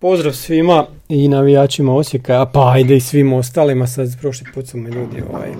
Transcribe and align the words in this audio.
Pozdrav 0.00 0.32
svima 0.32 0.86
i 1.08 1.28
navijačima 1.28 1.94
Osijeka, 1.94 2.42
a 2.42 2.46
pa 2.46 2.70
ajde 2.72 2.96
i 2.96 3.00
svim 3.00 3.32
ostalima, 3.32 3.86
sad 3.86 4.08
prošli 4.20 4.46
put 4.54 4.68
su 4.68 4.78
me 4.78 4.90
ljudi 4.90 5.22
ovaj, 5.32 5.50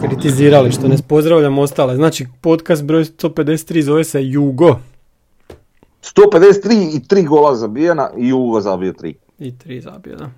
kritizirali 0.00 0.72
što 0.72 0.88
ne 0.88 0.96
pozdravljam 1.08 1.58
ostale. 1.58 1.96
Znači, 1.96 2.26
podcast 2.40 2.84
broj 2.84 3.04
153 3.04 3.80
zove 3.80 4.04
se 4.04 4.28
Jugo. 4.28 4.76
153 6.02 6.96
i 6.96 7.08
tri 7.08 7.22
gola 7.22 7.54
zabijena 7.54 8.10
i 8.18 8.28
Jugo 8.28 8.60
zabio 8.60 8.92
tri. 8.92 9.14
I 9.38 9.58
tri 9.58 9.80
zabio, 9.80 10.16
da. 10.16 10.30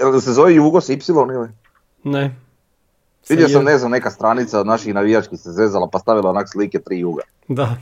Jel 0.00 0.20
se 0.20 0.32
zove 0.32 0.54
Jugo 0.54 0.80
s 0.80 0.88
Y 0.88 0.98
ili? 1.34 1.48
Ne. 2.04 2.36
Vidio 3.28 3.48
Sa 3.48 3.52
sam, 3.52 3.64
ne 3.64 3.78
znam, 3.78 3.90
neka 3.90 4.10
stranica 4.10 4.60
od 4.60 4.66
naših 4.66 4.94
navijačkih 4.94 5.40
se 5.40 5.50
zezala 5.50 5.88
pa 5.92 5.98
stavila 5.98 6.30
onak 6.30 6.48
slike 6.52 6.78
tri 6.78 6.98
Juga. 6.98 7.22
Da. 7.48 7.76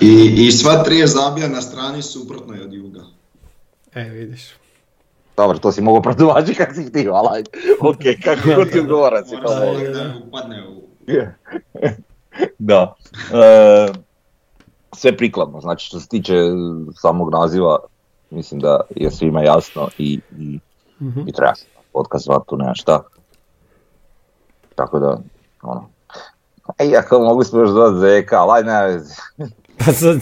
I, 0.00 0.08
I 0.46 0.52
sva 0.52 0.82
tri 0.82 0.98
je 0.98 1.06
zabija 1.06 1.48
na 1.48 1.60
strani 1.60 2.02
suprotnoj 2.02 2.60
od 2.60 2.72
juga. 2.72 3.00
E, 3.94 4.04
vidiš. 4.04 4.50
Dobro, 5.36 5.58
to 5.58 5.72
si 5.72 5.82
mogao 5.82 6.02
protumačiti 6.02 6.54
kako 6.54 6.74
si 6.74 6.84
htio, 6.84 7.12
ali 7.12 7.28
ajde. 7.32 7.50
ok, 7.90 8.24
kako 8.24 8.48
god 8.56 8.70
ti 8.70 8.80
odgovara 8.80 9.24
si 9.24 9.30
to 9.30 9.36
mogu. 9.42 10.26
upadne 10.26 10.68
u... 10.68 10.82
Da. 12.58 12.94
E, 13.32 13.88
sve 14.96 15.16
prikladno, 15.16 15.60
znači 15.60 15.86
što 15.86 16.00
se 16.00 16.08
tiče 16.08 16.34
samog 16.94 17.30
naziva, 17.32 17.78
mislim 18.30 18.60
da 18.60 18.80
je 18.96 19.10
svima 19.10 19.42
jasno 19.42 19.88
i, 19.98 20.20
i, 20.38 20.58
Mhm. 21.00 21.20
i 21.28 21.32
treba 21.32 21.54
se 21.54 21.66
podcast 21.92 22.28
tu 22.48 22.56
nema 22.56 22.74
šta. 22.74 23.02
Tako 24.74 24.98
da, 24.98 25.18
ono. 25.62 25.88
E, 26.78 26.86
iako 26.86 27.18
mogli 27.18 27.44
smo 27.44 27.60
još 27.60 27.70
zvat 27.70 27.94
Zeka, 27.94 28.36
ali 28.36 28.52
ajde, 28.52 28.66
nema 28.70 28.82
veze. 28.82 29.14
Pa 29.84 29.92
sad, 29.92 30.20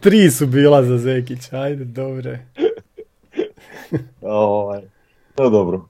tri 0.00 0.30
su 0.30 0.46
bila 0.46 0.84
za 0.84 0.98
Zekića, 0.98 1.60
ajde, 1.60 1.84
dobre. 1.84 2.46
Ovaj, 4.22 4.82
no 5.38 5.50
dobro. 5.50 5.88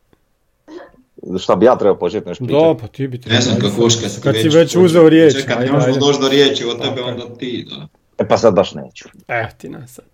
Šta 1.39 1.57
bi 1.57 1.67
ja 1.67 1.77
trebao 1.79 1.99
početi 1.99 2.29
nešto 2.29 2.45
pričati? 2.45 2.67
Da, 2.67 2.75
pa 2.81 2.87
ti 2.87 3.09
bi 3.09 3.21
Ne 3.27 3.41
znam 3.41 3.57
trebao, 3.57 3.77
kako 3.77 4.01
kad 4.03 4.11
si 4.13 4.21
Kad 4.21 4.35
si 4.37 4.49
već 4.49 4.69
počeo- 4.69 4.83
uzeo 4.85 5.09
riječ, 5.09 5.35
Čekaj, 5.35 5.57
ajde, 5.57 5.67
ne 5.67 5.73
možemo 5.73 5.97
doći 5.97 6.21
do 6.21 6.29
riječi 6.29 6.65
od 6.65 6.83
tebe, 6.83 7.03
onda 7.03 7.35
ti, 7.39 7.67
da. 7.71 7.87
E 8.25 8.29
pa 8.29 8.39
sad 8.39 8.55
baš 8.55 8.75
neću. 8.75 9.09
Evo 9.29 9.49
ti 9.59 9.69
nas 9.69 9.91
sad. 9.93 10.05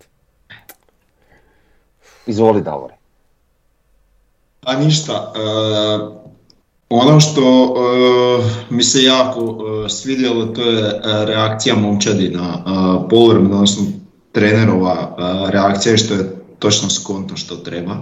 Izvoli 2.25 2.61
Davore. 2.61 2.93
A 4.63 4.75
ništa, 4.75 5.33
e, 5.35 5.39
ono 6.91 7.19
što 7.19 7.75
e, 7.75 8.49
mi 8.69 8.83
se 8.83 9.03
jako 9.03 9.57
e, 9.85 9.89
svidjelo 9.89 10.45
to 10.45 10.61
je 10.61 10.83
e, 10.83 10.99
reakcija 11.25 11.75
momčadi 11.75 12.29
na 12.29 12.63
povremeno, 13.09 13.55
odnosno 13.55 13.83
trenerova 14.31 15.15
e, 15.17 15.51
reakcija 15.51 15.97
što 15.97 16.13
je 16.13 16.35
točno 16.59 16.89
skonto 16.89 17.35
što 17.35 17.55
treba. 17.55 17.97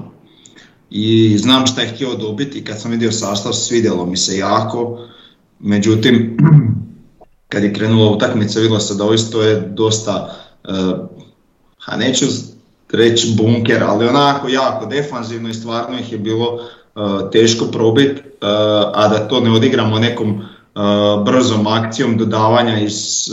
I 0.90 1.38
znam 1.38 1.68
šta 1.68 1.82
je 1.82 1.88
htio 1.88 2.16
dobiti, 2.16 2.64
kad 2.64 2.82
sam 2.82 2.92
vidio 2.92 3.12
sastav 3.12 3.54
svidjelo 3.54 4.06
mi 4.06 4.18
se 4.18 4.38
jako, 4.38 5.00
međutim 5.60 6.38
kad 7.50 7.64
je 7.64 7.74
krenula 7.74 8.12
utakmica 8.12 8.60
vidjelo 8.60 8.80
se 8.80 8.96
da 8.96 9.04
ovisto 9.04 9.42
je 9.42 9.60
dosta, 9.60 10.36
e, 10.64 10.72
a 11.86 11.98
neću 11.98 12.26
reći 12.92 13.34
bunker, 13.38 13.84
ali 13.84 14.08
onako 14.08 14.48
jako 14.48 14.86
defanzivno 14.86 15.50
i 15.50 15.54
stvarno 15.54 16.00
ih 16.00 16.12
je 16.12 16.18
bilo 16.18 16.60
e, 16.60 16.79
teško 17.32 17.66
probit, 17.66 18.20
e, 18.20 18.24
a 18.94 19.08
da 19.08 19.28
to 19.28 19.40
ne 19.40 19.52
odigramo 19.52 20.00
nekom 20.00 20.42
brzom 21.26 21.68
akcijom 21.68 22.18
dodavanja 22.18 22.80
iz, 22.80 23.28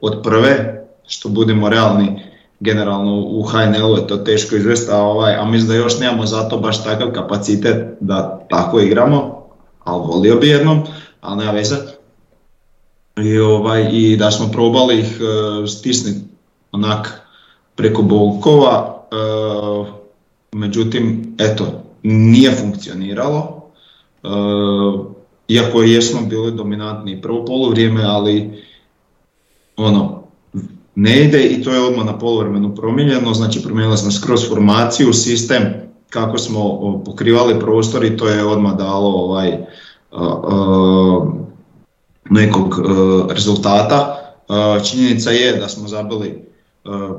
od 0.00 0.22
prve, 0.22 0.84
što 1.06 1.28
budemo 1.28 1.68
realni, 1.68 2.22
generalno 2.60 3.16
u 3.16 3.42
HNL-u 3.42 3.96
je 3.96 4.06
to 4.06 4.16
teško 4.16 4.56
izvesti, 4.56 4.92
a, 4.92 4.96
ovaj, 4.96 5.34
a 5.34 5.44
mislim 5.44 5.68
da 5.68 5.74
još 5.74 5.98
nemamo 5.98 6.26
zato 6.26 6.58
baš 6.58 6.84
takav 6.84 7.12
kapacitet 7.12 7.96
da 8.00 8.46
tako 8.50 8.80
igramo, 8.80 9.46
ali 9.84 10.02
volio 10.06 10.36
bi 10.36 10.48
jednom, 10.48 10.82
ali 11.20 11.38
nema 11.38 11.52
veze. 11.52 11.76
I, 13.16 13.38
ovaj, 13.38 13.88
I 13.92 14.16
da 14.16 14.30
smo 14.30 14.48
probali 14.52 14.98
ih 14.98 15.20
e, 15.20 15.66
stisniti 15.66 16.20
onak 16.72 17.22
preko 17.74 18.02
bokova, 18.02 19.04
e, 19.12 19.16
međutim, 20.52 21.34
eto, 21.38 21.66
nije 22.02 22.52
funkcioniralo. 22.52 23.70
E, 24.22 24.28
iako 25.48 25.82
jesmo 25.82 26.20
bili 26.28 26.52
dominantni 26.52 27.22
prvo 27.22 27.44
poluvrijeme, 27.44 28.04
ali 28.04 28.64
ono, 29.76 30.22
ne 30.94 31.24
ide 31.24 31.44
i 31.44 31.62
to 31.62 31.70
je 31.70 31.80
odmah 31.80 32.06
na 32.06 32.18
poluvremenu 32.18 32.74
promijenjeno, 32.74 33.34
znači 33.34 33.62
promijenili 33.62 33.98
smo 33.98 34.10
skroz 34.10 34.48
formaciju, 34.48 35.12
sistem 35.12 35.62
kako 36.10 36.38
smo 36.38 37.02
pokrivali 37.04 37.60
prostor 37.60 38.04
i 38.04 38.16
to 38.16 38.28
je 38.28 38.44
odmah 38.44 38.76
dalo 38.76 39.08
ovaj, 39.08 39.52
a, 39.52 39.60
a, 40.10 41.26
nekog 42.30 42.80
a, 42.80 43.26
rezultata. 43.34 44.18
Činjenica 44.90 45.30
je 45.30 45.52
da 45.52 45.68
smo 45.68 45.88
zabili 45.88 46.44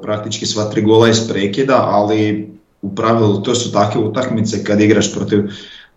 praktički 0.02 0.46
sva 0.46 0.64
tri 0.64 0.82
gola 0.82 1.10
iz 1.10 1.28
prekida, 1.30 1.88
ali 1.92 2.52
u 2.84 2.96
pravilu 2.96 3.42
to 3.42 3.56
su 3.56 3.72
takve 3.72 4.02
utakmice 4.02 4.64
kad 4.64 4.82
igraš 4.82 5.14
protiv 5.14 5.40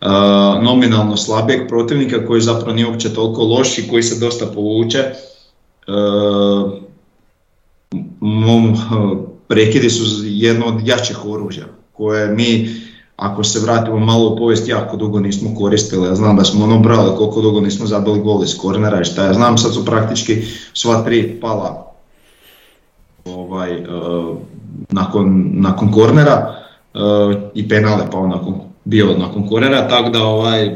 a, 0.01 0.61
nominalno 0.63 1.17
slabijeg 1.17 1.69
protivnika 1.69 2.27
koji 2.27 2.41
zapravo 2.41 2.75
nije 2.75 2.87
uopće 2.87 3.15
toliko 3.15 3.43
loš 3.43 3.79
i 3.79 3.89
koji 3.89 4.03
se 4.03 4.21
dosta 4.21 4.47
povuče. 4.47 5.05
A, 5.87 6.71
mom, 8.21 8.77
prekidi 9.49 9.91
su 9.91 10.05
jedno 10.25 10.67
od 10.67 10.87
jačih 10.87 11.27
oružja 11.27 11.65
koje 11.93 12.35
mi 12.35 12.69
ako 13.17 13.45
se 13.45 13.61
vratimo 13.61 13.99
malo 13.99 14.29
u 14.29 14.37
povijest 14.37 14.69
jako 14.69 14.97
dugo 14.97 15.21
nismo 15.21 15.55
koristili, 15.59 16.09
ja 16.09 16.15
znam 16.15 16.37
da 16.37 16.45
smo 16.45 16.65
ono 16.65 16.79
brali 16.79 17.17
koliko 17.17 17.41
dugo 17.41 17.61
nismo 17.61 17.87
zabili 17.87 18.21
gol 18.21 18.45
iz 18.45 18.59
kornera 18.59 19.01
i 19.01 19.05
šta 19.05 19.25
ja 19.25 19.33
znam, 19.33 19.59
sad 19.59 19.75
su 19.75 19.85
praktički 19.85 20.43
sva 20.75 21.03
tri 21.05 21.39
pala 21.41 21.93
ovaj, 23.25 23.73
eh, 23.75 23.85
nakon, 24.91 25.51
nakon 25.53 25.93
kornera 25.93 26.66
i 27.55 27.69
penale 27.69 28.11
pao 28.11 28.27
nakon, 28.27 28.55
bio 28.85 29.19
nakon 29.19 29.49
kornera, 29.49 29.89
tako 29.89 30.11
da 30.11 30.23
ovaj, 30.23 30.71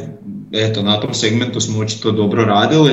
eto, 0.53 0.83
na 0.83 1.01
tom 1.01 1.15
segmentu 1.15 1.61
smo 1.61 1.81
očito 1.81 2.13
dobro 2.13 2.45
radili 2.45 2.93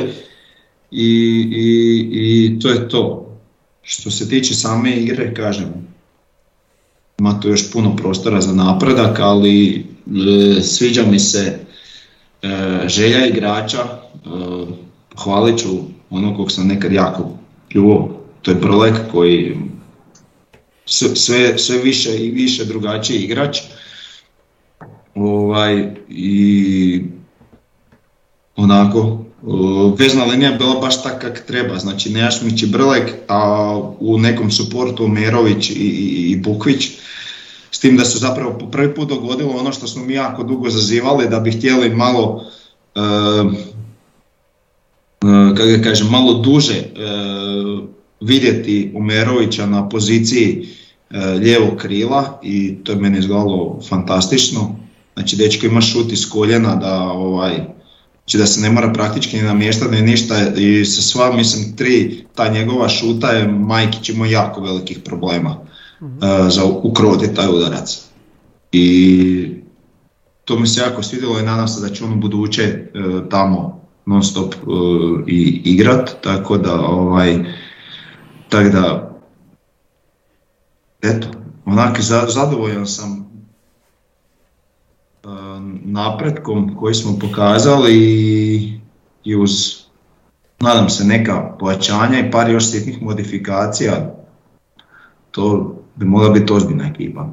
i, 0.91 1.09
i, 1.51 2.09
i 2.11 2.59
to 2.59 2.69
je 2.69 2.89
to. 2.89 3.23
Što 3.81 4.11
se 4.11 4.29
tiče 4.29 4.53
same 4.53 4.91
igre, 4.91 5.33
kažem, 5.33 5.87
ima 7.19 7.39
tu 7.39 7.49
još 7.49 7.71
puno 7.71 7.95
prostora 7.95 8.41
za 8.41 8.53
napredak, 8.53 9.19
ali 9.19 9.85
e, 10.57 10.61
sviđa 10.61 11.03
mi 11.05 11.19
se 11.19 11.59
e, 12.41 12.47
želja 12.87 13.27
igrača, 13.27 13.77
e, 13.77 14.29
hvalit 15.23 15.57
ću 15.57 15.69
ono 16.09 16.37
kog 16.37 16.51
sam 16.51 16.67
nekad 16.67 16.91
jako 16.91 17.29
pljuvao, 17.71 18.09
to 18.41 18.51
je 18.51 18.61
Prlek 18.61 18.95
koji 19.11 19.57
sve, 20.87 21.57
sve 21.57 21.77
više 21.77 22.17
i 22.17 22.31
više 22.31 22.65
drugačiji 22.65 23.17
igrač. 23.17 23.57
Ovaj, 25.15 25.95
I 26.09 27.01
onako, 28.55 29.19
vezna 29.97 30.23
linija 30.23 30.51
bila 30.51 30.79
baš 30.79 31.03
tak 31.03 31.21
kak 31.21 31.43
treba, 31.47 31.79
znači 31.79 32.09
Nejašmić 32.09 32.63
i 32.63 32.67
Brlek, 32.67 33.13
a 33.27 33.73
u 33.99 34.17
nekom 34.19 34.51
suportu 34.51 35.07
Merović 35.07 35.69
i, 35.69 35.73
i, 35.73 36.31
i 36.31 36.35
Bukvić, 36.35 36.89
s 37.71 37.79
tim 37.79 37.97
da 37.97 38.05
se 38.05 38.17
zapravo 38.17 38.57
po 38.59 38.65
prvi 38.71 38.95
put 38.95 39.09
dogodilo 39.09 39.53
ono 39.59 39.71
što 39.71 39.87
smo 39.87 40.03
mi 40.05 40.13
jako 40.13 40.43
dugo 40.43 40.69
zazivali, 40.69 41.29
da 41.29 41.39
bi 41.39 41.51
htjeli 41.51 41.95
malo, 41.95 42.45
uh, 42.95 43.53
uh, 45.23 45.57
kako 45.57 45.83
kažem, 45.83 46.07
malo 46.11 46.33
duže 46.33 46.79
uh, 46.79 47.96
vidjeti 48.21 48.91
Umerovića 48.95 49.65
na 49.65 49.89
poziciji 49.89 50.67
uh, 51.09 51.17
lijevog 51.39 51.77
krila 51.77 52.39
i 52.43 52.75
to 52.83 52.91
je 52.91 52.97
meni 52.97 53.19
izgledalo 53.19 53.79
fantastično. 53.89 54.75
Znači, 55.13 55.35
dečko 55.35 55.65
ima 55.65 55.81
šut 55.81 56.11
iz 56.11 56.29
koljena 56.29 56.75
da 56.75 57.03
ovaj, 57.03 57.55
znači 58.17 58.37
da 58.37 58.45
se 58.45 58.61
ne 58.61 58.69
mora 58.69 58.93
praktički 58.93 59.37
ni 59.37 59.43
namještati 59.43 59.95
ni 59.95 60.01
ništa 60.01 60.55
i 60.55 60.85
sa 60.85 61.01
sva, 61.01 61.33
mislim, 61.33 61.75
tri 61.75 62.25
ta 62.35 62.49
njegova 62.49 62.89
šuta 62.89 63.31
je 63.31 63.47
Majkić 63.47 64.09
imao 64.09 64.25
jako 64.25 64.61
velikih 64.61 64.99
problema 64.99 65.57
eh, 66.01 66.49
za 66.49 66.63
ukroti 66.65 67.33
taj 67.33 67.47
udarac. 67.47 68.01
I 68.71 69.47
to 70.45 70.59
mi 70.59 70.67
se 70.67 70.81
jako 70.81 71.03
svidjelo 71.03 71.39
i 71.39 71.43
nadam 71.43 71.67
se 71.67 71.81
da 71.81 71.89
će 71.89 72.03
on 72.03 72.13
u 72.13 72.15
buduće 72.15 72.63
eh, 72.63 72.89
tamo 73.29 73.81
non 74.05 74.23
stop 74.23 74.55
i 75.27 75.61
igrat, 75.65 76.15
tako 76.21 76.57
da 76.57 76.81
ovaj, 76.81 77.45
tako 78.49 78.69
da 78.69 79.11
eto, 81.01 81.27
onak 81.65 82.01
za- 82.01 82.27
zadovoljan 82.27 82.87
sam 82.87 83.27
napretkom 85.83 86.75
koji 86.79 86.95
smo 86.95 87.19
pokazali 87.19 87.93
i, 87.95 88.79
i 89.23 89.35
uz 89.35 89.51
nadam 90.59 90.89
se 90.89 91.03
neka 91.03 91.55
pojačanja 91.59 92.19
i 92.19 92.31
par 92.31 92.49
još 92.49 92.71
sitnih 92.71 93.01
modifikacija 93.01 94.15
to 95.31 95.75
bi 95.95 96.05
mogla 96.05 96.29
biti 96.29 96.53
ozbiljna 96.53 96.87
ekipa. 96.87 97.27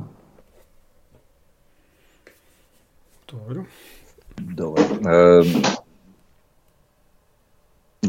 Dobro. 3.33 3.65
Dobro. 4.37 4.83
E, 4.83 5.43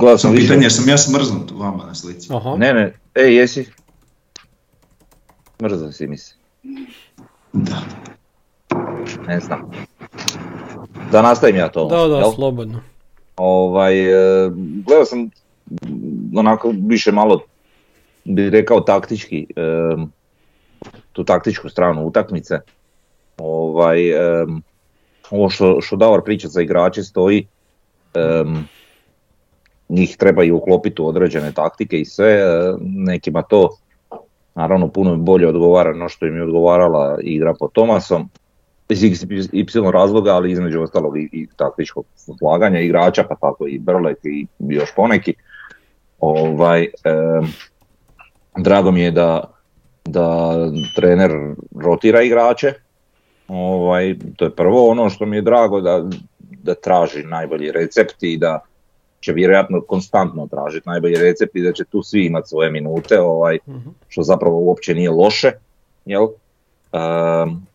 gledao 0.05 0.17
sam 0.17 0.31
više. 0.31 0.47
pitanje, 0.47 0.69
sam 0.69 0.89
ja 0.89 0.97
smrznut 0.97 1.51
vama 1.51 1.85
na 1.85 1.95
slici. 1.95 2.29
Aha. 2.33 2.55
Ne, 2.57 2.73
ne, 2.73 2.93
ej, 3.15 3.35
jesi? 3.35 3.65
Mrzao 5.61 5.91
si 5.91 6.07
mi 6.07 6.17
se. 6.17 6.35
Da. 7.53 7.81
Ne 9.27 9.39
znam. 9.39 9.71
Da 11.11 11.21
nastavim 11.21 11.55
ja 11.55 11.69
to. 11.69 11.85
Da, 11.85 12.07
da, 12.07 12.17
jel? 12.17 12.31
slobodno. 12.35 12.81
Ovaj, 13.37 13.99
e, 13.99 14.49
gledao 14.85 15.05
sam 15.05 15.29
onako 16.35 16.73
više 16.87 17.11
malo 17.11 17.41
bi 18.23 18.49
rekao 18.49 18.81
taktički, 18.81 19.47
e, 19.55 19.61
tu 21.11 21.23
taktičku 21.23 21.69
stranu 21.69 22.05
utakmice. 22.05 22.59
Ovaj, 23.37 24.09
e, 24.09 24.45
ovo 25.31 25.49
što, 25.49 25.81
što 25.81 25.95
Davor 25.95 26.23
priča 26.23 26.47
za 26.47 26.61
igrače 26.61 27.03
stoji, 27.03 27.47
njih 29.89 30.17
treba 30.17 30.43
i 30.43 30.51
uklopiti 30.51 31.01
u 31.01 31.07
određene 31.07 31.51
taktike 31.51 31.99
i 31.99 32.05
sve, 32.05 32.31
e, 32.31 32.43
nekima 32.81 33.41
to 33.41 33.69
naravno 34.55 34.87
puno 34.87 35.15
bolje 35.15 35.47
odgovara 35.47 35.93
no 35.93 36.09
što 36.09 36.25
im 36.25 36.35
je 36.35 36.43
odgovarala 36.43 37.17
igra 37.21 37.53
pod 37.59 37.71
Tomasom 37.71 38.29
iz 38.89 39.03
y 39.03 39.91
razloga, 39.93 40.35
ali 40.35 40.51
između 40.51 40.81
ostalog 40.81 41.17
i, 41.17 41.29
i 41.31 41.47
taktičkog 41.57 42.05
slaganja 42.39 42.79
igrača, 42.79 43.23
pa 43.23 43.35
tako 43.35 43.67
i 43.67 43.79
Brlek 43.79 44.17
i 44.23 44.47
još 44.59 44.95
poneki. 44.95 45.33
Ovaj, 46.19 46.81
em, 46.81 47.47
drago 48.57 48.91
mi 48.91 49.01
je 49.01 49.11
da, 49.11 49.43
da 50.05 50.55
trener 50.95 51.31
rotira 51.83 52.21
igrače, 52.21 52.73
ovaj, 53.47 54.15
to 54.35 54.45
je 54.45 54.55
prvo 54.55 54.89
ono 54.89 55.09
što 55.09 55.25
mi 55.25 55.35
je 55.35 55.41
drago 55.41 55.81
da, 55.81 56.05
da 56.39 56.75
traži 56.75 57.23
najbolji 57.23 57.71
recept 57.71 58.23
i 58.23 58.37
da 58.37 58.59
će 59.25 59.33
vjerojatno 59.33 59.81
konstantno 59.81 60.47
tražiti 60.47 60.89
najbolji 60.89 61.15
recept 61.17 61.55
i 61.55 61.61
da 61.61 61.73
će 61.73 61.83
tu 61.85 62.03
svi 62.03 62.25
imati 62.25 62.49
svoje 62.49 62.71
minute, 62.71 63.19
ovaj, 63.19 63.59
Mhm. 63.67 63.89
što 64.07 64.23
zapravo 64.23 64.59
uopće 64.59 64.95
nije 64.95 65.09
loše. 65.09 65.51
Jel? 66.05 66.27
Em, 66.93 67.65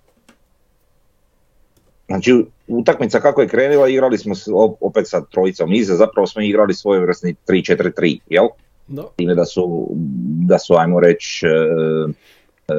Znači, 2.07 2.45
utakmica 2.69 3.21
kako 3.21 3.41
je 3.41 3.49
krenula, 3.49 3.89
igrali 3.89 4.19
smo 4.19 4.35
opet 4.81 5.09
sa 5.09 5.21
trojicom 5.21 5.73
iza, 5.73 5.95
zapravo 5.97 6.27
smo 6.27 6.43
igrali 6.43 6.75
svojevrsni 6.75 7.35
3-4-3, 7.47 8.19
jel? 8.27 8.47
Da. 8.89 9.03
Time 9.17 9.35
da 9.35 9.45
su, 9.45 9.89
da 10.49 10.59
su 10.59 10.75
ajmo 10.75 11.01
reći, 11.01 11.47
e, 11.47 11.51
e, 12.69 12.75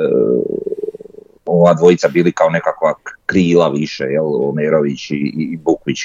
ova 1.46 1.74
dvojica 1.74 2.08
bili 2.08 2.32
kao 2.32 2.50
nekakva 2.50 2.94
krila 3.26 3.70
više, 3.70 4.04
jel? 4.04 4.50
Omerović 4.50 5.12
i, 5.12 5.34
i 5.36 5.58
Bukvić, 5.58 5.98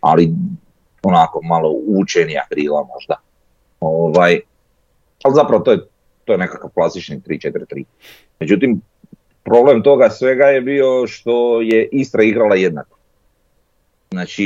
ali 0.00 0.32
onako 1.02 1.40
malo 1.42 1.74
učenija 1.86 2.46
krila 2.50 2.86
možda. 2.94 3.16
Ovaj, 3.80 4.40
ali 5.24 5.34
zapravo 5.34 5.62
to 5.62 5.72
je, 5.72 5.78
to 6.24 6.32
je 6.32 6.38
nekakav 6.38 6.70
klasični 6.70 7.20
3-4-3. 7.20 7.84
Međutim, 8.40 8.80
problem 9.44 9.82
toga 9.82 10.10
svega 10.10 10.44
je 10.44 10.60
bio 10.60 11.06
što 11.06 11.60
je 11.60 11.88
Istra 11.92 12.22
igrala 12.22 12.56
jednako. 12.56 12.96
Znači, 14.10 14.44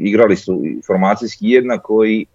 igrali 0.00 0.36
su 0.36 0.60
formacijski 0.86 1.50
jednako 1.50 2.04
i 2.04 2.26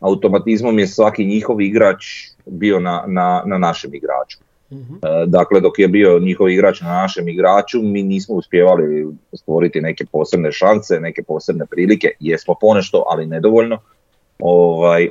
automatizmom 0.00 0.78
je 0.78 0.86
svaki 0.86 1.24
njihov 1.24 1.60
igrač 1.60 2.04
bio 2.46 2.80
na, 2.80 3.04
na, 3.06 3.42
na 3.46 3.58
našem 3.58 3.94
igraču. 3.94 4.38
E, 4.72 5.26
Dakle, 5.26 5.60
dok 5.60 5.78
je 5.78 5.88
bio 5.88 6.18
njihov 6.18 6.50
igrač 6.50 6.80
na 6.80 6.88
našem 6.88 7.28
igraču, 7.28 7.82
mi 7.82 8.02
nismo 8.02 8.34
uspjevali 8.34 9.06
stvoriti 9.32 9.80
neke 9.80 10.04
posebne 10.12 10.52
šanse, 10.52 11.00
neke 11.00 11.22
posebne 11.22 11.66
prilike, 11.66 12.10
jesmo 12.20 12.54
ponešto, 12.60 13.04
ali 13.08 13.26
nedovoljno, 13.26 13.78
ovaj, 14.38 15.08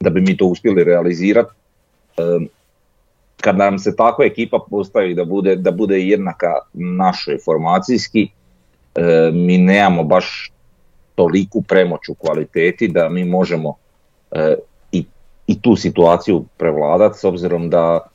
da 0.00 0.10
bi 0.10 0.20
mi 0.20 0.36
to 0.36 0.46
uspjeli 0.46 0.84
realizirati. 0.84 1.52
Kad 3.40 3.56
nam 3.56 3.78
se 3.78 3.96
takva 3.96 4.24
ekipa 4.24 4.58
postavi 4.70 5.14
da 5.14 5.24
bude, 5.24 5.56
da 5.56 5.70
bude 5.70 6.00
jednaka 6.00 6.52
našoj 6.72 7.38
formacijski, 7.44 8.28
e, 8.94 9.30
mi 9.32 9.58
nemamo 9.58 10.04
baš 10.04 10.52
toliku 11.14 11.62
premoć 11.62 12.08
u 12.08 12.14
kvaliteti 12.14 12.88
da 12.88 13.08
mi 13.08 13.24
možemo 13.24 13.74
e, 14.30 14.54
i, 14.92 15.04
i 15.46 15.60
tu 15.60 15.76
situaciju 15.76 16.44
prevladati 16.56 17.18
s 17.18 17.24
obzirom 17.24 17.70
da 17.70 18.11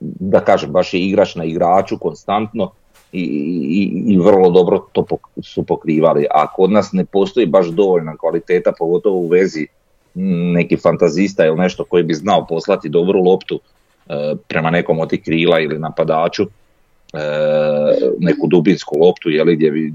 da 0.00 0.40
kažem, 0.40 0.72
baš 0.72 0.94
je 0.94 1.00
igrač 1.00 1.34
na 1.34 1.44
igraču 1.44 1.98
konstantno 1.98 2.70
i, 3.12 3.22
i, 3.22 4.12
i 4.12 4.18
vrlo 4.18 4.50
dobro 4.50 4.78
to 4.92 5.02
pok- 5.02 5.42
su 5.42 5.62
pokrivali. 5.62 6.26
A 6.30 6.46
kod 6.52 6.70
nas 6.70 6.92
ne 6.92 7.04
postoji 7.04 7.46
baš 7.46 7.66
dovoljna 7.66 8.16
kvaliteta, 8.16 8.72
pogotovo 8.78 9.16
u 9.16 9.28
vezi 9.28 9.66
m, 10.14 10.52
neki 10.52 10.76
fantazista 10.76 11.46
ili 11.46 11.56
nešto 11.56 11.84
koji 11.84 12.02
bi 12.02 12.14
znao 12.14 12.46
poslati 12.46 12.88
dobru 12.88 13.22
loptu 13.22 13.60
e, 14.08 14.34
prema 14.48 14.70
nekom 14.70 15.00
od 15.00 15.10
tih 15.10 15.22
krila 15.22 15.60
ili 15.60 15.78
napadaču, 15.78 16.42
e, 16.42 16.48
neku 18.18 18.46
dubinsku 18.46 18.98
loptu, 18.98 19.30
jeli, 19.30 19.56
gdje 19.56 19.70
bi, 19.70 19.92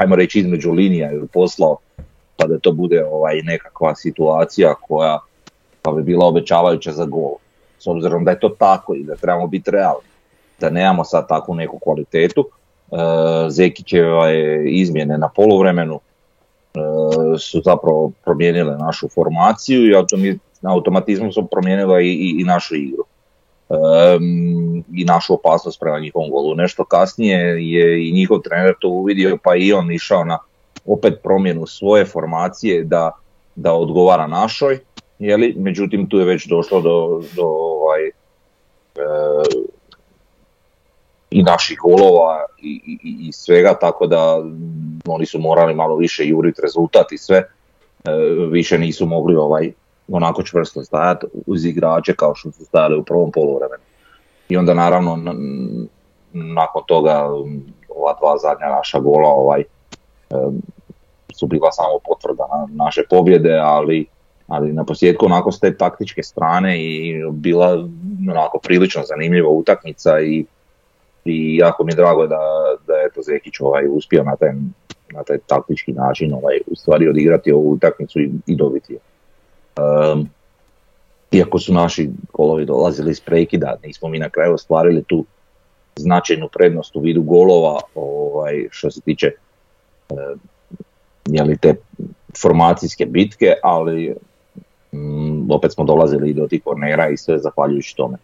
ajmo 0.00 0.16
reći, 0.16 0.38
između 0.40 0.72
linija 0.72 1.12
ili 1.12 1.26
poslao, 1.26 1.76
pa 2.36 2.46
da 2.46 2.58
to 2.58 2.72
bude 2.72 3.04
ovaj 3.04 3.42
nekakva 3.42 3.94
situacija 3.94 4.74
koja 4.74 5.18
pa 5.82 5.92
bi 5.92 6.02
bila 6.02 6.26
obećavajuća 6.26 6.92
za 6.92 7.04
gol 7.04 7.34
s 7.80 7.86
obzirom 7.86 8.24
da 8.24 8.30
je 8.30 8.40
to 8.40 8.48
tako 8.48 8.94
i 8.94 9.04
da 9.04 9.16
trebamo 9.16 9.46
biti 9.46 9.70
realni, 9.70 10.08
da 10.60 10.70
nemamo 10.70 11.04
sad 11.04 11.28
takvu 11.28 11.54
neku 11.54 11.78
kvalitetu. 11.78 12.48
E, 12.92 12.96
Zekićeve 13.50 14.64
izmjene 14.66 15.18
na 15.18 15.28
poluvremenu 15.28 15.94
e, 16.74 16.78
su 17.38 17.62
zapravo 17.64 18.12
promijenile 18.24 18.76
našu 18.76 19.08
formaciju 19.08 19.90
i 19.90 19.94
automatizmom 20.62 21.32
su 21.32 21.46
promijenile 21.46 22.06
i, 22.06 22.12
i, 22.12 22.40
i 22.40 22.44
našu 22.44 22.76
igru. 22.76 23.04
E, 23.70 23.74
i 24.94 25.04
našu 25.04 25.34
opasnost 25.34 25.80
prema 25.80 25.98
njihovom 25.98 26.30
golu. 26.30 26.54
Nešto 26.54 26.84
kasnije 26.84 27.38
je 27.72 28.08
i 28.08 28.12
njihov 28.12 28.38
trener 28.40 28.74
to 28.80 28.88
uvidio 28.88 29.38
pa 29.44 29.56
i 29.56 29.72
on 29.72 29.92
išao 29.92 30.24
na 30.24 30.38
opet 30.86 31.14
promjenu 31.22 31.66
svoje 31.66 32.04
formacije 32.04 32.84
da, 32.84 33.10
da 33.54 33.72
odgovara 33.72 34.26
našoj 34.26 34.78
jeli, 35.20 35.54
međutim 35.58 36.08
tu 36.08 36.18
je 36.18 36.24
već 36.24 36.46
došlo 36.46 36.80
do, 36.80 37.22
do 37.36 37.46
ovaj, 37.46 38.06
e, 38.06 38.12
i 41.30 41.42
naših 41.42 41.78
golova 41.82 42.44
i, 42.62 42.98
i, 43.04 43.28
i 43.28 43.32
svega, 43.32 43.74
tako 43.80 44.06
da 44.06 44.40
mm, 44.44 45.00
oni 45.08 45.26
su 45.26 45.38
morali 45.38 45.74
malo 45.74 45.96
više 45.96 46.26
juriti 46.26 46.62
rezultat 46.62 47.12
i 47.12 47.18
sve, 47.18 47.36
e, 47.36 47.46
više 48.50 48.78
nisu 48.78 49.06
mogli 49.06 49.36
ovaj 49.36 49.72
onako 50.08 50.42
čvrsto 50.42 50.84
stajati 50.84 51.26
uz 51.46 51.64
igrače 51.64 52.14
kao 52.14 52.34
što 52.34 52.52
su 52.52 52.64
stajali 52.64 52.98
u 52.98 53.04
prvom 53.04 53.32
poluvremenu. 53.32 53.82
I 54.48 54.56
onda 54.56 54.74
naravno 54.74 55.18
nakon 56.32 56.82
toga 56.86 57.28
mm, 57.46 57.72
ova 57.88 58.16
dva 58.20 58.38
zadnja 58.38 58.76
naša 58.76 58.98
gola 58.98 59.28
ovaj, 59.28 59.60
e, 59.60 59.64
su 61.34 61.46
bila 61.46 61.72
samo 61.72 61.98
potvrda 62.04 62.46
na 62.52 62.84
naše 62.84 63.02
pobjede, 63.10 63.58
ali 63.62 64.06
ali 64.50 64.72
na 64.72 64.84
posljedku 64.84 65.26
onako 65.26 65.52
s 65.52 65.60
te 65.60 65.74
taktičke 65.74 66.22
strane 66.22 66.84
i 66.84 67.22
bila 67.32 67.88
onako 68.30 68.58
prilično 68.58 69.02
zanimljiva 69.02 69.48
utakmica 69.48 70.20
i, 70.20 70.44
i 71.24 71.56
jako 71.56 71.84
mi 71.84 71.92
je 71.92 71.96
drago 71.96 72.26
da, 72.26 72.40
da 72.86 72.94
je 72.94 73.10
to 73.14 73.22
Zekić 73.22 73.60
ovaj, 73.60 73.84
uspio 73.90 74.22
na 74.22 74.36
taj, 74.36 74.52
na 75.10 75.22
taj 75.22 75.38
taktički 75.46 75.92
način 75.92 76.34
ovaj, 76.34 76.60
u 76.66 76.76
stvari 76.76 77.08
odigrati 77.08 77.52
ovu 77.52 77.70
utakmicu 77.70 78.20
i, 78.20 78.30
i 78.46 78.56
dobiti 78.56 78.92
je. 78.92 78.98
Um, 80.12 80.28
iako 81.32 81.58
su 81.58 81.72
naši 81.72 82.10
golovi 82.32 82.64
dolazili 82.64 83.10
iz 83.10 83.20
prekida, 83.20 83.76
nismo 83.84 84.08
mi 84.08 84.18
na 84.18 84.28
kraju 84.28 84.54
ostvarili 84.54 85.02
tu 85.02 85.24
značajnu 85.96 86.48
prednost 86.48 86.96
u 86.96 87.00
vidu 87.00 87.22
golova 87.22 87.80
ovaj, 87.94 88.66
što 88.70 88.90
se 88.90 89.00
tiče 89.00 89.26
e, 89.26 90.14
jeli 91.26 91.56
te 91.56 91.74
formacijske 92.42 93.06
bitke, 93.06 93.54
ali 93.62 94.16
mm, 94.92 95.50
opet 95.50 95.72
smo 95.72 95.84
dolazili 95.84 96.32
do 96.32 96.46
tih 96.46 96.62
kornera 96.64 97.08
i 97.08 97.16
sve 97.16 97.38
zahvaljujući 97.38 97.96
tome. 97.96 98.16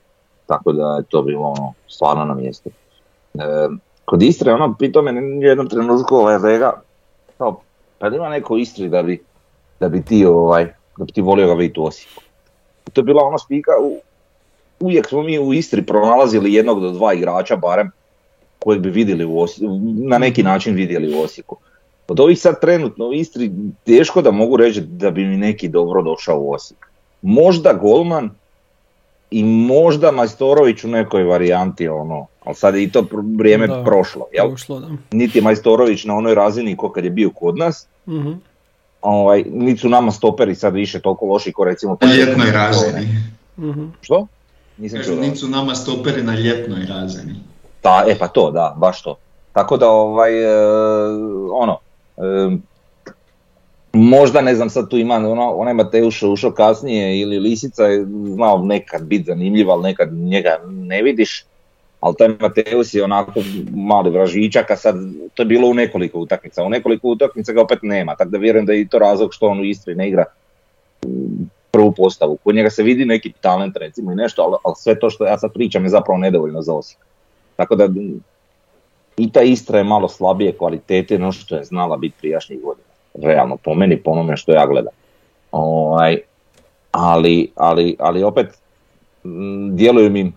Tako 0.47 0.73
da 0.73 0.97
je 0.97 1.03
to 1.09 1.23
bilo 1.23 1.43
ono, 1.43 1.73
stvarno 1.89 2.25
na 2.25 2.35
mjestu. 2.35 2.71
E, 3.35 3.41
kod 4.05 4.23
Istre, 4.23 4.53
ono, 4.53 4.75
pitao 4.79 5.03
me 5.03 5.13
jednom 5.41 5.69
trenutku 5.69 6.17
ovaj 6.17 6.39
Vega, 6.39 6.73
kao, 7.39 7.61
pa 7.99 8.09
ima 8.09 8.29
neko 8.29 8.57
Istri 8.57 8.89
da 8.89 9.03
bi, 9.03 9.23
da 9.81 9.89
bi 9.89 10.03
ti, 10.03 10.25
ovaj, 10.25 10.65
da 10.97 11.05
bi 11.05 11.13
ti 11.13 11.21
volio 11.21 11.47
ga 11.47 11.55
vidjeti 11.55 11.81
u 11.81 11.85
Osijeku. 11.85 12.23
To 12.93 13.01
je 13.01 13.05
bila 13.05 13.23
ona 13.23 13.39
spika, 13.39 13.73
u, 13.83 14.01
uvijek 14.81 15.09
smo 15.09 15.23
mi 15.23 15.39
u 15.39 15.53
Istri 15.53 15.87
pronalazili 15.87 16.55
jednog 16.55 16.81
do 16.81 16.91
dva 16.91 17.15
igrača 17.15 17.57
barem, 17.57 17.91
kojeg 18.59 18.83
bi 18.83 18.91
vidjeli 18.91 19.25
u 19.25 19.41
Osijeku, 19.41 19.81
na 20.09 20.19
neki 20.19 20.43
način 20.43 20.75
vidjeli 20.75 21.15
u 21.15 21.23
Osijeku. 21.23 21.57
Od 22.09 22.21
ovih 22.21 22.41
sad 22.41 22.61
trenutno 22.61 23.05
u 23.07 23.13
Istri 23.13 23.51
teško 23.85 24.23
da 24.23 24.31
mogu 24.31 24.57
reći 24.57 24.81
da 24.81 25.11
bi 25.11 25.25
mi 25.25 25.37
neki 25.37 25.69
dobro 25.69 26.03
došao 26.03 26.39
u 26.41 26.53
Osijek. 26.53 26.87
Možda 27.23 27.73
golman, 27.73 28.31
i 29.31 29.45
možda 29.45 30.11
Majstorović 30.11 30.85
u 30.85 30.89
nekoj 30.89 31.23
varijanti 31.25 31.89
ono, 31.89 32.27
ali 32.45 32.55
sad 32.55 32.75
je 32.75 32.83
i 32.83 32.91
to 32.91 33.05
vrijeme 33.39 33.67
Da, 33.67 33.83
prošlo, 33.85 34.27
jel? 34.33 34.49
Prošlo, 34.49 34.81
da. 34.81 34.89
Niti 35.11 35.39
je 35.39 35.43
Majstorović 35.43 36.05
na 36.05 36.15
onoj 36.17 36.35
razini 36.35 36.77
ko 36.77 36.93
kad 36.93 37.05
je 37.05 37.11
bio 37.11 37.31
kod 37.31 37.59
nas, 37.59 37.87
Mhm. 38.07 38.33
ovaj, 39.03 39.45
niti 39.45 39.81
su 39.81 39.89
nama 39.89 40.11
stoperi 40.13 40.55
sad 40.55 40.75
više 40.75 41.01
toliko 41.01 41.27
loši 41.27 41.53
ko 41.53 41.65
recimo... 41.65 41.97
Na 42.01 42.15
ljetnoj 42.15 42.51
razini. 42.51 43.09
Mhm. 43.59 43.85
Što? 44.01 44.27
Nisam 44.79 44.99
Kažu, 44.99 45.13
čuo. 45.13 45.21
niti 45.21 45.37
su 45.37 45.49
nama 45.49 45.75
stoperi 45.75 46.23
na 46.23 46.35
ljetnoj 46.35 46.87
razini. 46.89 47.35
Ta, 47.81 48.05
e 48.09 48.19
pa 48.19 48.29
to, 48.29 48.51
da, 48.51 48.75
baš 48.79 49.03
to. 49.03 49.17
Tako 49.53 49.77
da, 49.77 49.89
ovaj, 49.89 50.43
e, 50.45 50.57
ono, 51.53 51.79
možda 53.93 54.41
ne 54.41 54.55
znam, 54.55 54.71
sad 54.71 54.91
tu 54.91 54.99
ima 54.99 55.15
ono, 55.15 55.51
onaj 55.51 55.75
Mateuš 55.75 56.23
ušao 56.23 56.51
kasnije 56.51 57.21
ili 57.21 57.39
Lisica 57.39 57.85
je 57.85 58.07
znao 58.35 58.59
nekad 58.65 59.05
biti 59.05 59.25
zanimljiv, 59.25 59.71
ali 59.71 59.83
nekad 59.83 60.13
njega 60.13 60.61
ne 60.67 61.03
vidiš. 61.03 61.45
Ali 62.01 62.15
taj 62.19 62.29
Mateus 62.41 62.95
je 62.95 63.05
onako 63.05 63.41
mali 63.75 64.11
vražićak, 64.11 64.71
a 64.71 64.77
sad 64.77 64.97
to 65.35 65.43
je 65.43 65.47
bilo 65.47 65.69
u 65.69 65.75
nekoliko 65.75 66.19
utakmica. 66.19 66.65
U 66.65 66.69
nekoliko 66.69 67.09
utakmica 67.09 67.53
ga 67.53 67.63
opet 67.63 67.79
nema, 67.83 68.17
tako 68.17 68.31
da 68.31 68.39
vjerujem 68.39 68.67
da 68.67 68.73
je 68.73 68.81
i 68.81 68.89
to 68.89 68.99
razlog 68.99 69.35
što 69.35 69.47
on 69.47 69.61
u 69.61 69.65
Istri 69.65 69.95
ne 69.95 70.09
igra 70.09 70.25
prvu 71.71 71.93
postavu. 71.93 72.39
Kod 72.45 72.55
njega 72.55 72.71
se 72.71 72.83
vidi 72.83 73.05
neki 73.05 73.33
talent 73.41 73.77
recimo 73.77 74.13
i 74.13 74.17
nešto, 74.17 74.43
ali, 74.43 74.57
ali 74.65 74.75
sve 74.79 74.99
to 74.99 75.11
što 75.11 75.27
ja 75.27 75.39
sad 75.39 75.53
pričam 75.53 75.85
je 75.85 75.89
zapravo 75.89 76.19
nedovoljno 76.19 76.63
za 76.63 76.75
Osijek. 76.75 77.01
Tako 77.57 77.77
da 77.77 77.89
i 79.17 79.33
ta 79.33 79.43
Istra 79.43 79.79
je 79.79 79.85
malo 79.85 80.09
slabije 80.09 80.53
kvalitete 80.53 81.19
no 81.19 81.33
što 81.33 81.57
je 81.57 81.65
znala 81.65 81.97
biti 81.97 82.15
prijašnjih 82.21 82.61
godina. 82.63 82.87
Realno, 83.23 83.57
po 83.57 83.75
meni, 83.75 84.03
po 84.03 84.11
onome 84.11 84.37
što 84.37 84.53
ja 84.53 84.67
gledam. 84.67 84.93
Ovaj, 85.53 86.19
ali, 86.91 87.53
ali, 87.57 87.97
ali 87.99 88.23
opet 88.23 88.47
djeluju 89.71 90.11
mi 90.11 90.33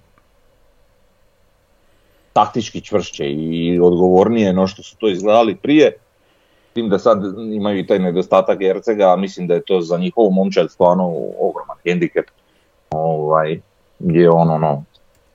taktički 2.33 2.81
čvršće 2.81 3.31
i 3.31 3.79
odgovornije 3.79 4.53
no 4.53 4.67
što 4.67 4.83
su 4.83 4.95
to 4.98 5.09
izgledali 5.09 5.55
prije. 5.55 5.91
Tim 6.74 6.89
da 6.89 7.00
sad 7.00 7.24
imaju 7.53 7.79
i 7.79 7.88
taj 7.88 8.00
nedostatak 8.00 8.62
Ercega, 8.62 9.13
a 9.13 9.15
mislim 9.15 9.48
da 9.48 9.53
je 9.53 9.62
to 9.62 9.81
za 9.81 9.98
njihovu 9.98 10.31
momčad 10.31 10.71
stvarno 10.71 11.13
ogroman 11.39 11.77
hendikep. 11.83 12.25
Ovaj, 12.91 13.59
gdje 14.00 14.21
je 14.21 14.29
on 14.29 14.50
ono, 14.50 14.83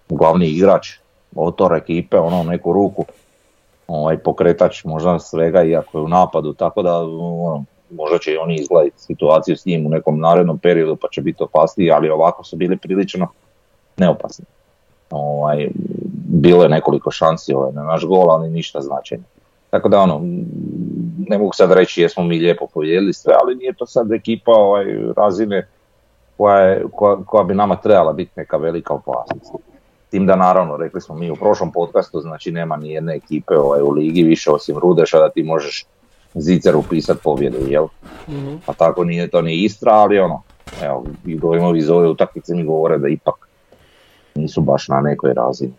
glavni 0.09 0.47
igrač, 0.47 0.89
motor 1.33 1.77
ekipe, 1.77 2.19
ono 2.19 2.43
neku 2.43 2.73
ruku, 2.73 3.05
ovaj 3.89 4.19
pokretač 4.19 4.85
možda 4.85 5.19
svega 5.19 5.63
iako 5.63 5.99
je 5.99 6.03
u 6.03 6.09
napadu, 6.09 6.53
tako 6.53 6.83
da 6.83 6.99
ono, 7.03 7.65
možda 7.91 8.19
će 8.19 8.39
oni 8.41 8.55
izgledati 8.55 9.03
situaciju 9.03 9.57
s 9.57 9.67
njim 9.67 9.87
u 9.87 9.89
nekom 9.89 10.21
narednom 10.21 10.59
periodu 10.59 10.97
pa 10.97 11.09
će 11.13 11.23
biti 11.23 11.43
opasniji, 11.43 11.91
ali 11.91 12.11
ovako 12.11 12.45
su 12.45 12.57
bili 12.57 12.77
prilično 12.77 13.29
neopasni. 13.97 14.45
Ovaj, 15.11 15.69
bilo 16.29 16.63
je 16.63 16.69
nekoliko 16.69 17.11
šansi 17.11 17.55
ovaj, 17.55 17.73
na 17.73 17.83
naš 17.83 18.05
gol, 18.05 18.31
ali 18.31 18.51
ništa 18.51 18.81
značajno. 18.81 19.25
Tako 19.71 19.89
da 19.89 19.99
ono, 19.99 20.21
ne 21.29 21.39
mogu 21.39 21.53
sad 21.55 21.73
reći 21.73 22.03
jesmo 22.03 22.25
mi 22.25 22.39
lijepo 22.39 22.67
pobijedili 22.75 23.13
sve, 23.13 23.35
ali 23.43 23.55
nije 23.55 23.73
to 23.73 23.87
sad 23.87 24.13
ekipa 24.13 24.53
ovaj, 24.53 24.85
razine 25.17 25.69
koja, 26.37 26.59
je, 26.59 26.85
koja, 26.93 27.17
koja 27.27 27.45
bi 27.45 27.55
nama 27.55 27.77
trebala 27.77 28.13
biti 28.13 28.31
neka 28.37 28.57
velika 28.57 28.95
opasnost. 28.95 29.55
Tim 30.15 30.27
da 30.27 30.37
naravno, 30.37 30.77
rekli 30.77 31.01
smo 31.01 31.15
mi 31.15 31.31
u 31.31 31.37
prošlom 31.37 31.73
podcastu, 31.73 32.21
znači 32.21 32.53
nema 32.53 32.77
ni 32.77 32.91
jedne 32.91 33.15
ekipe 33.15 33.57
ovaj, 33.57 33.83
u 33.83 33.91
ligi 33.91 34.23
više 34.23 34.51
osim 34.51 34.79
Rudeša 34.79 35.19
da 35.19 35.31
ti 35.31 35.43
možeš 35.43 35.87
zicer 36.35 36.77
upisati 36.77 37.21
pobjedu, 37.25 37.57
jel? 37.69 37.87
Mhm. 38.29 38.55
Pa 38.67 38.73
tako 38.73 39.05
nije 39.05 39.31
to 39.31 39.43
ni 39.43 39.65
Istra, 39.65 39.93
ali 39.93 40.19
ono, 40.19 40.43
evo, 40.83 41.05
i 41.27 41.39
dojmovi 41.39 41.79
iz 41.79 41.91
ove 41.91 42.09
utakmice 42.09 42.55
mi 42.55 42.65
govore 42.65 42.99
da 42.99 43.09
ipak 43.09 43.49
nisu 44.35 44.61
baš 44.61 44.89
na 44.89 45.01
nekoj 45.01 45.35
razini. 45.35 45.75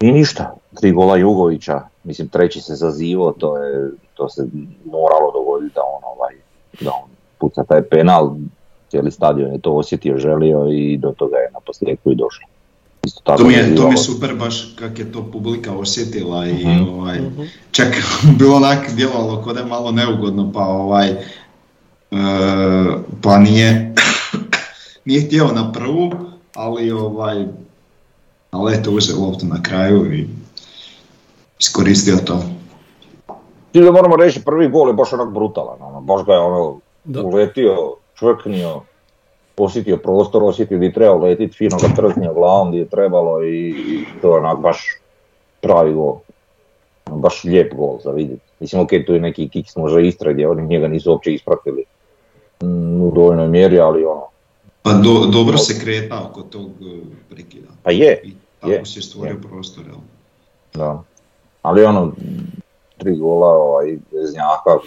I 0.00 0.12
ništa, 0.12 0.54
tri 0.80 0.92
gola 0.92 1.16
Jugovića, 1.16 1.80
mislim 2.04 2.28
treći 2.28 2.60
se 2.60 2.74
zazivao, 2.74 3.32
to 3.32 3.58
je, 3.58 3.90
to 4.14 4.28
se 4.28 4.46
moralo 4.84 5.32
dogoditi 5.32 5.74
da 5.74 5.82
on 5.82 6.02
ovaj, 6.16 6.34
da 6.80 6.90
on 6.90 7.10
puca 7.38 7.64
taj 7.64 7.82
penal, 7.82 8.36
cijeli 8.90 9.10
stadion 9.10 9.52
je 9.52 9.60
to 9.60 9.72
osjetio, 9.72 10.18
želio 10.18 10.66
i 10.70 10.96
do 10.96 11.12
toga 11.18 11.36
je 11.36 11.50
na 11.52 11.60
posljedku 11.60 12.12
i 12.12 12.14
došlo. 12.14 12.55
Isto 13.06 13.20
tako 13.22 13.38
To 13.38 13.44
mi 13.44 13.54
je, 13.54 13.76
to 13.76 13.84
mi 13.84 13.92
je 13.92 13.98
super 13.98 14.34
baš 14.34 14.74
kak 14.74 14.98
je 14.98 15.12
to 15.12 15.24
publika 15.24 15.72
osjetila 15.74 16.46
i 16.46 16.52
Mhm. 16.54 16.88
ovaj, 16.90 17.18
Mhm. 17.20 17.42
čak 17.70 17.88
bilo 18.38 18.56
onak 18.56 18.90
djelovalo 18.90 19.42
kod 19.42 19.56
je 19.56 19.64
malo 19.64 19.92
neugodno 19.92 20.52
pa 20.52 20.60
ovaj 20.60 21.08
e, 21.08 21.16
pa 23.22 23.38
nije 23.38 23.94
nije 25.04 25.20
htio 25.20 25.46
na 25.46 25.72
prvu 25.72 26.12
ali 26.54 26.90
ovaj 26.92 27.46
ali 28.50 28.74
eto 28.74 28.90
uzeo 28.90 29.16
loptu 29.18 29.46
na 29.46 29.62
kraju 29.62 30.14
i 30.14 30.26
iskoristio 31.60 32.16
to. 32.16 32.42
Ti 33.72 33.80
da 33.80 33.92
moramo 33.92 34.16
reći, 34.16 34.42
prvi 34.42 34.68
gol 34.68 34.88
je 34.88 34.94
baš 34.94 35.12
onak 35.12 35.28
brutalan, 35.30 35.76
ono, 35.82 36.00
baš 36.00 36.24
ga 36.24 36.32
je 36.32 36.38
ono 36.38 36.80
Da. 37.04 37.22
uletio, 37.22 37.76
čvrknio, 38.14 38.80
osjetio 39.56 39.96
prostor, 39.96 40.44
osjetio 40.44 40.76
gdje 40.76 40.86
je 40.86 40.92
trebao 40.92 41.18
letit, 41.18 41.56
fino 41.56 41.76
ga 41.76 41.88
trznio 41.96 42.34
glavom 42.34 42.68
gdje 42.68 42.78
je 42.78 42.88
trebalo 42.88 43.42
i, 43.42 43.68
i 43.68 44.04
to 44.22 44.28
je 44.28 44.40
onak 44.40 44.58
baš 44.60 44.86
pravi 45.60 45.92
gol. 45.92 46.16
Baš 47.10 47.44
lijep 47.44 47.74
gol 47.74 47.98
za 48.04 48.10
vidjeti. 48.10 48.42
Mislim, 48.60 48.82
ok, 48.82 48.88
tu 49.06 49.14
je 49.14 49.20
neki 49.20 49.48
kiks 49.48 49.76
možda 49.76 50.00
Istra 50.00 50.32
gdje 50.32 50.48
oni 50.48 50.66
njega 50.66 50.88
nisu 50.88 51.10
uopće 51.10 51.34
ispratili 51.34 51.84
mm, 52.62 53.00
u 53.02 53.12
dovoljnoj 53.14 53.48
mjeri, 53.48 53.78
ali 53.80 54.04
ono, 54.04 54.24
Pa 54.82 54.92
do, 54.92 55.26
dobro 55.32 55.58
se 55.58 55.80
kretao 55.84 56.30
kod 56.34 56.48
tog 56.50 56.70
e, 56.80 57.00
prekida. 57.30 57.68
pa 57.82 57.90
je, 57.90 58.20
I 58.24 58.32
tako 58.60 58.72
Je, 58.72 58.84
si 58.86 59.02
stvorio 59.02 59.32
je. 59.32 59.42
prostor. 59.42 59.84
Jel? 59.86 59.96
da. 60.74 61.02
Ali 61.62 61.84
ono, 61.84 62.12
tri 62.98 63.16
gola 63.16 63.48
ovaj, 63.48 63.96
Veznjaka, 64.12 64.78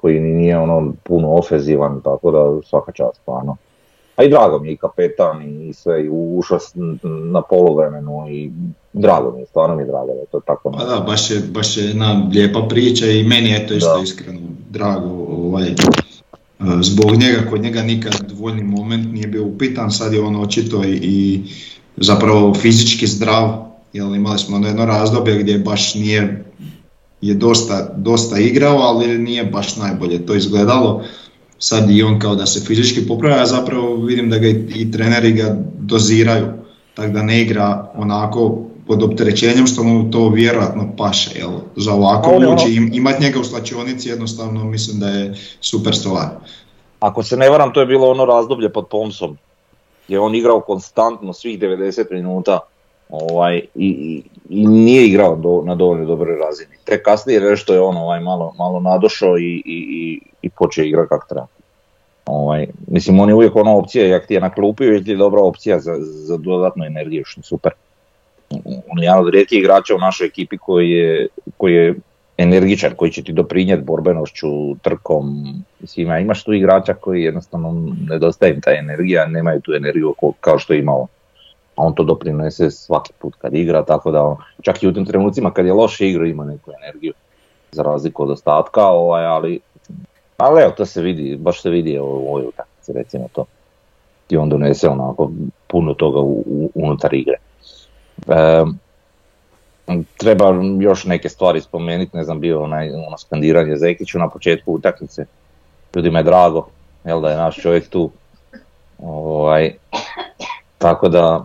koji 0.00 0.20
ni 0.20 0.34
nije 0.34 0.58
ono 0.58 0.92
puno 1.02 1.28
ofenzivan, 1.34 2.00
tako 2.04 2.30
da 2.30 2.68
svaka 2.68 2.92
čast 2.92 3.20
stvarno. 3.22 3.56
A 4.16 4.24
i 4.24 4.28
drago 4.28 4.58
mi 4.58 4.68
je 4.68 4.72
i 4.72 4.76
kapetan 4.76 5.42
i 5.42 5.72
sve, 5.72 6.04
i 6.04 6.08
ušao 6.10 6.58
na 7.32 7.42
poluvremenu 7.42 8.26
i 8.30 8.50
drago 8.92 9.32
mi 9.32 9.40
je, 9.40 9.46
stvarno 9.46 9.76
mi 9.76 9.82
je 9.82 9.86
drago 9.86 10.06
da 10.06 10.20
je 10.20 10.26
to 10.26 10.40
tako. 10.40 10.70
Pa 10.70 10.84
da, 10.84 11.00
baš 11.00 11.30
je, 11.30 11.40
baš 11.52 11.76
je 11.76 11.84
jedna 11.84 12.28
lijepa 12.34 12.66
priča 12.68 13.06
i 13.06 13.22
meni 13.22 13.50
je 13.50 13.66
to 13.66 13.74
isto 13.74 13.96
Da. 13.96 14.02
iskreno 14.02 14.40
drago. 14.70 15.08
Ovaj, 15.28 15.68
e, 15.68 15.74
zbog 16.82 17.10
njega, 17.10 17.50
kod 17.50 17.60
njega 17.60 17.82
nikad 17.82 18.12
dvojni 18.28 18.62
moment 18.62 19.12
nije 19.12 19.26
bio 19.26 19.44
upitan, 19.44 19.90
sad 19.90 20.12
je 20.12 20.20
on 20.20 20.36
očito 20.36 20.84
i, 20.84 20.98
i 21.02 21.42
zapravo 21.96 22.54
fizički 22.54 23.06
zdrav, 23.06 23.48
jer 23.92 24.06
imali 24.06 24.38
smo 24.38 24.56
ono 24.56 24.66
jedno 24.66 24.84
razdoblje 24.84 25.38
gdje 25.38 25.58
baš 25.58 25.94
nije 25.94 26.44
je 27.20 27.34
dosta, 27.34 27.88
dosta 27.96 28.38
igrao, 28.38 28.76
ali 28.78 29.18
nije 29.18 29.44
baš 29.44 29.76
najbolje 29.76 30.26
to 30.26 30.34
izgledalo. 30.34 31.02
Sad 31.58 31.90
i 31.90 32.02
on 32.02 32.18
kao 32.18 32.34
da 32.34 32.46
se 32.46 32.60
fizički 32.60 33.06
popravlja, 33.08 33.46
zapravo 33.46 33.96
vidim 33.96 34.30
da 34.30 34.38
ga 34.38 34.46
i, 34.48 34.64
i 34.74 34.90
treneri 34.92 35.32
ga 35.32 35.56
doziraju, 35.78 36.46
tako 36.94 37.12
da 37.12 37.22
ne 37.22 37.40
igra 37.42 37.90
onako 37.94 38.58
pod 38.86 39.02
opterećenjem 39.02 39.66
što 39.66 39.82
mu 39.82 40.10
to 40.10 40.28
vjerojatno 40.28 40.88
paše. 40.96 41.38
Jel? 41.38 41.50
Za 41.76 41.92
ovako 41.92 42.30
ući, 42.36 42.46
ono- 42.46 42.68
im, 42.68 42.90
imat 42.94 43.20
njega 43.20 43.40
u 43.40 43.44
slačionici 43.44 44.08
jednostavno 44.08 44.64
mislim 44.64 45.00
da 45.00 45.08
je 45.08 45.34
super 45.60 45.96
stvar. 45.96 46.28
Ako 47.00 47.22
se 47.22 47.36
ne 47.36 47.50
varam, 47.50 47.72
to 47.72 47.80
je 47.80 47.86
bilo 47.86 48.10
ono 48.10 48.24
razdoblje 48.24 48.72
pod 48.72 48.86
Pomsom, 48.90 49.36
gdje 50.06 50.14
je 50.16 50.20
on 50.20 50.34
igrao 50.34 50.60
konstantno 50.60 51.32
svih 51.32 51.58
90 51.58 52.04
minuta 52.10 52.60
ovaj, 53.08 53.60
i, 53.74 54.22
i, 54.48 54.66
nije 54.66 55.06
igrao 55.06 55.36
do, 55.36 55.62
na 55.66 55.74
dovoljno 55.74 56.06
dobroj 56.06 56.36
razini. 56.36 56.70
Tek 56.84 57.02
kasnije 57.02 57.40
nešto 57.40 57.74
je 57.74 57.80
on 57.80 57.96
ovaj, 57.96 58.20
malo, 58.20 58.54
malo 58.58 58.80
nadošao 58.80 59.38
i, 59.38 59.42
i, 59.42 59.62
i, 59.66 60.20
i 60.42 60.50
počeo 60.50 60.84
igrati 60.84 61.08
kako 61.08 61.26
treba. 61.28 61.46
Ovaj, 62.26 62.66
mislim, 62.86 63.20
on 63.20 63.28
je 63.28 63.34
uvijek 63.34 63.56
ona 63.56 63.76
opcija, 63.76 64.06
jak 64.06 64.26
ti 64.26 64.34
je 64.34 64.40
na 64.40 64.50
klupi, 64.50 64.86
uvijek 64.86 65.08
je 65.08 65.16
dobra 65.16 65.40
opcija 65.40 65.78
za, 65.78 65.94
za 66.00 66.36
dodatnu 66.36 66.84
energiju, 66.84 67.22
što 67.24 67.40
je 67.40 67.44
super. 67.44 67.72
On 68.64 68.98
je 68.98 69.04
jedan 69.04 69.18
od 69.18 69.28
rijetkih 69.28 69.58
igrača 69.58 69.94
u 69.94 69.98
našoj 69.98 70.26
ekipi 70.26 70.58
koji 70.58 70.90
je, 70.90 71.28
koji 71.56 71.74
je 71.74 71.94
energičan, 72.38 72.92
koji 72.96 73.10
će 73.10 73.22
ti 73.22 73.32
doprinijeti 73.32 73.82
borbenošću, 73.82 74.76
trkom, 74.82 75.44
svima. 75.84 76.18
Imaš 76.18 76.44
tu 76.44 76.52
igrača 76.52 76.94
koji 76.94 77.22
jednostavno 77.22 77.94
nedostaje 78.08 78.54
im 78.54 78.60
ta 78.60 78.70
energija, 78.70 79.26
nemaju 79.26 79.60
tu 79.60 79.72
energiju 79.72 80.14
kao 80.40 80.58
što 80.58 80.72
je 80.72 80.78
imao. 80.78 81.06
A 81.78 81.82
on 81.82 81.94
to 81.94 82.02
doprinese 82.02 82.70
svaki 82.70 83.12
put 83.18 83.36
kad 83.38 83.54
igra, 83.54 83.84
tako 83.84 84.10
da 84.10 84.22
on, 84.22 84.36
čak 84.62 84.82
i 84.82 84.88
u 84.88 84.92
tim 84.92 85.06
trenucima 85.06 85.50
kad 85.50 85.66
je 85.66 85.72
loše 85.72 86.08
igra 86.08 86.26
ima 86.26 86.44
neku 86.44 86.70
energiju, 86.82 87.12
za 87.72 87.82
razliku 87.82 88.22
od 88.22 88.30
ostatka, 88.30 88.86
ovaj, 88.86 89.26
ali, 89.26 89.60
ali 90.36 90.62
evo, 90.62 90.72
to 90.76 90.86
se 90.86 91.02
vidi, 91.02 91.36
baš 91.36 91.62
se 91.62 91.70
vidi 91.70 91.98
u 91.98 92.04
ovoj 92.04 92.42
utakmici, 92.42 92.92
recimo 92.92 93.28
to. 93.32 93.44
I 94.30 94.36
on 94.36 94.48
donese 94.48 94.88
onako 94.88 95.30
puno 95.66 95.94
toga 95.94 96.20
u, 96.20 96.44
u- 96.46 96.70
unutar 96.74 97.14
igre. 97.14 97.36
Em, 98.26 98.78
treba 100.16 100.54
još 100.80 101.04
neke 101.04 101.28
stvari 101.28 101.60
spomenuti, 101.60 102.16
ne 102.16 102.24
znam, 102.24 102.40
bio 102.40 102.62
onaj 102.62 102.90
ono 102.90 103.18
skandiranje 103.18 103.76
Zekiću 103.76 104.18
na 104.18 104.28
početku 104.28 104.72
utakmice. 104.72 105.26
Ljudima 105.94 106.18
je 106.18 106.22
drago, 106.22 106.66
jel 107.04 107.20
da 107.20 107.30
je 107.30 107.36
naš 107.36 107.56
čovjek 107.56 107.88
tu. 107.88 108.10
Ovaj, 108.98 109.74
tako 110.78 111.08
da, 111.08 111.44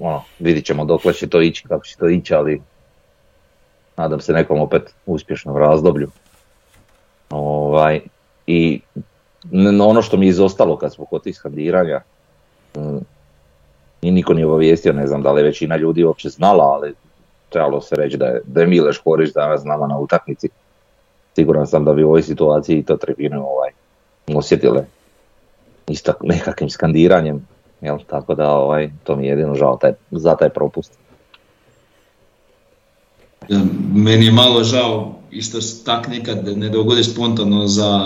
ono, 0.00 0.22
vidit 0.38 0.64
ćemo 0.64 0.84
dokle 0.84 1.12
će 1.12 1.28
to 1.28 1.42
ići, 1.42 1.68
kako 1.68 1.84
će 1.84 1.96
to 1.96 2.08
ići, 2.08 2.34
ali 2.34 2.62
nadam 3.96 4.20
se 4.20 4.32
nekom 4.32 4.60
opet 4.60 4.94
uspješnom 5.06 5.56
razdoblju. 5.56 6.08
Ovaj, 7.30 8.00
I 8.46 8.80
ono 9.82 10.02
što 10.02 10.16
mi 10.16 10.26
je 10.26 10.30
izostalo 10.30 10.76
kad 10.76 10.94
smo 10.94 11.04
kod 11.04 11.22
tih 11.22 11.36
skandiranja, 11.36 12.00
mm, 12.76 12.98
i 14.02 14.10
niko 14.10 14.34
nije 14.34 14.46
obavijestio, 14.46 14.92
ne 14.92 15.06
znam 15.06 15.22
da 15.22 15.32
li 15.32 15.40
je 15.40 15.44
većina 15.44 15.76
ljudi 15.76 16.04
uopće 16.04 16.28
znala, 16.28 16.64
ali 16.64 16.94
trebalo 17.48 17.80
se 17.80 17.96
reći 17.96 18.16
da 18.16 18.26
je, 18.26 18.40
da 18.46 18.60
je 18.60 18.66
Mileš 18.66 19.02
danas 19.34 19.60
s 19.60 19.64
nama 19.64 19.86
na 19.86 19.98
utakmici. 19.98 20.48
Siguran 21.34 21.66
sam 21.66 21.84
da 21.84 21.92
bi 21.92 22.04
u 22.04 22.08
ovoj 22.08 22.22
situaciji 22.22 22.82
to 22.82 22.96
tribine 22.96 23.38
ovaj, 23.38 23.70
osjetile 24.34 24.84
isto 25.88 26.12
nekakvim 26.22 26.70
skandiranjem, 26.70 27.46
jel? 27.84 27.98
tako 28.06 28.34
da 28.34 28.50
ovaj, 28.50 28.90
to 29.04 29.16
mi 29.16 29.26
je 29.26 29.30
jedino 29.30 29.54
žao 29.54 29.76
taj, 29.76 29.92
za 30.10 30.36
taj 30.36 30.48
propust. 30.48 30.92
Meni 33.94 34.26
je 34.26 34.32
malo 34.32 34.64
žao, 34.64 35.14
isto 35.30 35.58
tak 35.84 36.08
nikad 36.08 36.58
ne 36.58 36.68
dogodi 36.68 37.04
spontano 37.04 37.66
za 37.66 38.00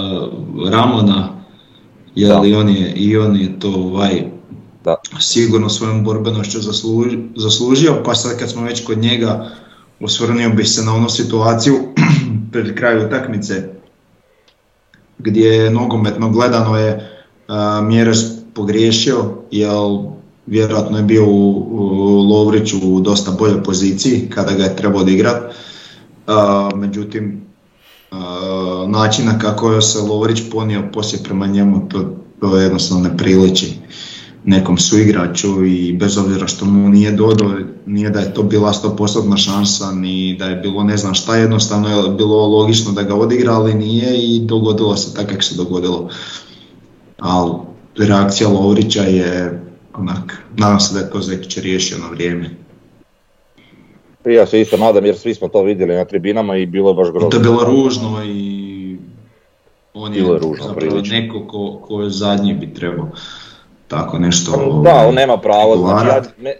Ramona, 0.71 1.29
jer 2.15 2.33
on 2.57 2.69
je, 2.69 2.93
i 2.97 3.17
on 3.17 3.37
je 3.37 3.61
to 3.61 3.69
ovaj, 3.69 4.23
da. 4.85 4.97
sigurno 5.21 5.69
svojom 5.69 6.05
borbenošću 6.05 6.59
zaslužio, 7.37 8.03
pa 8.05 8.15
sad 8.15 8.39
kad 8.39 8.51
smo 8.51 8.63
već 8.63 8.85
kod 8.85 8.99
njega, 8.99 9.51
osvrnio 10.01 10.51
bih 10.51 10.69
se 10.69 10.83
na 10.83 10.95
onu 10.95 11.09
situaciju 11.09 11.75
pred 12.53 12.79
kraju 12.79 13.07
utakmice 13.07 13.69
gdje 15.19 15.49
je 15.49 15.71
nogometno 15.71 16.31
gledano 16.31 16.79
je 16.79 17.11
Mjerez 17.83 18.38
pogriješio, 18.59 19.25
jer 19.51 19.71
vjerojatno 20.47 20.97
je 20.97 21.05
bio 21.05 21.27
u, 21.27 22.29
Lovriću 22.31 22.77
u 22.83 23.01
dosta 23.01 23.31
boljoj 23.31 23.63
poziciji 23.63 24.29
kada 24.35 24.53
ga 24.53 24.63
je 24.63 24.77
trebao 24.77 25.01
odigrati. 25.01 25.55
Međutim, 26.75 27.43
načina 28.89 29.39
kako 29.39 29.73
je 29.73 29.83
se 29.83 30.01
Lovrić 30.01 30.43
ponio 30.53 30.89
poslije 30.93 31.23
prema 31.23 31.47
njemu, 31.47 31.89
to, 31.89 32.17
to 32.41 32.57
jednostavno 32.57 33.09
ne 33.09 33.17
priliči 33.17 33.75
nekom 34.45 34.79
suigraču 34.79 35.65
i 35.65 35.93
bez 35.93 36.19
obzira 36.19 36.47
što 36.47 36.65
mu 36.65 36.89
nije 36.89 37.13
dodao, 37.13 37.53
nije 37.87 38.11
da 38.11 38.21
je 38.21 38.35
to 38.35 38.43
bila 38.43 38.73
100% 38.73 39.37
šansa 39.37 39.93
ni 39.93 40.37
da 40.39 40.45
je 40.45 40.57
bilo 40.57 40.85
ne 40.85 40.97
znam 40.97 41.15
šta, 41.15 41.37
jednostavno 41.37 41.89
je 41.89 42.11
bilo 42.11 42.47
logično 42.47 42.93
da 42.93 43.03
ga 43.03 43.15
odigra, 43.15 43.53
ali 43.53 43.75
nije 43.75 44.19
i 44.19 44.41
dogodilo 44.41 44.97
se 44.97 45.15
tako 45.15 45.29
kako 45.29 45.43
se 45.43 45.57
dogodilo. 45.57 46.09
Ali 47.19 47.53
reakcija 48.07 48.49
Lovrića 48.49 49.03
je 49.03 49.61
onak, 49.95 50.43
nadam 50.57 50.81
se 50.81 50.95
da 50.95 51.01
je 51.01 51.11
to 51.11 51.21
Zekić 51.21 51.59
riješio 51.59 51.99
na 51.99 52.09
vrijeme. 52.11 52.51
Ja 54.25 54.47
se 54.47 54.61
isto 54.61 54.77
nadam 54.77 55.07
jer 55.07 55.19
svi 55.19 55.35
smo 55.35 55.49
to 55.49 55.63
vidjeli 55.63 55.95
na 55.95 56.05
tribinama 56.05 56.57
i 56.57 56.67
bilo 56.67 56.91
je 56.91 56.95
baš 56.95 57.11
grozno. 57.11 57.29
To 57.31 57.37
je 57.37 57.43
bilo 57.43 57.65
ružno 57.65 58.25
i 58.25 58.97
on 59.95 60.15
je, 60.15 60.21
je 60.21 60.39
ružno, 60.39 60.65
zapravo 60.67 61.01
neko 61.11 61.47
ko, 61.47 61.81
ko 61.87 62.03
je 62.03 62.11
zadnji 62.11 62.55
bi 62.55 62.75
trebao 62.75 63.09
tako 63.89 64.19
nešto... 64.19 64.51
Da, 64.85 64.95
on 64.95 65.01
ovaj, 65.01 65.13
nema 65.13 65.37
pravo, 65.37 65.77
znači 65.77 66.07
ja, 66.07 66.53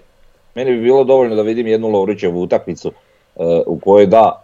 meni 0.55 0.71
bi 0.71 0.83
bilo 0.83 1.05
dovoljno 1.05 1.37
da 1.37 1.43
vidim 1.43 1.67
jednu 1.67 1.89
Lovrićevu 1.89 2.43
utakmicu 2.43 2.89
uh, 2.89 3.45
u 3.67 3.79
kojoj 3.79 4.07
da, 4.07 4.43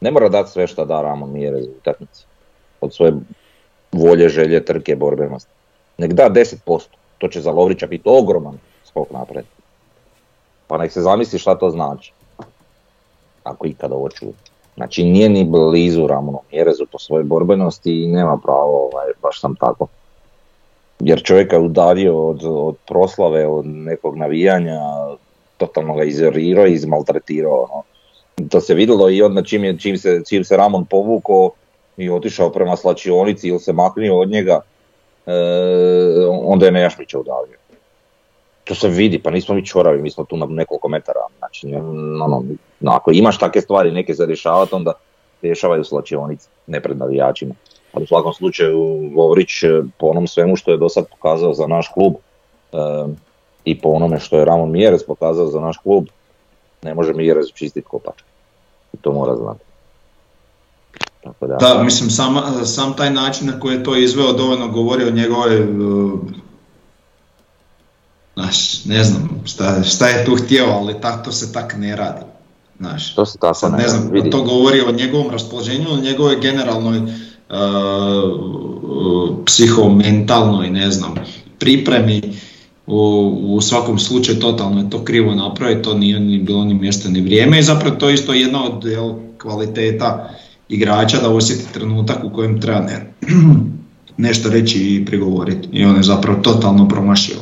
ne 0.00 0.10
mora 0.10 0.28
dati 0.28 0.50
sve 0.50 0.66
što 0.66 0.84
da 0.84 1.02
Ramon 1.02 1.32
Mire 1.32 1.62
za 1.62 1.70
utakmicu. 1.78 2.26
Od 2.80 2.94
svoje 2.94 3.12
volje, 3.92 4.28
želje, 4.28 4.64
trke, 4.64 4.96
borbenosti. 4.96 5.50
Nek 6.00 6.12
da 6.12 6.30
10%, 6.30 6.80
to 7.18 7.28
će 7.28 7.40
za 7.40 7.50
Lovrića 7.50 7.86
biti 7.86 8.02
ogroman 8.06 8.58
skok 8.84 9.10
napred. 9.10 9.44
Pa 10.66 10.78
nek 10.78 10.92
se 10.92 11.00
zamisli 11.00 11.38
šta 11.38 11.58
to 11.58 11.70
znači. 11.70 12.12
Ako 13.44 13.66
ikada 13.66 13.94
ovo 13.94 14.08
čuje. 14.08 14.32
Znači 14.76 15.04
nije 15.04 15.28
ni 15.28 15.44
blizu 15.44 16.06
Ramonom 16.06 16.40
Mjerezu 16.52 16.86
po 16.92 16.98
svojoj 16.98 17.24
borbenosti 17.24 18.02
i 18.02 18.06
nema 18.06 18.38
pravo, 18.42 18.88
ovaj, 18.92 19.06
baš 19.22 19.40
sam 19.40 19.54
tako 19.56 19.86
jer 21.00 21.22
čovjeka 21.22 21.56
je 21.56 21.62
udavio 21.62 22.28
od, 22.28 22.44
od 22.44 22.76
proslave, 22.88 23.46
od 23.46 23.66
nekog 23.66 24.16
navijanja, 24.16 24.80
totalno 25.56 25.94
ga 25.94 26.04
izerrirao 26.04 26.66
i 26.66 26.72
izmaltretirao. 26.72 27.68
No. 27.74 27.82
To 28.48 28.60
se 28.60 28.74
vidjelo 28.74 29.10
i 29.10 29.22
onda 29.22 29.42
čim, 29.42 29.64
je, 29.64 29.78
čim, 29.78 29.98
se, 29.98 30.22
čim 30.28 30.44
se 30.44 30.56
Ramon 30.56 30.84
povukao 30.84 31.50
i 31.96 32.10
otišao 32.10 32.50
prema 32.50 32.76
slačionici 32.76 33.48
ili 33.48 33.60
se 33.60 33.72
maknio 33.72 34.18
od 34.18 34.30
njega, 34.30 34.60
onda 36.44 36.66
je 36.66 36.72
Nejašmića 36.72 37.18
udavio. 37.18 37.56
To 38.64 38.74
se 38.74 38.88
vidi, 38.88 39.22
pa 39.22 39.30
nismo 39.30 39.54
mi 39.54 39.66
čoravi, 39.66 40.02
mi 40.02 40.10
smo 40.10 40.24
tu 40.24 40.36
na 40.36 40.46
nekoliko 40.46 40.88
metara. 40.88 41.20
Znači, 41.38 41.74
ono, 41.74 42.42
ako 42.84 43.10
imaš 43.12 43.38
takve 43.38 43.60
stvari 43.60 43.90
neke 43.90 44.14
za 44.14 44.24
rješavati, 44.24 44.74
onda 44.74 44.92
rješavaju 45.42 45.84
slačionici, 45.84 46.48
ne 46.66 46.80
pred 46.80 46.98
navijačima 46.98 47.54
ali 47.92 48.04
u 48.04 48.06
svakom 48.06 48.32
slučaju 48.32 49.10
Lovrić 49.16 49.62
e, 49.62 49.82
po 49.98 50.06
onom 50.06 50.26
svemu 50.26 50.56
što 50.56 50.70
je 50.70 50.76
do 50.76 50.88
sad 50.88 51.06
pokazao 51.10 51.54
za 51.54 51.66
naš 51.66 51.88
klub 51.88 52.14
e, 52.72 52.76
i 53.64 53.80
po 53.80 53.88
onome 53.88 54.20
što 54.20 54.38
je 54.38 54.44
Ramon 54.44 54.70
Mjerez 54.70 55.04
pokazao 55.04 55.46
za 55.46 55.60
naš 55.60 55.78
klub, 55.78 56.06
ne 56.82 56.94
može 56.94 57.12
Mjerez 57.12 57.46
čistiti 57.54 57.86
kopač. 57.86 58.22
I 58.92 58.96
to 58.96 59.12
mora 59.12 59.36
znati. 59.36 59.64
Tako 61.24 61.46
da, 61.46 61.56
da, 61.56 61.82
mislim 61.82 62.10
sam, 62.10 62.34
sam 62.64 62.96
taj 62.96 63.10
način 63.10 63.46
na 63.46 63.60
koji 63.60 63.74
je 63.74 63.84
to 63.84 63.96
izveo 63.96 64.32
dovoljno 64.32 64.68
govori 64.68 65.04
o 65.04 65.10
njegove 65.10 65.66
Znaš, 68.34 68.84
ne 68.84 69.04
znam 69.04 69.42
šta, 69.44 69.82
šta 69.82 70.08
je 70.08 70.24
tu 70.24 70.36
htio, 70.36 70.64
ali 70.64 71.00
tak, 71.00 71.24
to 71.24 71.32
se 71.32 71.52
tak 71.52 71.74
ne 71.78 71.96
radi. 71.96 72.24
Znaš, 72.78 73.14
to 73.14 73.26
se 73.26 73.38
tako 73.38 73.68
ne, 73.68 73.78
ne 73.78 73.88
znam, 73.88 74.10
vidi. 74.12 74.30
to 74.30 74.42
govori 74.42 74.80
o 74.80 74.92
njegovom 74.92 75.30
raspoloženju, 75.30 75.92
o 75.92 76.00
njegovoj 76.00 76.40
generalnoj 76.40 77.00
psihomentalnoj 79.46 80.70
ne 80.70 80.90
znam, 80.90 81.14
pripremi, 81.58 82.22
u, 82.86 83.32
u 83.48 83.60
svakom 83.60 83.98
slučaju 83.98 84.40
totalno 84.40 84.80
je 84.80 84.90
to 84.90 85.04
krivo 85.04 85.34
napraviti, 85.34 85.82
to 85.82 85.94
nije 85.94 86.20
ni 86.20 86.38
bilo 86.38 86.64
ni 86.64 86.74
mjesto 86.74 87.08
ni 87.08 87.20
vrijeme 87.20 87.58
i 87.58 87.62
zapravo 87.62 87.96
to 87.96 88.08
je 88.08 88.14
isto 88.14 88.32
jedna 88.32 88.64
od 88.64 88.84
jel, 88.84 89.14
kvaliteta 89.38 90.30
igrača 90.70 91.18
da 91.18 91.28
osjeti 91.28 91.72
trenutak 91.72 92.24
u 92.24 92.30
kojem 92.34 92.60
treba 92.60 92.80
ne, 92.80 93.12
nešto 94.26 94.50
reći 94.50 94.78
i 94.78 95.04
prigovoriti 95.06 95.68
i 95.72 95.84
on 95.84 95.96
je 95.96 96.02
zapravo 96.02 96.38
totalno 96.42 96.88
promašio. 96.88 97.36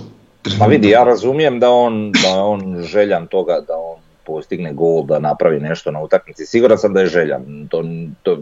Pa 0.58 0.66
vidi, 0.66 0.88
ja 0.88 1.04
razumijem 1.04 1.60
da 1.60 1.70
on, 1.70 2.12
da 2.12 2.44
on 2.44 2.82
željan 2.82 3.26
toga 3.26 3.60
da 3.66 3.74
on 3.76 4.00
postigne 4.26 4.72
gol, 4.72 5.04
da 5.04 5.18
napravi 5.18 5.60
nešto 5.60 5.90
na 5.90 6.02
utakmici. 6.02 6.46
Siguran 6.46 6.78
sam 6.78 6.92
da 6.94 7.00
je 7.00 7.06
željan. 7.06 7.68
To, 7.70 7.84
to, 8.22 8.38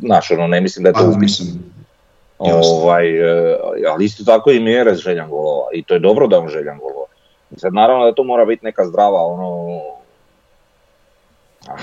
znaš, 0.00 0.30
ono, 0.30 0.46
ne 0.46 0.60
mislim 0.60 0.82
da 0.82 0.88
je 0.88 0.92
to 0.92 1.10
pa, 1.12 1.18
mislim. 1.18 1.48
Ovaj, 2.38 3.08
e, 3.08 3.56
ali 3.92 4.04
isto 4.04 4.24
tako 4.24 4.50
i 4.50 4.60
Mjerez 4.60 4.98
željan 4.98 5.30
golova 5.30 5.66
i 5.74 5.82
to 5.82 5.94
je 5.94 6.00
dobro 6.00 6.26
da 6.26 6.38
on 6.38 6.48
željan 6.48 6.78
golova. 6.78 7.06
Sad 7.56 7.74
naravno 7.74 8.04
da 8.04 8.14
to 8.14 8.24
mora 8.24 8.44
biti 8.44 8.64
neka 8.64 8.86
zdrava 8.86 9.26
ono, 9.26 9.80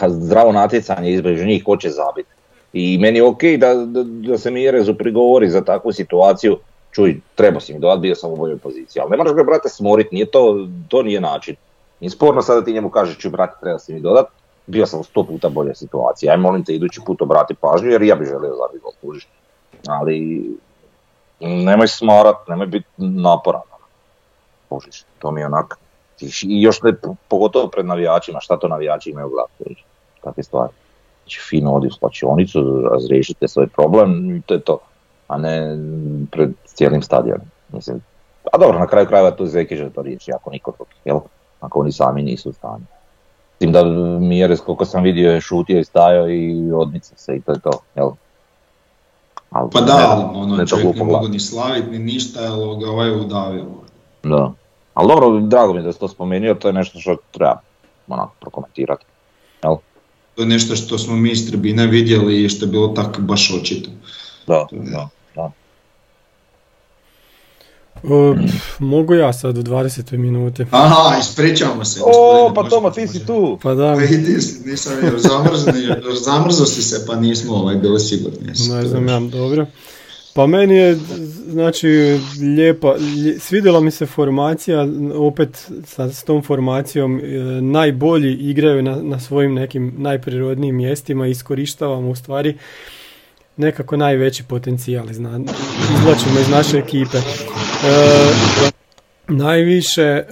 zdravo 0.08 0.52
natjecanje 0.52 1.12
između 1.12 1.46
njih 1.46 1.64
ko 1.64 1.78
će 1.78 1.90
zabiti. 1.90 2.37
I 2.78 2.98
meni 2.98 3.20
je 3.20 3.24
ok 3.24 3.44
da, 3.58 3.74
da, 3.74 4.04
da 4.04 4.38
se 4.38 4.52
Mjerezu 4.52 4.94
prigovori 4.94 5.50
za 5.50 5.62
takvu 5.62 5.92
situaciju, 5.94 6.58
čuj, 6.92 7.20
treba 7.36 7.60
si 7.60 7.74
mi 7.74 7.80
dodati, 7.80 8.02
bio 8.02 8.16
sam 8.16 8.32
u 8.32 8.36
boljoj 8.36 8.58
poziciji, 8.58 9.02
ali 9.02 9.12
ne 9.12 9.18
moraš 9.18 9.34
ga 9.34 9.44
brate 9.44 9.70
smoriti, 9.70 10.16
nije 10.16 10.26
to, 10.32 10.68
to 10.88 11.04
nije 11.04 11.22
način. 11.22 11.56
Nije 12.00 12.10
sporno 12.10 12.42
sada 12.42 12.66
ti 12.66 12.74
njemu 12.74 12.90
kažeš 12.90 13.18
ću 13.18 13.30
brati 13.30 13.60
treba 13.62 13.80
si 13.80 13.94
mi 13.94 14.00
dodat, 14.00 14.28
bio 14.68 14.86
sam 14.86 15.00
u 15.00 15.04
sto 15.04 15.24
puta 15.24 15.50
bolje 15.50 15.76
situacije, 15.76 16.32
aj 16.32 16.38
molim 16.38 16.66
te 16.66 16.76
idući 16.76 17.02
put 17.06 17.22
obrati 17.22 17.56
pažnju 17.62 17.90
jer 17.90 18.02
ja 18.02 18.16
bih 18.16 18.28
želio 18.28 18.56
zabiti 18.56 18.84
gol, 18.84 18.92
kužiš. 19.02 19.28
Ali 19.88 20.44
nemoj 21.40 21.88
smarat, 21.88 22.48
nemoj 22.48 22.68
biti 22.68 22.88
naporan. 22.98 23.62
Kužiš, 24.70 25.04
to 25.20 25.32
mi 25.32 25.42
je 25.42 25.46
onak, 25.46 25.80
i 26.22 26.62
još 26.62 26.82
ne, 26.82 26.94
pogotovo 27.28 27.68
pred 27.68 27.86
navijačima, 27.86 28.40
šta 28.40 28.60
to 28.60 28.68
navijači 28.68 29.10
imaju 29.10 29.30
gledati, 29.30 29.84
takve 30.24 30.44
stvari. 30.44 30.74
Znači 31.28 31.40
fino 31.50 31.74
odi 31.74 31.88
u 31.88 31.92
slačionicu, 31.92 32.82
razriješite 32.92 33.48
svoj 33.48 33.68
problem 33.68 34.36
i 34.36 34.42
to 34.42 34.54
je 34.54 34.60
to, 34.60 34.80
a 35.28 35.38
ne 35.38 35.78
pred 36.32 36.50
cijelim 36.66 37.02
stadionom. 37.02 37.48
Mislim, 37.74 38.02
a 38.54 38.58
dobro, 38.58 38.80
na 38.80 38.88
kraju 38.88 39.08
krajeva 39.08 39.32
tu 39.32 39.46
Zekić 39.46 39.80
to 39.96 40.02
riječi, 40.02 40.32
ako 40.34 40.52
niko 40.52 40.72
to, 40.72 40.84
jel? 41.06 41.20
ako 41.60 41.80
oni 41.80 41.92
sami 41.92 42.22
nisu 42.22 42.50
u 42.50 42.54
stanju. 42.54 42.84
Tim 43.60 43.72
da 43.72 43.84
Mjeres, 44.20 44.60
koliko 44.60 44.86
sam 44.86 45.04
vidio, 45.04 45.32
je 45.32 45.42
šutio 45.42 45.80
i 45.80 45.84
stajao 45.84 46.30
i 46.30 46.72
odmica 46.72 47.16
se 47.16 47.36
i 47.36 47.42
to 47.42 47.52
je 47.52 47.60
to, 47.60 47.72
jel? 47.96 48.10
Al, 49.50 49.70
pa 49.70 49.82
da, 49.82 50.16
ne, 50.16 50.40
ono 50.40 50.56
ne 50.56 50.68
čovjek 50.68 50.96
ne 50.96 51.04
mogu 51.04 51.28
ni 51.28 51.40
slaviti 51.40 51.90
ni 51.90 52.00
ništa, 52.00 52.42
jel 52.42 52.76
ga 52.76 52.90
ovaj 52.90 53.12
udavio. 53.12 53.66
Da, 54.24 54.52
ali 54.94 55.08
dobro, 55.08 55.40
drago 55.40 55.74
mi 55.74 55.80
je 55.80 55.84
da 55.84 55.94
si 55.94 56.00
to 56.00 56.08
spomenuo, 56.08 56.54
to 56.54 56.68
je 56.68 56.74
nešto 56.74 57.00
što 57.00 57.16
treba 57.32 57.60
onako 58.08 58.32
prokomentirati. 58.40 59.06
Jel? 59.64 59.76
To 60.38 60.44
je 60.44 60.48
nešto 60.48 60.76
što 60.76 60.98
smo 60.98 61.16
mi 61.16 61.32
iz 61.32 61.48
tribine 61.48 61.88
vidjeli 61.88 62.44
i 62.44 62.50
što 62.50 62.66
je 62.66 62.72
bilo 62.72 62.88
tako 62.88 63.22
baš 63.22 63.52
očito. 63.62 63.90
Da, 64.48 64.68
da, 64.72 65.10
da. 65.36 65.52
O, 68.04 68.36
mogu 68.80 69.14
ja 69.14 69.34
sad 69.34 69.58
u 69.58 69.64
20. 69.64 70.18
minute. 70.18 70.66
Aha, 70.72 71.18
ispričavamo 71.20 71.86
se. 71.86 72.00
O, 72.06 72.52
pa 72.56 72.70
Tomo, 72.70 72.90
ti 72.90 73.08
si 73.08 73.26
tu. 73.26 73.60
Pa 73.64 73.74
da. 73.74 73.94
Vidi, 73.94 74.38
nisam 74.66 74.94
zamrzao 76.24 76.66
si 76.66 76.84
se 76.84 77.06
pa 77.08 77.16
nismo 77.16 77.56
ovaj, 77.56 77.76
bili 77.76 78.00
sigurni. 78.00 78.48
Ne 78.48 78.88
znam 78.88 79.08
ja, 79.08 79.20
dobro. 79.20 79.66
Pa 80.38 80.48
meni 80.48 80.76
je, 80.76 80.96
znači, 81.48 82.20
lijepa, 82.42 82.96
svidjela 83.40 83.80
mi 83.80 83.92
se 83.92 84.06
formacija, 84.06 84.88
opet 85.16 85.70
sa, 85.86 86.10
s 86.10 86.24
tom 86.24 86.44
formacijom 86.44 87.20
e, 87.20 87.22
najbolji 87.62 88.34
igraju 88.34 88.84
na, 88.84 88.96
na 88.96 89.20
svojim 89.20 89.54
nekim 89.54 89.94
najprirodnijim 89.98 90.76
mjestima 90.76 91.28
iskorištavamo 91.28 92.10
u 92.10 92.16
stvari 92.16 92.58
nekako 93.58 93.98
najveći 93.98 94.44
potencijal 94.44 95.06
izvlačimo 95.96 96.40
iz 96.40 96.50
naše 96.50 96.78
ekipe. 96.78 97.18
E, 97.18 98.77
najviše 99.28 100.04
e, 100.04 100.26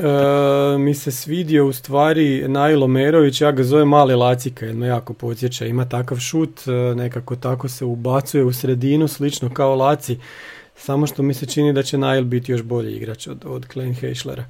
mi 0.78 0.94
se 0.94 1.12
svidio 1.12 1.68
u 1.68 1.74
stvari 1.74 2.48
Najlo 2.48 2.88
Merović, 2.88 3.42
ja 3.42 3.52
ga 3.52 3.64
zovem 3.64 3.88
mali 3.88 4.16
lacika 4.16 4.66
jer 4.66 4.76
me 4.76 4.88
jako 4.88 5.14
podsjeća, 5.14 5.66
ima 5.66 5.90
takav 5.90 6.18
šut, 6.18 6.68
e, 6.68 6.72
nekako 6.72 7.36
tako 7.36 7.70
se 7.70 7.86
ubacuje 7.86 8.44
u 8.44 8.54
sredinu, 8.54 9.08
slično 9.08 9.50
kao 9.50 9.76
Laci, 9.76 10.18
samo 10.76 11.08
što 11.08 11.24
mi 11.24 11.34
se 11.34 11.46
čini 11.46 11.74
da 11.74 11.84
će 11.84 11.98
Najl 11.98 12.24
biti 12.24 12.52
još 12.52 12.62
bolji 12.62 12.96
igrač 12.96 13.28
od, 13.28 13.46
od 13.46 13.68
Klein 13.68 13.94
Heischlera. 13.94 14.46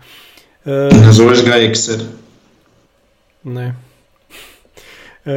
E, 0.65 0.89
Zoveš 1.11 1.45
ga 1.45 1.51
Exer? 1.51 1.99
Ne. 3.43 3.75
E, 5.25 5.33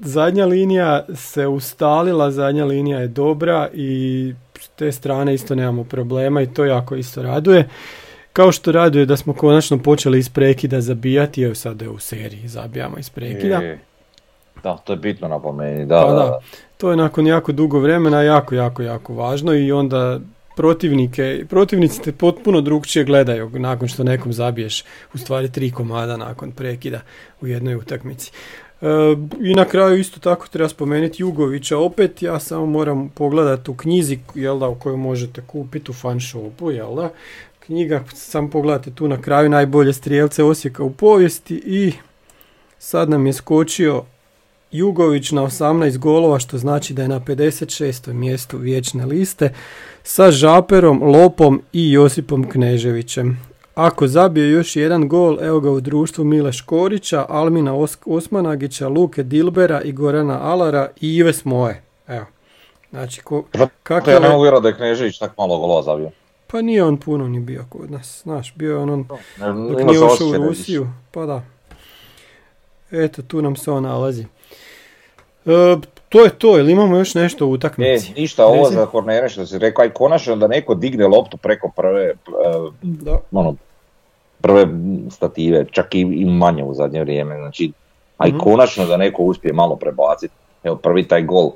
zadnja 0.00 0.46
linija 0.46 1.06
se 1.14 1.46
ustalila, 1.46 2.30
zadnja 2.30 2.64
linija 2.64 2.98
je 2.98 3.08
dobra 3.08 3.68
i 3.74 4.32
s 4.60 4.68
te 4.68 4.92
strane 4.92 5.34
isto 5.34 5.54
nemamo 5.54 5.84
problema 5.84 6.42
i 6.42 6.54
to 6.54 6.64
jako 6.64 6.96
isto 6.96 7.22
raduje. 7.22 7.68
Kao 8.36 8.52
što 8.52 8.72
raduje 8.72 9.06
da 9.06 9.16
smo 9.16 9.32
konačno 9.32 9.78
počeli 9.78 10.18
iz 10.18 10.28
prekida 10.28 10.80
zabijati, 10.80 11.42
evo 11.42 11.54
sad 11.54 11.82
je 11.82 11.88
u 11.88 11.98
seriji 11.98 12.48
zabijamo 12.48 12.98
iz 12.98 13.10
prekida. 13.10 13.62
E, 13.62 13.78
da, 14.62 14.76
to 14.76 14.92
je 14.92 14.96
bitno 14.96 15.28
napomeni, 15.28 15.86
da, 15.86 16.04
pa 16.06 16.12
da. 16.12 16.38
To 16.76 16.90
je 16.90 16.96
nakon 16.96 17.26
jako 17.26 17.52
dugo 17.52 17.78
vremena 17.78 18.22
jako, 18.22 18.54
jako, 18.54 18.82
jako 18.82 19.14
važno 19.14 19.54
i 19.54 19.72
onda 19.72 20.20
protivnike, 20.56 21.44
protivnici 21.48 22.02
te 22.02 22.12
potpuno 22.12 22.60
drugčije 22.60 23.04
gledaju 23.04 23.50
nakon 23.50 23.88
što 23.88 24.04
nekom 24.04 24.32
zabiješ 24.32 24.84
u 25.14 25.18
stvari 25.18 25.52
tri 25.52 25.70
komada 25.70 26.16
nakon 26.16 26.52
prekida 26.52 27.00
u 27.40 27.46
jednoj 27.46 27.74
utakmici. 27.74 28.32
E, 28.80 28.86
I 29.40 29.54
na 29.54 29.64
kraju 29.64 29.98
isto 29.98 30.20
tako 30.20 30.48
treba 30.48 30.68
spomenuti 30.68 31.22
Jugovića, 31.22 31.78
opet 31.78 32.22
ja 32.22 32.40
samo 32.40 32.66
moram 32.66 33.08
pogledati 33.08 33.70
u 33.70 33.74
knjizi 33.74 34.18
jel 34.34 34.58
da, 34.58 34.68
u 34.68 34.74
kojoj 34.74 34.96
možete 34.96 35.42
kupiti 35.46 35.90
u 35.90 35.94
fan 35.94 36.20
shopu, 36.20 36.70
jel 36.70 36.94
da, 36.94 37.10
knjiga, 37.66 38.04
sam 38.14 38.50
pogledajte 38.50 38.90
tu 38.90 39.08
na 39.08 39.22
kraju 39.22 39.48
najbolje 39.48 39.92
strijelce 39.92 40.44
Osijeka 40.44 40.82
u 40.82 40.90
povijesti 40.90 41.62
i 41.66 41.92
sad 42.78 43.10
nam 43.10 43.26
je 43.26 43.32
skočio 43.32 44.04
Jugović 44.70 45.30
na 45.30 45.42
18 45.42 45.98
golova, 45.98 46.38
što 46.38 46.58
znači 46.58 46.94
da 46.94 47.02
je 47.02 47.08
na 47.08 47.20
56. 47.20 48.12
mjestu 48.12 48.58
vječne 48.58 49.06
liste 49.06 49.54
sa 50.02 50.30
Žaperom, 50.30 51.02
Lopom 51.02 51.62
i 51.72 51.92
Josipom 51.92 52.50
Kneževićem. 52.50 53.40
Ako 53.74 54.06
zabije 54.06 54.50
još 54.50 54.76
jedan 54.76 55.08
gol, 55.08 55.38
evo 55.42 55.60
ga 55.60 55.70
u 55.70 55.80
društvu 55.80 56.24
Mile 56.24 56.52
Škorića, 56.52 57.26
Almina 57.28 57.74
Osmanagića, 58.06 58.88
Luke 58.88 59.22
Dilbera 59.22 59.82
i 59.82 59.92
Gorana 59.92 60.40
Alara 60.42 60.88
i 61.00 61.16
Ive 61.16 61.32
Smoje. 61.32 61.82
Evo. 62.08 62.26
Znači, 62.90 63.20
ko, 63.20 63.44
kako 63.82 64.10
ja 64.10 64.20
ne 64.20 64.28
mogu 64.28 64.60
da 64.60 64.68
je 64.68 64.76
Knežević 64.76 65.18
tak 65.18 65.38
malo 65.38 65.58
golova 65.58 65.82
zabio. 65.82 66.10
Pa 66.46 66.62
nije 66.62 66.84
on 66.84 66.96
puno 66.96 67.28
ni 67.28 67.40
bio 67.40 67.64
kod 67.68 67.90
nas, 67.90 68.20
znaš, 68.22 68.54
bio 68.54 68.70
je 68.70 68.76
on, 68.76 68.90
on 68.90 69.68
dok 69.68 69.82
nije 69.82 69.98
ušao 69.98 70.28
u 70.28 70.48
Rusiju, 70.48 70.88
pa 71.10 71.26
da. 71.26 71.42
Eto, 72.90 73.22
tu 73.22 73.42
nam 73.42 73.56
se 73.56 73.70
on 73.70 73.82
nalazi. 73.82 74.26
E, 75.46 75.76
to 76.08 76.24
je 76.24 76.30
to, 76.30 76.58
ili 76.58 76.72
imamo 76.72 76.96
još 76.96 77.14
nešto 77.14 77.46
u 77.46 77.52
utakmici? 77.52 78.08
Ne, 78.08 78.20
ništa, 78.20 78.46
ovo 78.46 78.70
za 78.70 78.86
kornere 78.86 79.28
što 79.28 79.46
si 79.46 79.58
rekao, 79.58 79.82
aj 79.82 79.90
konačno 79.90 80.36
da 80.36 80.48
neko 80.48 80.74
digne 80.74 81.06
loptu 81.06 81.36
preko 81.36 81.70
prve, 81.76 82.04
e, 82.04 82.14
da. 82.82 83.18
ono, 83.32 83.54
prve 84.40 84.66
stative, 85.10 85.64
čak 85.70 85.94
i, 85.94 86.00
i 86.00 86.24
manje 86.24 86.64
u 86.64 86.74
zadnje 86.74 87.00
vrijeme, 87.00 87.36
znači, 87.36 87.72
aj 88.18 88.30
mm 88.30 88.38
konačno 88.38 88.86
da 88.86 88.96
neko 88.96 89.22
uspije 89.22 89.52
malo 89.52 89.76
prebaciti. 89.76 90.34
Evo 90.64 90.76
prvi 90.76 91.08
taj 91.08 91.22
gol, 91.22 91.50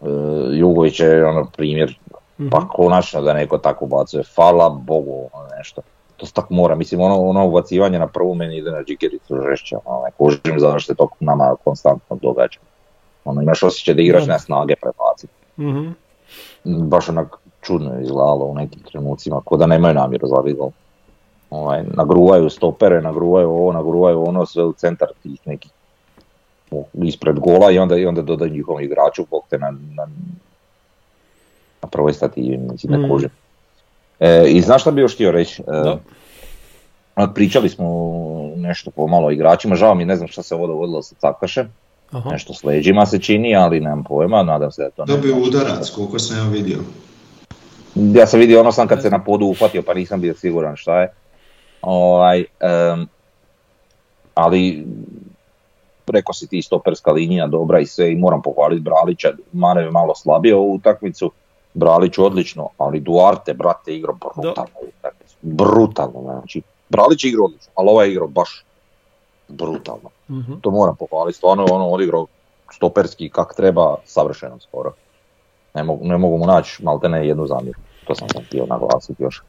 uh, 0.00 0.08
Jugović 0.52 1.00
je 1.00 1.26
ono 1.26 1.50
primjer 1.56 1.98
mm 2.38 2.50
Pa 2.50 2.68
konačno 2.68 3.22
da 3.22 3.32
neko 3.32 3.58
tako 3.58 3.86
bacuje, 3.86 4.22
hvala 4.34 4.68
Bogu 4.68 5.28
ono 5.32 5.48
nešto. 5.58 5.82
To 6.16 6.26
se 6.26 6.32
tako 6.32 6.54
mora, 6.54 6.74
mislim 6.74 7.00
ono, 7.00 7.20
ono 7.20 7.46
ubacivanje 7.46 7.98
na 7.98 8.06
prvu 8.06 8.34
meni 8.34 8.56
ide 8.56 8.70
na 8.70 8.82
džikericu 8.82 9.36
žešća, 9.48 9.78
ono, 9.84 10.04
ne 10.04 10.10
kužim 10.18 10.60
zašto 10.60 10.92
se 10.92 10.94
to 10.94 11.08
nama 11.20 11.56
konstantno 11.64 12.16
događa. 12.22 12.58
Ono, 13.24 13.42
imaš 13.42 13.62
osjećaj 13.62 13.94
da 13.94 14.02
igraš 14.02 14.26
na 14.26 14.38
snage 14.38 14.74
prebaciti. 14.76 15.32
mm 15.58 15.94
Baš 16.64 17.08
onak 17.08 17.36
čudno 17.60 17.94
je 17.94 18.02
izgledalo 18.02 18.44
u 18.44 18.54
nekim 18.54 18.82
trenucima, 18.82 19.40
ko 19.44 19.56
da 19.56 19.66
nemaju 19.66 19.94
namjeru 19.94 20.26
za 20.26 20.52
gol. 20.58 20.70
Ovaj, 21.50 21.84
nagruvaju 21.94 22.50
stopere, 22.50 23.02
nagruvaju 23.02 23.50
ovo, 23.50 23.72
nagruvaju 23.72 24.28
ono, 24.28 24.46
sve 24.46 24.64
u 24.64 24.72
centar 24.72 25.08
tih 25.22 25.40
nekih 25.46 25.70
ispred 26.92 27.38
gola 27.38 27.70
i 27.70 27.78
onda, 27.78 27.96
i 27.96 28.06
onda 28.06 28.22
dodaju 28.22 28.52
njihovom 28.52 28.82
igraču, 28.82 29.24
bog 29.30 29.42
te 29.50 29.58
na, 29.58 29.70
na 29.70 30.06
na 31.86 31.90
prvoj 31.90 32.12
stativi, 32.12 32.56
mislim 32.56 32.92
da 32.92 32.98
mm. 32.98 33.30
E, 34.20 34.44
I 34.48 34.60
znaš 34.60 34.80
šta 34.80 34.90
bi 34.90 35.00
još 35.00 35.14
htio 35.14 35.30
reći? 35.30 35.62
E, 37.16 37.26
pričali 37.34 37.68
smo 37.68 37.86
nešto 38.56 38.90
po 38.90 39.06
malo 39.06 39.30
igračima, 39.30 39.76
žao 39.76 39.94
mi 39.94 40.04
ne 40.04 40.16
znam 40.16 40.28
šta 40.28 40.42
se 40.42 40.54
ovo 40.54 40.66
dogodilo 40.66 41.02
sa 41.02 41.14
Cakašem. 41.20 41.72
Nešto 42.30 42.54
s 42.54 42.64
leđima 42.64 43.06
se 43.06 43.18
čini, 43.18 43.56
ali 43.56 43.80
nemam 43.80 44.04
pojma, 44.04 44.42
nadam 44.42 44.72
se 44.72 44.82
da 44.82 44.90
to 44.90 45.04
ne... 45.04 45.16
Dobio 45.16 45.36
udarac, 45.36 45.90
koliko 45.90 46.18
sam 46.18 46.36
ja 46.36 46.52
vidio. 46.52 46.78
Ja 47.94 48.26
sam 48.26 48.40
vidio 48.40 48.60
ono 48.60 48.72
sam 48.72 48.88
kad 48.88 49.02
se 49.02 49.10
na 49.10 49.24
podu 49.24 49.46
uhvatio, 49.46 49.82
pa 49.82 49.94
nisam 49.94 50.20
bio 50.20 50.34
siguran 50.34 50.76
šta 50.76 51.00
je. 51.00 51.12
Ovaj, 51.82 52.44
um, 52.94 53.08
ali 54.34 54.86
preko 56.04 56.32
si 56.32 56.46
ti 56.46 56.62
stoperska 56.62 57.12
linija 57.12 57.46
dobra 57.46 57.80
i 57.80 57.86
sve 57.86 58.12
i 58.12 58.16
moram 58.16 58.42
pohvaliti 58.42 58.82
Bralića, 58.82 59.32
Mane 59.52 59.82
je 59.82 59.90
malo 59.90 60.14
slabio 60.14 60.60
u 60.60 60.74
utakmicu, 60.74 61.30
Bralić 61.76 62.18
odlično, 62.18 62.68
ali 62.78 63.00
Duarte, 63.00 63.54
brate, 63.54 63.94
igrao 63.94 64.14
brutalno. 64.14 64.70
Brutalno, 65.42 66.22
znači. 66.22 66.62
Bralić 66.88 67.24
je 67.24 67.28
igrao 67.28 67.44
odlično, 67.44 67.72
ali 67.74 67.88
ovaj 67.90 68.06
je 68.06 68.12
igrao 68.12 68.28
baš 68.28 68.64
brutalno. 69.48 70.10
mm 70.28 70.60
To 70.60 70.70
moram 70.70 70.96
pohvaliti, 70.96 71.36
stvarno 71.36 71.64
je 71.64 71.72
ono 71.72 71.88
odigrao 71.88 72.26
stoperski 72.74 73.30
kak 73.30 73.54
treba, 73.56 73.96
savršeno 74.04 74.60
skoro. 74.60 74.92
Ne 75.74 75.82
mogu, 75.82 76.04
ne 76.04 76.18
mogu 76.18 76.38
mu 76.38 76.46
naći 76.46 76.84
malte 76.84 77.08
ne 77.08 77.28
jednu 77.28 77.46
zamjeru. 77.46 77.78
To 78.06 78.14
sam 78.14 78.28
sam 78.28 78.44
htio 78.44 78.66
naglasiti 78.66 79.22
još. 79.22 79.42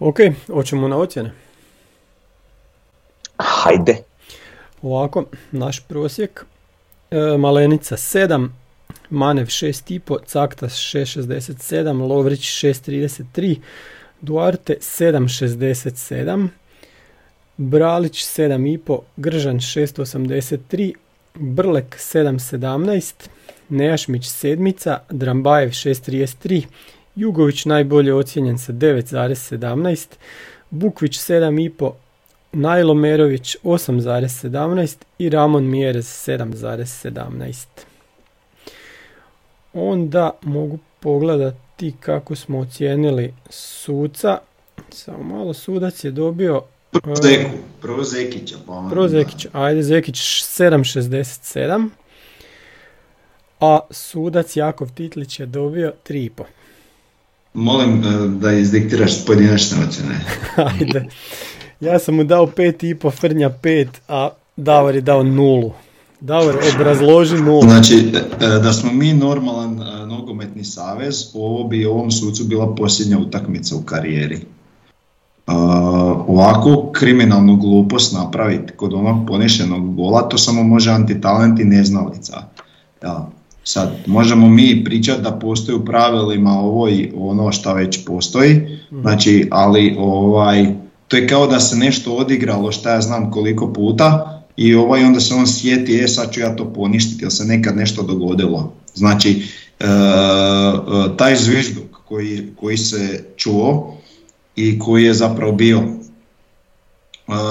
Ok, 0.00 0.16
hoćemo 0.52 0.88
na 0.88 0.96
ocjene. 0.96 1.32
Hajde. 3.38 3.96
Ovako, 4.82 5.24
naš 5.52 5.80
prosjek. 5.88 6.46
E, 7.10 7.36
Malenica 7.38 7.96
7, 7.96 8.48
Manev 9.14 9.46
6,5, 9.46 10.18
Caktas 10.26 10.72
6,67, 10.72 12.08
Lovrić 12.08 12.40
6,33, 12.40 13.56
Duarte 14.20 14.76
7,67, 14.80 16.48
Bralić 17.56 18.24
7,5, 18.24 18.98
Gržan 19.16 19.58
6,83, 19.58 20.92
Brlek 21.34 21.96
7,17, 21.98 23.14
Nejašmić 23.68 24.28
sedmica, 24.28 24.98
Drambajev 25.10 25.70
6,33, 25.70 26.62
Jugović 27.16 27.64
najbolje 27.64 28.14
ocijenjen 28.14 28.58
sa 28.58 28.72
9,17, 28.72 30.06
Bukvić 30.70 31.18
7,5, 31.18 31.92
Najlo 32.52 32.94
Merović 32.94 33.56
8,17 33.64 34.96
i 35.18 35.28
Ramon 35.28 35.70
Mjerez 35.70 36.06
7,17. 36.06 37.93
Onda 39.74 40.30
mogu 40.42 40.78
pogledati 41.00 41.94
kako 42.00 42.36
smo 42.36 42.58
ocijenili 42.58 43.34
suca. 43.50 44.38
Samo 44.90 45.22
malo 45.22 45.54
sudac 45.54 46.04
je 46.04 46.10
dobio... 46.10 46.62
Prvo 46.90 47.16
Zeku, 47.16 47.50
prvo 47.80 48.04
Zekića. 48.04 48.56
Pa 48.66 48.88
prvo 48.90 49.08
Zekića, 49.08 49.48
ajde 49.52 49.82
Zekić 49.82 50.16
7.67. 50.16 51.88
A 53.60 53.80
sudac 53.90 54.56
Jakov 54.56 54.90
Titlić 54.94 55.40
je 55.40 55.46
dobio 55.46 55.92
3,5. 56.08 56.42
Molim 57.54 58.04
e, 58.04 58.28
da 58.28 58.52
izdiktiraš 58.52 59.24
pojedinačne 59.26 59.78
ocjene. 59.88 60.14
ajde. 60.80 61.06
Ja 61.80 61.98
sam 61.98 62.14
mu 62.14 62.24
dao 62.24 62.46
5,5, 62.46 63.12
Frnja 63.20 63.50
5, 63.62 63.88
a 64.08 64.30
Davor 64.56 64.94
je 64.94 65.00
dao 65.00 65.22
nulu. 65.22 65.72
Davor, 66.20 66.56
obrazloži 66.74 67.36
nulu. 67.36 67.62
Znači, 67.62 68.12
e, 68.40 68.46
da 68.48 68.72
smo 68.72 68.92
mi 68.92 69.12
normalan 69.12 69.80
e, 69.82 70.06
nogometni 70.06 70.64
savez, 70.64 71.30
ovo 71.34 71.64
bi 71.64 71.86
ovom 71.86 72.10
sucu 72.10 72.44
bila 72.44 72.74
posljednja 72.74 73.18
utakmica 73.18 73.76
u 73.76 73.82
karijeri. 73.82 74.38
Uh, 75.46 75.54
ovako 76.28 76.90
kriminalnu 76.92 77.56
glupost 77.56 78.14
napraviti 78.14 78.72
kod 78.72 78.94
onog 78.94 79.26
ponišenog 79.26 79.94
gola, 79.96 80.28
to 80.28 80.38
samo 80.38 80.62
može 80.62 80.90
antitalent 80.90 81.60
i 81.60 81.64
neznalica. 81.64 82.42
Ja. 83.02 83.28
Sad, 83.64 83.92
možemo 84.06 84.48
mi 84.48 84.84
pričati 84.84 85.22
da 85.22 85.32
postoji 85.32 85.76
u 85.76 85.84
pravilima 85.84 86.52
ovo 86.52 86.88
i 86.88 87.12
ono 87.16 87.52
šta 87.52 87.72
već 87.72 88.04
postoji, 88.04 88.54
Mhm. 88.90 89.00
znači, 89.00 89.48
ali 89.50 89.96
ovaj, 89.98 90.66
to 91.08 91.16
je 91.16 91.28
kao 91.28 91.46
da 91.46 91.60
se 91.60 91.76
nešto 91.76 92.12
odigralo 92.12 92.72
šta 92.72 92.94
ja 92.94 93.00
znam 93.00 93.30
koliko 93.30 93.72
puta 93.72 94.33
i 94.56 94.74
ovaj 94.74 95.04
onda 95.04 95.20
se 95.20 95.34
on 95.34 95.46
sjeti, 95.46 96.00
e 96.04 96.08
sad 96.08 96.32
ću 96.32 96.40
ja 96.40 96.56
to 96.56 96.72
poništiti, 96.72 97.24
jer 97.24 97.32
se 97.32 97.44
nekad 97.44 97.76
nešto 97.76 98.02
dogodilo. 98.02 98.72
Znači, 98.94 99.42
e, 99.80 99.84
e, 99.84 99.88
taj 101.16 101.36
zvižduk 101.36 101.84
koji, 102.04 102.48
koji 102.60 102.76
se 102.76 103.24
čuo 103.36 103.96
i 104.56 104.78
koji 104.78 105.04
je 105.04 105.14
zapravo 105.14 105.52
bio 105.52 105.78
e, 105.78 105.82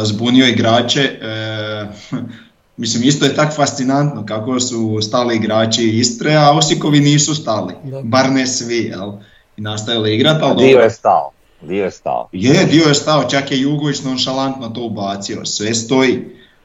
zbunio 0.03 0.47
igrače, 0.47 1.01
e, 1.01 1.87
mislim 2.77 3.03
isto 3.03 3.25
je 3.25 3.35
tak 3.35 3.55
fascinantno 3.55 4.25
kako 4.25 4.59
su 4.59 4.99
stali 5.01 5.35
igrači 5.35 5.89
Istre, 5.89 6.35
a 6.35 6.51
Osikovi 6.51 6.99
nisu 6.99 7.35
stali, 7.35 7.73
Da. 7.83 8.01
bar 8.03 8.31
ne 8.31 8.47
svi, 8.47 8.77
jel? 8.77 9.11
I 9.57 9.61
nastavili 9.61 10.15
igrati, 10.15 10.39
ali 10.43 10.67
Dio 10.67 10.79
je 10.79 10.89
stao. 10.89 11.31
Dio 11.61 11.83
je 11.83 11.91
stao. 11.91 12.29
Je, 12.31 12.65
dio 12.65 12.87
je 12.87 12.93
stao, 12.93 13.23
čak 13.29 13.51
je 13.51 13.61
Jugović 13.61 14.01
nonšalantno 14.01 14.69
to 14.69 14.81
ubacio, 14.81 15.45
sve 15.45 15.73
stoji. 15.73 16.19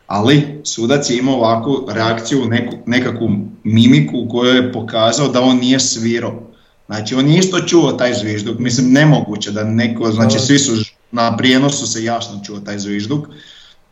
Ali 0.08 0.60
sudac 0.64 1.10
je 1.10 1.18
imao 1.18 1.34
ovakvu 1.34 1.86
reakciju, 1.88 2.44
neku, 2.44 2.76
nekakvu 2.86 3.30
mimiku 3.64 4.18
u 4.18 4.28
kojoj 4.28 4.56
je 4.56 4.72
pokazao 4.72 5.28
da 5.28 5.40
on 5.40 5.56
nije 5.56 5.80
svirao. 5.80 6.42
Znači 6.86 7.14
on 7.14 7.28
je 7.28 7.38
isto 7.38 7.60
čuo 7.60 7.92
taj 7.92 8.14
zvižduk, 8.14 8.58
mislim 8.58 8.92
nemoguće 8.92 9.50
da 9.50 9.64
neko, 9.64 10.12
znači 10.12 10.38
svi 10.38 10.58
su 10.58 10.72
na 11.12 11.36
prijenosu 11.36 11.86
se 11.86 12.04
jasno 12.04 12.40
čuo 12.46 12.60
taj 12.60 12.78
zvižduk, 12.78 13.28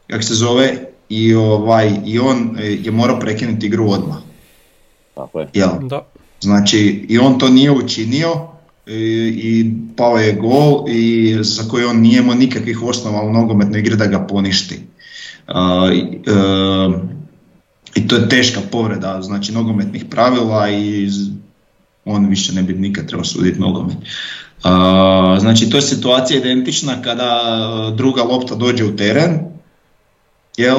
kako 0.06 0.22
se 0.22 0.34
zove, 0.34 0.86
i, 1.08 1.34
ovaj, 1.34 1.92
i 2.04 2.18
on 2.18 2.56
e, 2.58 2.66
je 2.66 2.90
morao 2.90 3.20
prekinuti 3.20 3.66
igru 3.66 3.90
odmah. 3.90 4.16
Tako 5.14 5.40
je. 5.40 5.48
Jel? 5.54 5.68
Da. 5.80 6.06
Znači, 6.40 7.06
i 7.08 7.18
on 7.18 7.38
to 7.38 7.48
nije 7.48 7.70
učinio 7.70 8.48
i, 8.86 8.92
i 9.36 9.72
pao 9.96 10.18
je 10.18 10.32
gol 10.32 10.84
i 10.88 11.36
za 11.40 11.68
koji 11.68 11.84
on 11.84 12.00
nije 12.00 12.18
imao 12.18 12.34
nikakvih 12.34 12.82
osnova 12.82 13.22
u 13.22 13.32
nogometnoj 13.32 13.80
igri 13.80 13.96
da 13.96 14.06
ga 14.06 14.26
poništi. 14.26 14.80
I, 15.94 16.18
I 17.94 18.08
to 18.08 18.16
je 18.16 18.28
teška 18.28 18.60
povreda 18.72 19.22
znači 19.22 19.52
nogometnih 19.52 20.04
pravila 20.10 20.70
i 20.70 21.08
on 22.04 22.26
više 22.26 22.52
ne 22.52 22.62
bi 22.62 22.72
nikad 22.72 23.06
trebao 23.06 23.24
suditi 23.24 23.60
nogomet. 23.60 23.96
Znači 25.40 25.70
to 25.70 25.76
je 25.76 25.82
situacija 25.82 26.40
identična 26.40 27.02
kada 27.02 27.40
e, 27.92 27.96
druga 27.96 28.22
lopta 28.22 28.54
dođe 28.54 28.84
u 28.84 28.96
teren, 28.96 29.40
jel? 30.56 30.78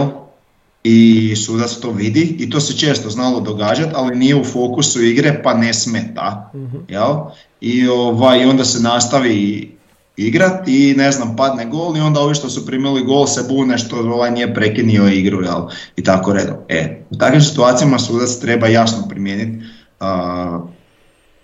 i 0.84 1.36
sudac 1.36 1.76
to 1.76 1.92
vidi 1.92 2.36
i 2.40 2.50
to 2.50 2.60
se 2.60 2.78
često 2.78 3.10
znalo 3.10 3.40
događati, 3.40 3.92
ali 3.96 4.16
nije 4.16 4.36
u 4.36 4.44
fokusu 4.44 5.04
igre 5.04 5.42
pa 5.44 5.54
ne 5.54 5.74
smeta. 5.74 6.52
Mhm. 6.56 6.78
Jel? 6.88 7.16
I 7.62 7.88
ovaj, 7.88 8.46
onda 8.46 8.66
se 8.66 8.82
nastavi 8.82 9.77
igrat 10.18 10.68
i 10.68 10.94
ne 10.98 11.12
znam, 11.12 11.36
padne 11.36 11.66
gol 11.66 11.98
i 11.98 12.00
onda 12.00 12.20
ovi 12.20 12.36
što 12.36 12.50
su 12.50 12.66
primili 12.66 13.04
gol 13.04 13.28
se 13.28 13.46
bune 13.50 13.78
što 13.78 13.98
ovaj 13.98 14.32
nije 14.32 14.54
prekinio 14.54 15.08
igru 15.08 15.44
jel? 15.44 15.62
i 15.96 16.04
tako 16.04 16.34
redom. 16.34 16.56
E, 16.70 17.06
u 17.10 17.18
takvim 17.18 17.42
situacijama 17.42 18.00
sudac 18.00 18.38
treba 18.42 18.68
jasno 18.68 19.08
primijeniti 19.10 19.66
a, 20.00 20.60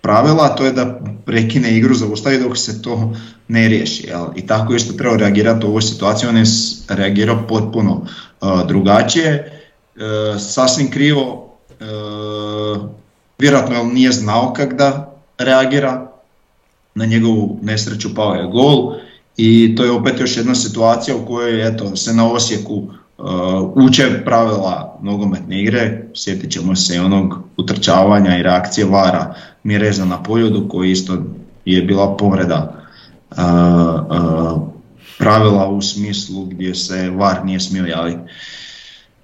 pravila, 0.00 0.48
to 0.48 0.64
je 0.64 0.72
da 0.72 1.00
prekine 1.26 1.76
igru, 1.76 1.94
zaustavi 1.94 2.38
dok 2.38 2.58
se 2.58 2.82
to 2.82 3.12
ne 3.48 3.68
riješi. 3.68 4.06
Jel? 4.06 4.26
I 4.36 4.46
tako 4.46 4.74
isto 4.74 4.92
treba 4.92 5.16
reagirati 5.16 5.66
u 5.66 5.68
ovoj 5.68 5.82
situaciji, 5.82 6.28
on 6.28 6.36
je 6.36 6.44
reagirao 6.88 7.46
potpuno 7.48 8.06
a, 8.40 8.64
drugačije, 8.64 9.30
e, 9.96 10.38
sasvim 10.38 10.90
krivo, 10.90 11.56
e, 11.70 11.84
vjerojatno 13.38 13.82
nije 13.82 14.12
znao 14.12 14.52
kak 14.52 14.74
da 14.74 15.16
reagira, 15.38 16.13
na 16.94 17.04
njegovu 17.04 17.58
nesreću 17.62 18.14
pao 18.14 18.34
je 18.34 18.46
gol 18.46 18.92
i 19.36 19.74
to 19.76 19.84
je 19.84 19.90
opet 19.90 20.20
još 20.20 20.36
jedna 20.36 20.54
situacija 20.54 21.16
u 21.16 21.26
kojoj 21.26 21.68
eto, 21.68 21.96
se 21.96 22.14
na 22.14 22.32
Osijeku 22.32 22.74
uh, 22.74 22.86
uče 23.74 24.22
pravila 24.24 24.98
nogometne 25.02 25.62
igre, 25.62 26.06
sjetit 26.14 26.50
ćemo 26.50 26.76
se 26.76 27.00
onog 27.00 27.38
utrčavanja 27.56 28.38
i 28.38 28.42
reakcije 28.42 28.86
Vara 28.86 29.34
Mireza 29.62 30.04
na 30.04 30.22
poljudu 30.22 30.68
koji 30.68 30.90
isto 30.90 31.16
je 31.64 31.82
bila 31.82 32.16
povreda 32.16 32.84
uh, 33.30 33.36
uh, 33.36 34.62
pravila 35.18 35.68
u 35.68 35.82
smislu 35.82 36.44
gdje 36.44 36.74
se 36.74 37.10
Var 37.10 37.44
nije 37.44 37.60
smio 37.60 37.86
javiti. 37.86 38.20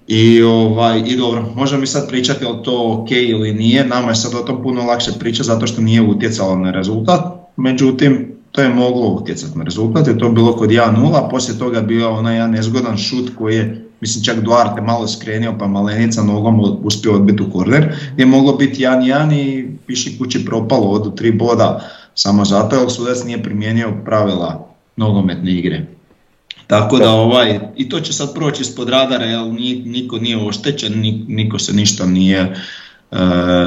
I, 0.07 0.41
ovaj, 0.43 1.03
I 1.05 1.15
dobro, 1.15 1.45
možemo 1.55 1.81
mi 1.81 1.87
sad 1.87 2.09
pričati 2.09 2.45
li 2.45 2.63
to 2.63 2.91
ok 2.91 3.11
ili 3.11 3.53
nije, 3.53 3.85
nama 3.85 4.09
je 4.09 4.15
sad 4.15 4.33
o 4.35 4.43
tom 4.43 4.63
puno 4.63 4.83
lakše 4.83 5.11
pričati 5.19 5.47
zato 5.47 5.67
što 5.67 5.81
nije 5.81 6.01
utjecalo 6.01 6.55
na 6.55 6.71
rezultat, 6.71 7.40
međutim 7.61 8.27
to 8.51 8.61
je 8.61 8.69
moglo 8.69 9.07
utjecati 9.07 9.57
na 9.57 9.63
rezultat 9.63 10.07
jer 10.07 10.17
to 10.17 10.25
je 10.25 10.31
bilo 10.31 10.55
kod 10.55 10.69
1-0, 10.69 11.29
poslije 11.29 11.59
toga 11.59 11.77
je 11.77 11.83
bio 11.83 12.11
onaj 12.11 12.35
jedan 12.35 12.51
nezgodan 12.51 12.97
šut 12.97 13.29
koji 13.37 13.55
je, 13.55 13.85
mislim 14.01 14.23
čak 14.23 14.39
Duarte 14.39 14.81
malo 14.81 15.07
skrenio 15.07 15.55
pa 15.59 15.67
Malenica 15.67 16.23
nogom 16.23 16.59
uspio 16.83 17.13
odbiti 17.13 17.43
u 17.43 17.51
korner, 17.51 17.95
je 18.17 18.25
moglo 18.25 18.53
biti 18.53 18.83
1-1 18.83 19.33
i 19.33 19.67
piši 19.87 20.17
kući 20.17 20.45
propalo 20.45 20.87
od 20.89 21.17
tri 21.17 21.31
boda 21.31 21.89
samo 22.15 22.45
zato 22.45 22.75
jer 22.75 22.91
sudac 22.91 23.23
nije 23.23 23.43
primijenio 23.43 23.93
pravila 24.05 24.67
nogometne 24.95 25.51
igre. 25.51 25.85
Tako 26.67 26.97
da 26.97 27.09
ovaj, 27.11 27.59
i 27.77 27.89
to 27.89 27.99
će 27.99 28.13
sad 28.13 28.33
proći 28.33 28.61
ispod 28.61 28.89
radara 28.89 29.25
jer 29.25 29.47
ni- 29.53 29.83
niko 29.85 30.17
nije 30.17 30.47
oštećen, 30.47 30.99
ni- 30.99 31.25
niko 31.27 31.59
se 31.59 31.73
ništa 31.73 32.05
nije 32.05 32.39
e, 33.11 33.17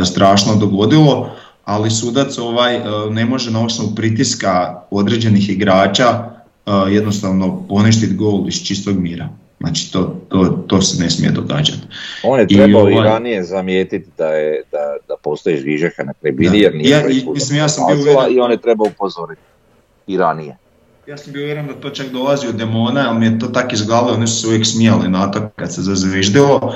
strašno 0.05 0.57
dogodilo, 0.57 1.31
ali 1.65 1.91
sudac 1.91 2.39
ovaj 2.39 2.77
e, 2.77 2.81
ne 3.11 3.25
može 3.25 3.51
na 3.51 3.65
osnovu 3.65 3.95
pritiska 3.95 4.81
određenih 4.91 5.51
igrača 5.51 6.05
e, 6.05 6.71
jednostavno 6.89 7.65
poništiti 7.69 8.15
gol 8.15 8.49
iz 8.49 8.63
čistog 8.63 8.99
mira. 8.99 9.29
Znači 9.61 9.93
to, 9.93 10.21
to, 10.29 10.65
to 10.67 10.83
se 10.83 11.03
ne 11.03 11.11
smije 11.11 11.31
događati. 11.33 11.81
On 12.23 12.41
je 12.41 12.47
I 12.49 12.57
trebao 12.57 12.91
i 12.91 12.93
ovaj- 12.93 13.05
ranije 13.05 13.45
zamijetiti 13.45 14.11
da, 14.19 14.27
je, 14.27 14.63
da, 14.73 14.79
da 15.09 15.15
postoji 15.17 15.61
zvižaka 15.61 16.05
na 16.05 16.13
tribini 16.13 16.59
jer 16.59 16.75
nije 16.75 16.91
Ja- 16.91 17.09
i- 17.09 17.25
mislim, 17.27 17.59
ja 17.59 17.69
sam 17.69 17.85
bio 17.87 18.03
uvjeren- 18.05 18.33
i 18.33 18.41
on 18.41 18.51
je 18.51 18.61
trebao 18.61 18.87
upozoriti 18.87 19.43
i 20.07 20.17
ranije. 20.17 20.57
Ja 21.07 21.17
sam 21.17 21.33
bio 21.33 21.43
uvjeren 21.43 21.67
da 21.67 21.75
to 21.75 21.91
čak 21.91 22.07
dolazi 22.09 22.47
od 22.47 22.55
demona, 22.55 23.07
ali 23.09 23.19
mi 23.19 23.27
je 23.27 23.39
to 23.39 23.47
tak 23.47 23.73
izgledalo, 23.73 24.13
oni 24.13 24.27
su 24.27 24.41
se 24.41 24.47
uvijek 24.47 24.67
smijali 24.67 25.09
na 25.09 25.31
to 25.31 25.49
kad 25.57 25.75
se 25.75 25.83
zazviždilo, 25.83 26.75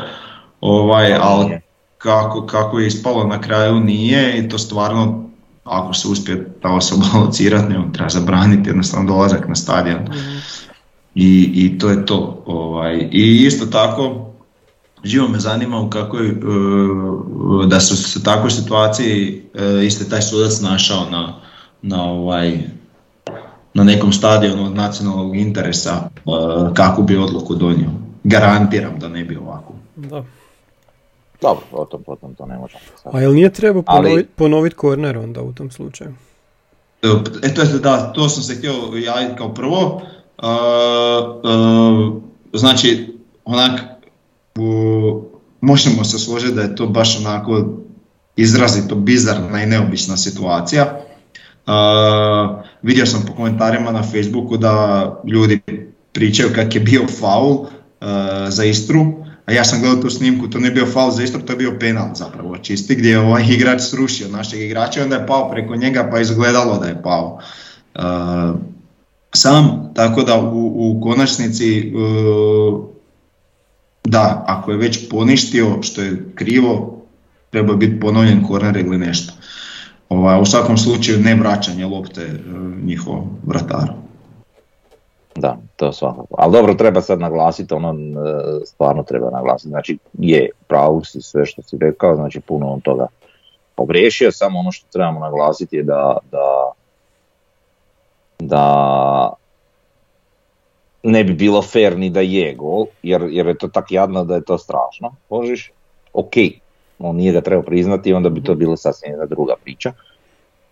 ovaj, 0.61 1.15
ali. 1.15 1.61
Kako, 1.99 2.47
kako 2.47 2.79
je 2.79 2.87
ispalo 2.87 3.25
na 3.25 3.41
kraju 3.41 3.81
nije 3.81 4.39
i 4.39 4.49
to 4.49 4.59
stvarno 4.59 5.29
ako 5.65 5.95
se 5.95 6.09
uspije 6.09 6.53
ta 6.63 6.73
osoba 6.75 7.07
locirati, 7.25 7.69
ne, 7.69 7.85
treba 7.93 8.11
zabraniti 8.11 8.69
jednostavno 8.69 9.13
dolazak 9.13 9.49
na 9.49 9.55
stadion. 9.55 9.99
I, 11.15 11.51
i 11.55 11.79
to 11.79 11.91
je 11.91 12.07
to. 12.07 12.43
Ovaj. 12.47 13.09
I 13.13 13.47
isto 13.47 13.67
tako, 13.67 14.31
živo 15.05 15.29
me 15.29 15.39
zanima 15.39 15.81
u 15.81 15.91
kakvoj, 15.91 16.29
e, 16.29 16.33
da 17.67 17.81
su 17.81 17.97
se 17.97 18.19
u 18.19 18.23
takvoj 18.23 18.51
situaciji 18.51 19.43
e, 19.55 19.87
isto 19.87 20.05
taj 20.05 20.23
sudac 20.23 20.61
našao 20.61 21.11
na, 21.11 21.35
na 21.83 22.05
ovaj 22.05 22.59
na 23.75 23.85
nekom 23.85 24.13
stadionu 24.13 24.67
od 24.67 24.75
nacionalnog 24.75 25.37
interesa 25.37 26.11
e, 26.17 26.21
kakvu 26.75 27.05
bi 27.05 27.17
odluku 27.17 27.55
donio. 27.55 27.91
Garantiram 28.25 28.99
da 28.99 29.09
ne 29.09 29.25
bi 29.25 29.37
ovako. 29.37 29.73
Da. 29.97 30.25
Dobro, 31.41 31.65
o 31.73 31.85
tom 31.85 32.03
potom 32.03 32.35
to 32.35 32.47
ne 32.47 32.59
možemo 32.59 32.81
sad. 33.03 33.15
A 33.15 33.21
jel 33.21 33.35
nije 33.35 33.53
trebao 33.53 33.83
Ali- 33.87 34.03
ponoviti 34.05 34.29
ponovit 34.37 34.75
korner 34.75 35.19
onda 35.19 35.43
u 35.43 35.53
tom 35.53 35.71
slučaju? 35.71 36.15
E, 37.43 37.55
to 37.55 37.63
je, 37.63 37.69
da, 37.69 38.13
to 38.13 38.29
sam 38.29 38.43
se 38.43 38.55
htio 38.55 38.73
javiti 39.05 39.35
kao 39.39 39.55
prvo. 39.55 40.03
E, 40.43 40.47
e, 40.47 40.49
znači, 42.53 43.17
onak, 43.45 43.81
u- 44.59 45.23
možemo 45.61 46.05
se 46.05 46.19
složiti 46.19 46.55
da 46.55 46.63
je 46.63 46.77
to 46.77 46.87
baš 46.87 47.19
onako 47.19 47.65
izrazito 48.37 48.95
bizarna 48.95 49.63
i 49.63 49.67
neobična 49.67 50.17
situacija. 50.17 51.01
Vidio 52.83 53.07
sam 53.07 53.25
po 53.27 53.35
komentarima 53.35 53.93
na 53.93 54.03
Facebooku 54.03 54.57
da 54.57 54.73
ljudi 55.25 55.61
pričaju 56.13 56.49
kak 56.55 56.75
je 56.75 56.81
bio 56.81 57.03
faul 57.21 57.67
za 58.49 58.65
Istru, 58.65 59.07
a 59.49 59.53
ja 59.53 59.65
sam 59.65 59.81
gledao 59.81 60.03
tu 60.03 60.11
snimku, 60.11 60.49
to 60.49 60.59
nije 60.59 60.71
bio 60.71 60.87
faul 60.87 61.11
za 61.11 61.23
Istru, 61.23 61.41
to 61.41 61.53
je 61.53 61.57
bio 61.57 61.77
penal 61.81 62.15
zapravo 62.15 62.59
čisti, 62.59 62.95
gdje 62.95 63.11
je 63.11 63.19
ovaj 63.19 63.45
igrač 63.49 63.81
srušio 63.81 64.29
našeg 64.29 64.61
igrača 64.61 65.01
i 65.01 65.03
onda 65.03 65.17
je 65.17 65.27
pao 65.27 65.51
preko 65.51 65.77
njega 65.77 66.09
pa 66.11 66.21
izgledalo 66.21 66.79
da 66.79 66.87
je 66.87 67.03
pao. 67.03 67.41
E, 67.95 68.01
sam, 69.35 69.93
tako 69.95 70.23
da 70.23 70.41
u, 70.41 70.73
u 70.77 71.01
konačnici 71.01 71.79
e, 71.79 71.83
da, 74.05 74.45
ako 74.47 74.71
je 74.71 74.77
već 74.77 75.09
poništio 75.09 75.83
što 75.83 76.03
je 76.03 76.33
krivo, 76.35 77.03
treba 77.51 77.75
biti 77.75 78.01
ponovljen 78.01 78.47
korner 78.47 78.77
ili 78.77 78.99
nešto. 78.99 79.33
ovaj, 80.09 80.41
u 80.41 80.45
svakom 80.45 80.79
slučaju 80.79 81.19
ne 81.19 81.35
vraćanje 81.35 81.87
lopte 81.87 82.23
e, 82.23 82.39
njihovom 82.85 83.31
vrataru. 83.47 83.93
Da, 85.37 85.59
to 85.79 85.93
svakako. 85.93 86.35
Ali 86.39 86.53
dobro, 86.53 86.75
treba 86.75 87.01
sad 87.01 87.21
naglasiti, 87.21 87.75
ono 87.75 87.95
stvarno 88.65 89.03
treba 89.03 89.31
naglasiti. 89.31 89.69
Znači, 89.69 89.99
je, 90.19 90.51
pravo 90.67 91.05
si 91.05 91.21
sve 91.23 91.47
što 91.47 91.63
si 91.63 91.79
rekao, 91.81 92.17
znači 92.17 92.41
puno 92.41 92.73
on 92.73 92.81
toga 92.81 93.07
pogriješio, 93.75 94.33
samo 94.33 94.59
ono 94.59 94.73
što 94.73 94.87
trebamo 94.93 95.21
naglasiti 95.21 95.77
je 95.77 95.83
da, 95.83 96.17
da, 96.31 96.73
da 98.39 99.33
ne 101.03 101.25
bi 101.25 101.35
bilo 101.35 101.63
fair 101.63 101.99
ni 101.99 102.11
da 102.11 102.21
je 102.21 102.55
gol, 102.55 102.87
jer, 103.03 103.23
jer 103.31 103.47
je 103.47 103.59
to 103.59 103.69
tak 103.69 103.91
jadno 103.91 104.25
da 104.25 104.35
je 104.35 104.45
to 104.45 104.59
strašno, 104.59 105.15
božiš, 105.31 105.73
ok, 106.13 106.35
on 106.99 107.17
nije 107.17 107.33
ga 107.33 107.41
trebao 107.41 107.63
priznati, 107.63 108.13
onda 108.13 108.29
bi 108.29 108.43
to 108.43 108.55
bilo 108.55 108.77
sasvim 108.77 109.13
jedna 109.13 109.27
druga 109.27 109.55
priča. 109.65 109.93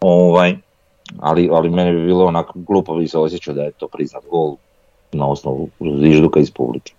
Ovaj, 0.00 0.56
ali, 1.18 1.48
ali 1.52 1.70
meni 1.70 1.92
bi 1.92 2.06
bilo 2.06 2.26
onako 2.26 2.52
glupo 2.58 2.94
bi 2.94 3.08
se 3.08 3.18
osjećao 3.18 3.54
da 3.54 3.62
je 3.62 3.70
to 3.70 3.88
priznat 3.88 4.24
gol 4.30 4.56
na 5.16 5.28
osnovu 5.28 5.68
zvižduka 5.80 6.40
iz 6.40 6.50
publike. 6.50 6.92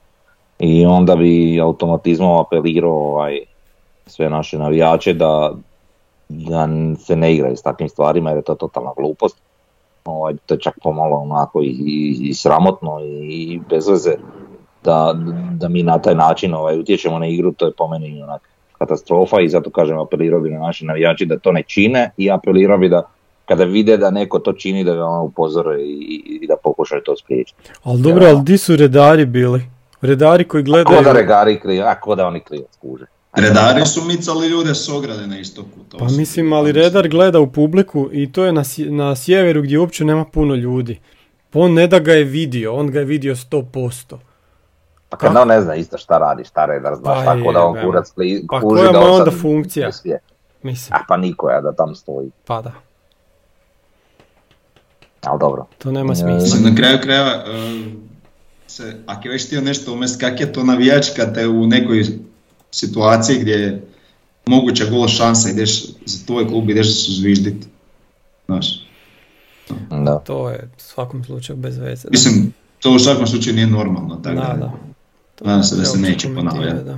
I 0.60 0.86
onda 0.86 1.16
bi 1.16 1.60
automatizmom 1.62 2.40
apelirao 2.40 2.92
ovaj, 2.92 3.40
sve 4.06 4.30
naše 4.30 4.58
navijače 4.58 5.14
da, 5.14 5.54
da 6.30 6.68
se 7.00 7.16
ne 7.16 7.34
igraju 7.34 7.58
s 7.58 7.62
takvim 7.62 7.90
stvarima 7.90 8.30
jer 8.30 8.38
je 8.38 8.44
to 8.44 8.56
totalna 8.56 8.92
glupost. 8.98 9.38
Ovaj, 10.06 10.34
to 10.46 10.54
je 10.54 10.60
čak 10.60 10.80
pomalo 10.84 11.16
onako 11.16 11.62
i, 11.62 11.76
i, 12.22 12.34
sramotno 12.34 13.00
i 13.04 13.60
bez 13.70 13.88
veze 13.88 14.14
da, 14.84 15.16
da 15.52 15.70
mi 15.70 15.84
na 15.84 16.00
taj 16.00 16.16
način 16.16 16.54
ovaj, 16.54 16.80
utječemo 16.80 17.20
na 17.20 17.28
igru, 17.28 17.52
to 17.52 17.66
je 17.66 17.72
po 17.78 17.88
meni 17.88 18.24
onak 18.24 18.50
katastrofa 18.78 19.42
i 19.42 19.50
zato 19.50 19.70
kažem 19.70 20.00
apelirao 20.00 20.40
bi 20.40 20.50
na 20.50 20.60
naše 20.60 20.86
navijači 20.86 21.26
da 21.26 21.40
to 21.40 21.52
ne 21.52 21.64
čine 21.64 22.12
i 22.18 22.32
apelirao 22.32 22.78
bi 22.78 22.90
da 22.90 23.04
kada 23.48 23.64
vide 23.64 23.98
da 23.98 24.12
neko 24.12 24.40
to 24.40 24.54
čini 24.54 24.84
da 24.84 24.96
ga 24.96 25.06
ono 25.06 25.24
upozore 25.24 25.82
i, 25.82 26.40
i 26.42 26.48
da 26.48 26.56
pokušaju 26.64 27.02
to 27.06 27.16
spriječiti. 27.16 27.60
Ali 27.84 28.02
dobro, 28.02 28.26
ali 28.26 28.42
di 28.44 28.58
su 28.58 28.76
redari 28.76 29.26
bili? 29.26 29.62
Redari 30.02 30.44
koji 30.44 30.64
gledaju... 30.64 30.98
A 30.98 31.04
ko 31.04 31.04
da 31.04 31.20
redari 31.20 31.60
kriju, 31.60 31.84
a 31.86 31.96
ko 32.00 32.16
da 32.16 32.28
oni 32.28 32.40
kriju 32.40 32.66
skuže. 32.72 33.06
Redari 33.34 33.86
su 33.86 34.02
micali 34.02 34.48
ljude 34.48 34.76
s 34.76 34.90
ograde 34.90 35.28
na 35.28 35.40
istoku. 35.40 35.80
To 35.90 35.98
pa 35.98 36.06
mislim, 36.06 36.54
ali 36.54 36.72
redar 36.72 37.08
gleda 37.08 37.40
u 37.40 37.52
publiku 37.52 38.10
i 38.12 38.32
to 38.32 38.46
je 38.46 38.52
na, 38.52 38.64
na 38.90 39.16
sjeveru 39.16 39.62
gdje 39.62 39.80
uopće 39.80 40.06
nema 40.06 40.26
puno 40.26 40.56
ljudi. 40.56 41.00
Pa 41.50 41.60
on 41.60 41.74
ne 41.74 41.88
da 41.88 42.00
ga 42.00 42.14
je 42.14 42.24
vidio, 42.24 42.74
on 42.74 42.92
ga 42.92 43.00
je 43.00 43.06
vidio 43.06 43.36
100%. 43.36 44.16
Pa 45.10 45.18
kad 45.18 45.38
on 45.38 45.48
ne 45.48 45.62
zna 45.62 45.76
isto 45.76 45.98
šta 45.98 46.18
radi, 46.18 46.44
šta 46.44 46.66
redar 46.66 46.96
zna, 46.96 47.14
pa 47.14 47.24
tako 47.26 47.52
da 47.52 47.66
on 47.66 47.78
kurac 47.86 48.14
Pa 48.50 48.62
koja 48.62 48.92
da 48.92 49.00
onda 49.00 49.32
funkcija? 49.32 49.90
Mislim. 50.64 50.96
A 50.96 51.04
pa 51.08 51.18
nikoja 51.18 51.62
da 51.62 51.72
tam 51.72 51.96
stoji. 51.96 52.32
Pa 52.46 52.62
da. 52.62 52.87
Ali 55.28 55.40
dobro. 55.40 55.66
To 55.78 55.92
nema 55.92 56.16
smisla. 56.16 56.70
Na 56.70 56.76
kraju 56.76 57.00
krajeva, 57.04 57.32
e, 57.32 57.44
se, 58.68 58.98
ako 59.06 59.28
je 59.28 59.32
već 59.32 59.46
htio 59.46 59.62
nešto 59.62 59.94
umest, 59.94 60.20
kak 60.20 60.40
je 60.40 60.54
to 60.54 60.64
navijač 60.64 61.08
kad 61.16 61.36
te 61.36 61.48
u 61.48 61.68
nekoj 61.68 62.06
situaciji 62.72 63.40
gdje 63.40 63.54
je 63.54 63.88
moguća 64.46 64.86
gola 64.86 65.08
šansa 65.08 65.50
ideš 65.50 65.84
za 66.06 66.26
tvoj 66.26 66.48
klub 66.48 66.70
ideš 66.70 67.18
zvižditi. 67.18 67.68
Znaš. 68.46 68.88
Da. 70.06 70.20
To 70.20 70.50
je 70.50 70.70
u 70.78 70.80
svakom 70.82 71.24
slučaju 71.24 71.58
bez 71.58 71.78
veze. 71.78 72.08
Mislim, 72.12 72.54
to 72.80 72.92
u 72.92 73.00
svakom 73.00 73.28
slučaju 73.28 73.56
nije 73.56 73.68
normalno. 73.68 74.16
Tako 74.16 74.36
da, 74.36 74.56
da. 74.60 74.72
Nadam 75.46 75.64
se 75.64 75.76
da 75.76 75.86
se 75.86 76.00
neće 76.00 76.28
ponavljati. 76.36 76.90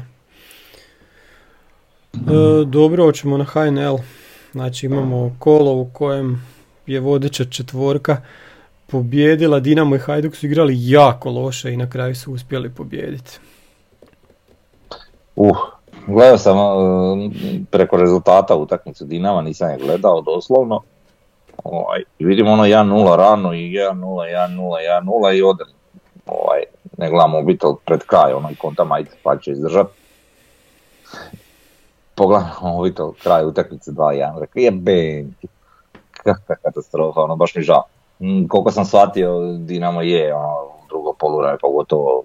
E, 2.13 2.65
dobro, 2.65 3.06
hoćemo 3.06 3.38
na 3.38 3.46
HNL. 3.46 3.98
Znači 4.52 4.86
imamo 4.86 5.36
kolo 5.39 5.74
u 5.74 5.89
kojem 5.94 6.46
je 6.89 6.99
vodeća 6.99 7.45
četvorka 7.45 8.17
pobjedila. 8.88 9.60
Dinamo 9.60 9.95
i 9.95 9.99
Hajduk 9.99 10.36
su 10.36 10.45
igrali 10.45 10.73
jako 10.78 11.30
loše 11.30 11.73
i 11.73 11.78
na 11.78 11.89
kraju 11.89 12.15
su 12.15 12.34
uspjeli 12.34 12.69
pobijediti. 12.69 13.39
Uh, 15.36 15.58
gledao 16.08 16.38
sam 16.38 16.58
uh, 16.58 17.32
preko 17.71 17.97
rezultata 17.97 18.56
utakmicu 18.56 19.06
Dinama, 19.06 19.41
nisam 19.41 19.69
je 19.69 19.78
gledao 19.78 20.21
doslovno. 20.21 20.82
Ovaj, 21.63 22.04
vidimo 22.19 22.52
ono 22.52 22.63
1-0 22.63 23.15
rano 23.15 23.54
i 23.54 23.58
1-0, 23.58 23.93
1-0, 23.93 24.75
1-0 25.04 25.38
i 25.38 25.41
odem. 25.41 25.67
Ovaj, 26.25 26.60
ne 26.97 27.10
gledam 27.10 27.32
mobitel 27.32 27.75
pred 27.86 27.99
kraj, 27.99 28.32
i 28.52 28.56
konta 28.56 28.84
majte 28.84 29.12
pa 29.23 29.38
će 29.38 29.52
izdržat. 29.52 29.88
Pogledam 32.15 32.49
mobitel 32.62 33.12
kraj 33.23 33.45
utakmice 33.45 33.91
2-1, 33.91 34.39
rekao 34.39 34.60
jebem 34.60 35.36
kakva 36.24 36.56
katastrofa, 36.56 37.22
ono 37.22 37.36
baš 37.36 37.56
mi 37.56 37.62
žao. 37.62 37.84
Mm, 38.22 38.48
koliko 38.48 38.72
sam 38.72 38.86
shvatio, 38.86 39.58
Dinamo 39.58 40.02
je 40.02 40.34
ono, 40.34 40.56
drugo 40.90 41.14
poluranje 41.14 41.58
pogotovo 41.62 42.24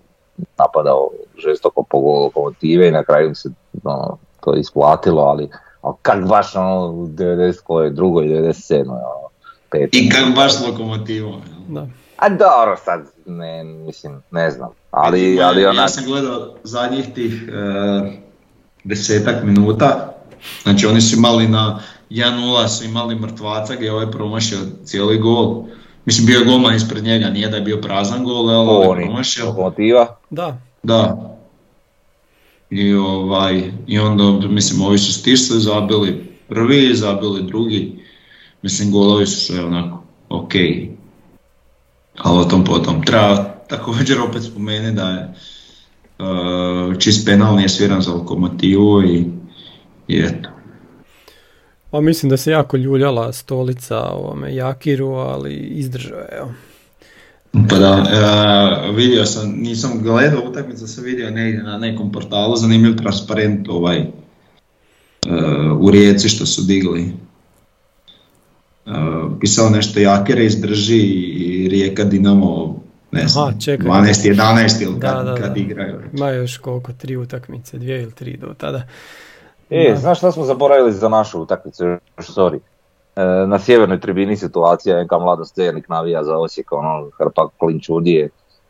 napadao 0.59 1.11
žestoko 1.45 1.83
po 1.83 1.99
lokomotive 1.99 2.89
i 2.89 2.93
na 2.93 3.05
kraju 3.05 3.35
se 3.35 3.51
ono, 3.85 4.19
to 4.41 4.55
isplatilo, 4.55 5.23
ali, 5.23 5.49
ali 5.83 5.97
kak 6.03 6.29
baš 6.29 6.57
ono, 6.57 6.93
90 6.93 7.63
koje 7.63 7.91
drugo 7.91 8.23
i 8.23 8.29
97. 8.29 8.81
Ono, 8.91 9.29
pet. 9.71 9.89
I 9.93 10.09
kak 10.09 10.35
baš 10.37 10.53
lokomotivo. 10.67 11.41
Da. 11.69 11.87
A 12.17 12.29
dobro, 12.29 12.77
sad, 12.85 13.07
ne, 13.27 13.65
mislim, 13.65 14.23
ne 14.31 14.51
znam. 14.51 14.71
Ali, 14.91 15.43
ali 15.43 15.67
onak... 15.67 15.83
Ja 15.83 15.89
sam 15.89 16.05
gledao 16.05 16.55
zadnjih 16.63 17.15
tih 17.15 17.49
e, 17.49 18.25
desetak 18.85 19.43
minuta, 19.43 20.15
znači 20.63 20.87
oni 20.87 21.01
su 21.01 21.17
imali 21.17 21.49
na 21.49 21.81
1-0 22.15 22.69
su 22.69 22.85
imali 22.85 23.15
mrtvaca 23.15 23.75
gdje 23.75 23.87
je 23.87 23.93
ovaj 23.93 24.11
promašio 24.11 24.59
cijeli 24.85 25.19
gol. 25.19 25.65
Mislim 26.05 26.27
bio 26.27 26.39
je 26.39 26.45
golman 26.45 26.77
ispred 26.77 27.05
njega, 27.05 27.31
nije 27.31 27.49
da 27.49 27.57
je 27.57 27.63
bio 27.63 27.81
prazan 27.81 28.25
gol, 28.25 28.49
ali 28.49 28.69
ovaj 28.69 29.01
je 29.01 29.07
promašio. 29.07 29.47
Lokomotiva? 29.47 30.17
Da. 30.31 30.59
Da. 30.83 31.31
I, 32.71 32.95
ovaj, 32.95 33.73
I 33.87 33.99
onda, 33.99 34.49
mislim, 34.49 34.83
ovi 34.83 34.99
su 34.99 35.13
stisli, 35.13 35.61
zabili 35.61 36.35
prvi, 36.49 36.95
zabili 36.95 37.43
drugi. 37.43 38.05
Mislim, 38.63 38.93
golovi 38.93 39.27
su 39.27 39.41
sve 39.41 39.65
onako 39.65 40.03
ok. 40.29 40.55
Ali 42.19 42.41
o 42.41 42.45
tom 42.45 42.65
potom. 42.65 43.03
Treba 43.03 43.45
također 43.69 44.21
opet 44.21 44.43
spomenuti 44.43 44.97
da 44.97 45.09
je 45.09 45.35
uh, 46.19 46.99
čist 46.99 47.27
penal 47.27 47.57
nije 47.57 47.69
sviran 47.69 48.03
za 48.03 48.13
lokomotivu 48.13 49.03
i, 49.03 49.25
i 50.09 50.19
eto. 50.19 50.54
Pa 51.95 52.01
mislim 52.01 52.31
da 52.31 52.37
se 52.37 52.51
jako 52.51 52.77
ljuljala 52.77 53.33
stolica 53.33 54.01
ovome 54.01 54.55
Jakiru, 54.55 55.09
ali 55.09 55.55
izdržao 55.55 56.19
je. 56.19 56.29
Evo. 56.33 56.53
Pa 57.69 57.79
da, 57.79 58.07
e, 58.89 58.93
vidio 58.93 59.25
sam, 59.25 59.51
nisam 59.51 60.03
gledao 60.03 60.43
utakmicu, 60.51 60.87
sam 60.87 61.05
vidio 61.05 61.31
negdje 61.31 61.63
na 61.63 61.79
nekom 61.79 62.13
portalu, 62.13 62.57
zanimljiv 62.57 62.97
transparent 62.97 63.69
ovaj, 63.69 63.99
e, 63.99 64.09
u 65.79 65.91
rijeci 65.91 66.29
što 66.29 66.47
su 66.47 66.63
digli. 66.63 67.13
E, 68.87 68.91
pisao 69.41 69.71
nešto 69.71 70.01
Jakere 70.01 70.45
izdrži 70.45 71.01
i 71.01 71.69
Rijeka 71.69 72.05
Dinamo 72.05 72.77
ne 73.13 73.29
znam, 73.29 73.49
Aha, 73.49 73.57
12, 73.57 74.35
11 74.35 74.83
ili 74.83 75.01
kad, 75.01 75.27
da, 75.27 75.35
kad 75.35 75.57
igraju. 75.57 76.01
Ima 76.13 76.31
još 76.31 76.57
koliko, 76.57 76.93
tri 76.93 77.17
utakmice, 77.17 77.79
dvije 77.79 78.03
ili 78.03 78.13
tri 78.13 78.37
do 78.37 78.55
tada. 78.59 78.87
E, 79.71 79.91
da. 79.91 79.97
znaš 79.97 80.19
šta 80.19 80.33
smo 80.33 80.45
zaboravili 80.45 80.93
za 80.93 81.09
našu 81.09 81.41
utakmicu, 81.41 81.85
sorry. 82.19 82.59
E, 83.17 83.25
na 83.47 83.59
sjevernoj 83.59 84.01
tribini 84.01 84.37
situacija, 84.37 84.97
neka 84.97 85.19
mlada 85.19 85.45
Scernik 85.45 85.89
navija 85.89 86.25
za 86.25 86.39
Osijek, 86.39 86.73
ono, 86.73 87.11
hrpa 87.19 87.49
klinčudije 87.59 88.29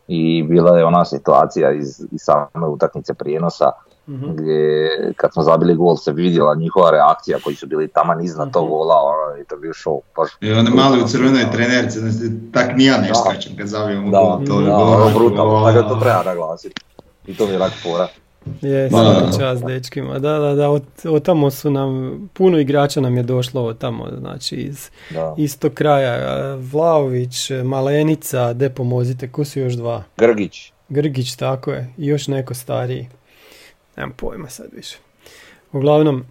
i 0.09 0.43
bila 0.43 0.79
je 0.79 0.85
ona 0.85 1.05
situacija 1.05 1.73
iz, 1.73 2.01
iz 2.13 2.21
same 2.21 2.67
utakmice 2.67 3.15
prijenosa 3.15 3.71
mm 4.09 4.35
gdje 4.35 5.13
kad 5.17 5.33
smo 5.33 5.43
zabili 5.43 5.75
gol 5.75 5.97
se 5.97 6.13
vidjela 6.13 6.55
njihova 6.55 6.91
reakcija 6.91 7.39
koji 7.45 7.57
su 7.57 7.67
bili 7.67 7.89
taman 7.89 8.25
iznad 8.25 8.49
mm 8.49 8.53
tog 8.53 8.69
gola 8.69 8.95
ono, 8.95 9.43
i 9.43 9.45
to 9.45 9.57
bio 9.57 9.73
show. 9.73 10.01
Baš 10.17 10.31
I 10.41 10.53
one 10.53 10.71
mali 10.71 11.03
u 11.03 11.09
crvenoj 11.09 11.51
trenerci, 11.53 11.99
znači 11.99 12.33
tak 12.53 12.77
nija 12.77 12.99
ne 12.99 13.15
skačem 13.15 13.57
kad 13.57 13.67
zabijemo 13.67 14.11
gol. 14.11 14.47
To 14.47 14.61
je 14.61 14.67
da, 14.67 14.77
ono 14.77 15.19
brutalno, 15.19 15.73
tako 15.73 15.89
to 15.89 16.01
treba 16.01 16.23
naglasiti. 16.23 16.83
I 17.27 17.37
to 17.37 17.47
mi 17.47 17.53
je 17.53 17.59
lak 17.59 17.73
fora. 17.83 18.09
Je, 18.63 18.91
čas 19.39 19.63
dečkima. 19.63 20.19
Da, 20.19 20.39
da, 20.39 20.55
da, 20.55 20.71
od, 20.71 21.23
tamo 21.23 21.51
su 21.51 21.71
nam, 21.71 22.19
puno 22.33 22.59
igrača 22.59 23.01
nam 23.01 23.17
je 23.17 23.23
došlo 23.23 23.65
od 23.65 23.79
tamo, 23.79 24.09
znači 24.19 24.57
iz 24.57 24.91
istog 25.37 25.75
kraja. 25.75 26.55
Vlaović, 26.55 27.51
Malenica, 27.65 28.53
de 28.53 28.71
pomozite, 28.71 29.29
ko 29.29 29.45
su 29.45 29.61
još 29.61 29.73
dva? 29.73 30.03
Grgić. 30.17 30.73
Grgić, 30.89 31.37
tako 31.37 31.71
je. 31.73 31.95
I 31.99 32.07
još 32.07 32.29
neko 32.29 32.55
stariji. 32.55 33.09
Nemam 33.97 34.13
pojma 34.17 34.49
sad 34.49 34.67
više. 34.73 34.97
Uglavnom, 35.73 36.25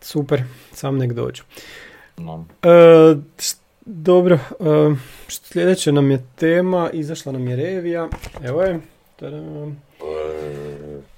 super, 0.00 0.42
sam 0.72 0.98
nek 0.98 1.12
dođu. 1.12 1.42
E, 2.62 3.16
dobro, 3.86 4.34
e, 4.34 4.94
sljedeća 5.28 5.92
nam 5.92 6.10
je 6.10 6.24
tema, 6.36 6.90
izašla 6.92 7.32
nam 7.32 7.48
je 7.48 7.56
revija, 7.56 8.08
evo 8.42 8.62
je. 8.62 8.80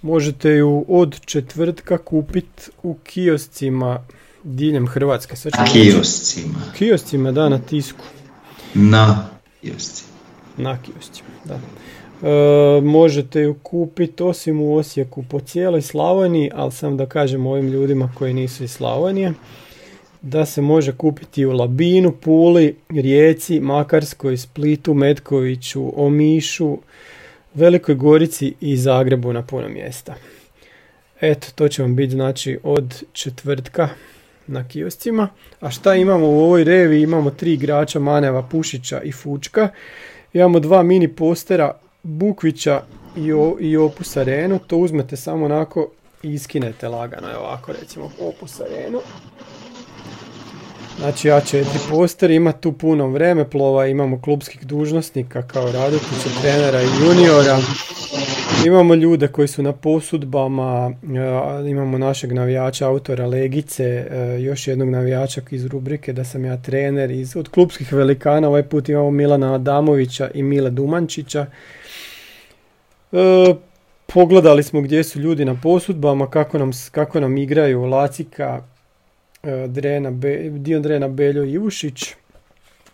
Možete 0.03 0.51
ju 0.51 0.85
od 0.89 1.21
četvrtka 1.25 1.99
kupiti 1.99 2.71
u 2.83 2.97
kioscima 3.05 4.05
diljem 4.45 4.87
Hrvatske. 4.87 5.37
Sad 5.37 5.53
Kioscima. 5.73 6.59
Kioscima, 6.79 7.33
da, 7.33 7.49
na 7.49 7.59
tisku. 7.59 8.05
Na 8.75 9.29
kioscima. 9.61 10.09
Na 10.57 10.79
kioscima, 10.83 11.29
da. 11.45 11.61
E, 12.23 12.81
možete 12.81 13.41
ju 13.41 13.55
kupiti 13.63 14.23
osim 14.23 14.61
u 14.61 14.75
Osijeku 14.75 15.25
po 15.31 15.41
cijeloj 15.41 15.83
Slavoniji, 15.83 16.51
ali 16.55 16.73
sam 16.73 16.97
da 16.97 17.07
kažem 17.07 17.47
ovim 17.47 17.69
ljudima 17.69 18.13
koji 18.15 18.35
nisu 18.35 18.65
iz 18.65 18.73
Slavonije, 18.73 19.33
da 20.23 20.47
se 20.47 20.61
može 20.61 20.93
kupiti 20.93 21.47
u 21.47 21.53
Labinu, 21.53 22.13
Puli, 22.13 22.77
Rijeci, 22.89 23.61
Makarskoj, 23.61 24.37
Splitu, 24.37 24.95
Metkoviću, 24.95 25.93
Omišu, 26.05 26.79
Velikoj 27.55 27.95
Gorici 27.95 28.55
i 28.61 28.77
Zagrebu 28.77 29.33
na 29.33 29.43
puno 29.43 29.69
mjesta. 29.69 30.15
Eto, 31.21 31.47
to 31.55 31.69
će 31.69 31.83
vam 31.83 31.97
biti 31.97 32.13
znači 32.13 32.59
od 32.63 33.03
četvrtka 33.13 33.89
na 34.47 34.69
kioscima. 34.69 35.29
A 35.61 35.71
šta 35.71 35.95
imamo 35.95 36.27
u 36.27 36.41
ovoj 36.41 36.65
revi? 36.65 37.03
Imamo 37.03 37.31
tri 37.31 37.53
igrača 37.53 37.99
Maneva, 37.99 38.43
Pušića 38.43 39.01
i 39.01 39.13
Fučka. 39.13 39.69
Imamo 40.33 40.61
dva 40.61 40.83
mini 40.83 41.09
postera 41.09 41.75
Bukvića 42.03 42.83
i, 43.17 43.33
o, 43.33 43.57
i 43.61 43.77
Opus 43.77 44.17
Arenu. 44.17 44.59
To 44.67 44.77
uzmete 44.77 45.17
samo 45.17 45.45
onako 45.45 45.91
i 46.23 46.33
iskinete 46.33 46.89
lagano. 46.89 47.31
Evo 47.31 47.41
ovako 47.41 47.73
recimo 47.73 48.11
Opus 48.21 48.61
Arenu. 48.61 49.01
Znači 50.99 51.29
A4 51.29 51.65
poster, 51.91 52.31
ima 52.31 52.53
tu 52.53 52.73
puno 52.73 53.09
vreme 53.09 53.51
plova, 53.51 53.87
imamo 53.87 54.21
klubskih 54.21 54.67
dužnosnika 54.67 55.43
kao 55.43 55.73
Radetića, 55.73 56.29
trenera 56.41 56.83
i 56.83 56.87
juniora. 57.03 57.59
Imamo 58.67 58.95
ljude 58.95 59.29
koji 59.29 59.49
su 59.49 59.63
na 59.63 59.73
posudbama, 59.73 60.93
e, 61.65 61.71
imamo 61.71 61.99
našeg 61.99 62.33
navijača, 62.33 62.89
autora 62.89 63.27
Legice, 63.27 63.85
e, 63.85 64.41
još 64.41 64.69
jednog 64.69 64.89
navijača 64.89 65.41
iz 65.51 65.67
rubrike 65.67 66.13
da 66.13 66.25
sam 66.25 66.45
ja 66.45 66.57
trener. 66.57 67.11
Iz, 67.11 67.37
od 67.37 67.49
klubskih 67.49 67.93
velikana 67.93 68.49
ovaj 68.49 68.63
put 68.63 68.89
imamo 68.89 69.11
Milana 69.11 69.55
Adamovića 69.55 70.31
i 70.35 70.43
Mile 70.43 70.71
Dumančića. 70.71 71.47
E, 73.13 73.55
pogledali 74.07 74.63
smo 74.63 74.81
gdje 74.81 75.05
su 75.05 75.21
ljudi 75.21 75.45
na 75.45 75.57
posudbama, 75.63 76.31
kako 76.31 76.59
nam, 76.59 76.71
kako 76.91 77.21
nam 77.21 77.37
igraju 77.37 77.85
Lacika, 77.85 78.63
Drena, 79.69 80.11
Be, 80.11 80.51
Drena 80.81 81.09
Beljo 81.09 81.45
i 81.45 81.59
Ušić. 81.59 82.15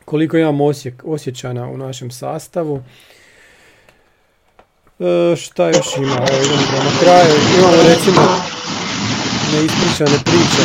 Koliko 0.05 0.37
imamo 0.37 0.65
osjek, 0.65 1.03
osjećana 1.07 1.69
u 1.69 1.77
našem 1.77 2.11
sastavu. 2.11 2.83
E, 4.99 5.37
šta 5.37 5.69
još 5.69 5.97
ima? 5.97 6.15
Evo 6.15 6.45
idemo 6.45 6.85
na 6.85 6.91
kraju. 7.01 7.35
Imamo 7.59 7.83
recimo 7.83 8.21
neispričane 9.53 10.19
priče 10.25 10.63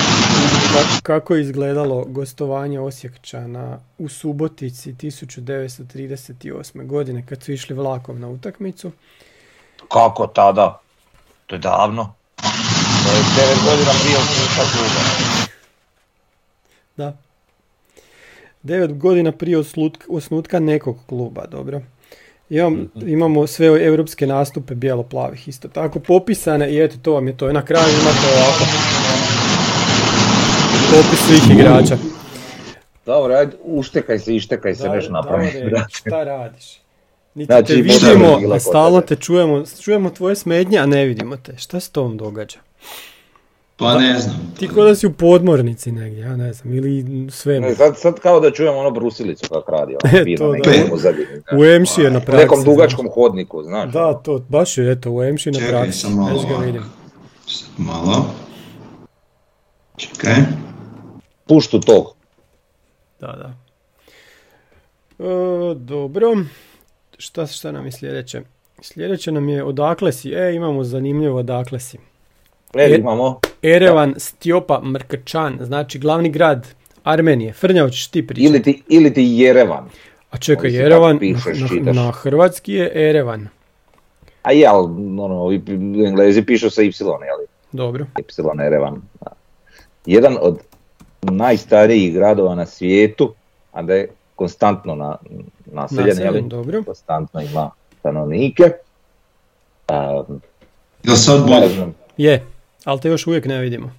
kako, 1.04 1.36
je 1.36 1.42
izgledalo 1.42 2.06
gostovanje 2.08 2.80
Osjekčana 2.80 3.80
u 3.98 4.10
Subotici 4.10 4.94
1938. 4.94 6.86
godine 6.86 7.26
kad 7.26 7.44
su 7.44 7.52
išli 7.52 7.76
vlakom 7.76 8.20
na 8.20 8.28
utakmicu. 8.28 8.92
Kako 9.92 10.28
tada? 10.28 10.80
To 11.48 11.56
je 11.56 11.60
davno. 11.60 12.14
To 13.06 13.12
je 13.12 13.22
9 13.48 13.66
godina 13.66 13.92
prije 14.04 14.18
osnutka 14.18 14.62
kluba. 14.72 15.39
Da. 17.00 17.14
9 18.64 18.98
godina 18.98 19.32
prije 19.32 19.58
osnutka 20.10 20.60
nekog 20.60 20.98
kluba, 21.06 21.46
dobro. 21.48 21.82
Imam, 22.50 22.92
imamo 22.96 23.48
sve 23.48 23.86
europske 23.86 24.28
nastupe 24.28 24.76
bijelo-plavih 24.76 25.48
isto 25.48 25.68
tako 25.68 26.00
popisane 26.00 26.72
i 26.72 26.84
eto 26.84 26.96
to 27.02 27.14
vam 27.14 27.28
je 27.28 27.38
to. 27.38 27.54
Na 27.54 27.66
kraju 27.66 27.88
imate 28.02 28.28
ovako 28.38 28.64
popis 30.92 31.20
svih 31.28 31.58
igrača. 31.58 31.98
Dobro, 33.06 33.34
ajde, 33.34 33.58
uštekaj 33.64 34.20
se, 34.20 34.36
ištekaj 34.36 34.76
se, 34.76 34.90
nešto 34.90 35.14
napravi. 35.14 35.52
Šta 35.90 36.24
radiš? 36.24 36.80
Niti 37.34 37.54
Znači, 37.54 37.68
te 37.68 37.82
vidimo, 37.82 38.60
stalno 38.60 39.02
te 39.02 39.16
čujemo, 39.16 39.64
čujemo 39.82 40.10
tvoje 40.10 40.36
smetnje, 40.36 40.78
a 40.78 40.86
ne 40.86 41.06
vidimo 41.06 41.38
te. 41.38 41.58
Šta 41.58 41.80
se 41.80 41.92
tom 41.92 42.18
događa? 42.18 42.60
Pa 43.80 43.98
ne 43.98 44.20
znam. 44.20 44.54
Ti 44.58 44.68
ko 44.68 44.84
da 44.84 44.96
si 44.96 45.08
u 45.08 45.14
podmornici 45.14 45.92
negdje, 45.92 46.20
ja 46.20 46.36
ne 46.36 46.54
znam, 46.54 46.74
ili 46.74 47.06
sve. 47.32 47.60
Ne, 47.60 47.76
sad, 47.76 47.98
sad 47.98 48.20
kao 48.20 48.40
da 48.40 48.52
čujemo 48.52 48.78
ono 48.78 48.92
brusilicu 48.92 49.50
kako 49.50 49.72
radi, 49.72 49.94
E, 50.06 50.08
ono, 50.08 50.24
fino, 50.24 50.38
to 50.38 50.52
negdje 50.52 50.88
da. 50.88 50.94
u 50.94 50.98
znaš. 50.98 51.16
Emši 51.68 52.02
je 52.02 52.12
na 52.12 52.18
U 52.18 52.22
praksi. 52.22 52.44
nekom 52.44 52.64
dugačkom 52.64 53.08
hodniku, 53.10 53.64
znaš. 53.64 53.92
Da, 53.92 54.14
to, 54.14 54.40
baš 54.40 54.78
je, 54.78 54.92
eto, 54.92 55.12
u 55.12 55.24
Emši 55.24 55.52
na 55.52 55.60
Čekaj, 55.60 55.72
praksi. 55.72 56.00
sam 56.00 56.14
malo 56.14 56.44
ga 56.44 56.66
vidim. 56.66 56.84
Malo. 57.78 58.26
Čekaj. 59.98 60.36
Puštu 61.48 61.80
tog. 61.80 62.06
Da, 63.20 63.28
da. 63.28 63.54
E, 65.20 65.30
dobro. 65.76 66.38
Šta, 67.18 67.48
šta 67.48 67.72
nam 67.72 67.86
je 67.86 67.92
sljedeće? 67.92 68.42
Sljedeće 68.82 69.32
nam 69.32 69.50
je 69.50 69.64
odakle 69.64 70.12
si. 70.12 70.32
E, 70.32 70.54
imamo 70.56 70.84
zanimljivo 70.84 71.40
odakle 71.40 71.80
si. 71.80 71.98
E, 72.74 72.82
Jer- 72.82 73.00
imamo. 73.00 73.40
Erevan 73.62 74.14
Stjopa 74.18 74.82
Mrkačan, 74.84 75.58
znači 75.62 76.00
glavni 76.00 76.30
grad 76.30 76.68
Armenije. 77.04 77.54
Frnja, 77.54 77.84
hoćeš 77.84 78.08
ti 78.08 78.28
pričati? 78.28 78.46
Ili 78.46 78.62
ti, 78.64 78.84
ili 78.88 79.14
ti 79.14 79.24
Jerevan. 79.24 79.90
A 80.32 80.38
čekaj, 80.38 80.70
Ovisi 80.70 80.84
Erevan, 80.84 81.12
kako 81.12 81.20
pišeš, 81.20 81.60
na, 81.82 81.92
na 81.94 82.12
hrvatski 82.12 82.74
je 82.74 83.10
Erevan. 83.10 83.48
A 84.44 84.52
je, 84.52 84.68
ali 84.68 84.86
ono, 85.20 85.36
ovi 85.36 85.62
englezi 86.08 86.42
pišu 86.42 86.70
sa 86.70 86.82
Y, 86.82 86.86
jeli? 86.86 87.46
Dobro. 87.72 88.06
Y 88.20 88.66
Erevan. 88.66 89.02
Da. 89.22 89.32
Jedan 90.06 90.38
od 90.42 90.60
najstarijih 91.22 92.14
gradova 92.14 92.56
na 92.56 92.66
svijetu, 92.66 93.34
a 93.72 93.82
da 93.82 93.94
je 93.96 94.08
konstantno 94.36 94.96
na, 94.96 95.18
naseljen, 95.66 96.08
Naseljen, 96.08 96.36
jeli? 96.36 96.50
dobro. 96.50 96.84
Konstantno 96.84 97.42
ima 97.42 97.72
stanovnike. 98.00 98.64
Um, 99.90 100.42
Jel 101.04 101.16
sad 101.16 101.48
bolje? 101.48 101.94
Je, 102.18 102.44
ali 102.86 103.02
te 103.02 103.10
još 103.10 103.28
uvijek 103.28 103.46
ne 103.46 103.60
vidimo. 103.60 103.92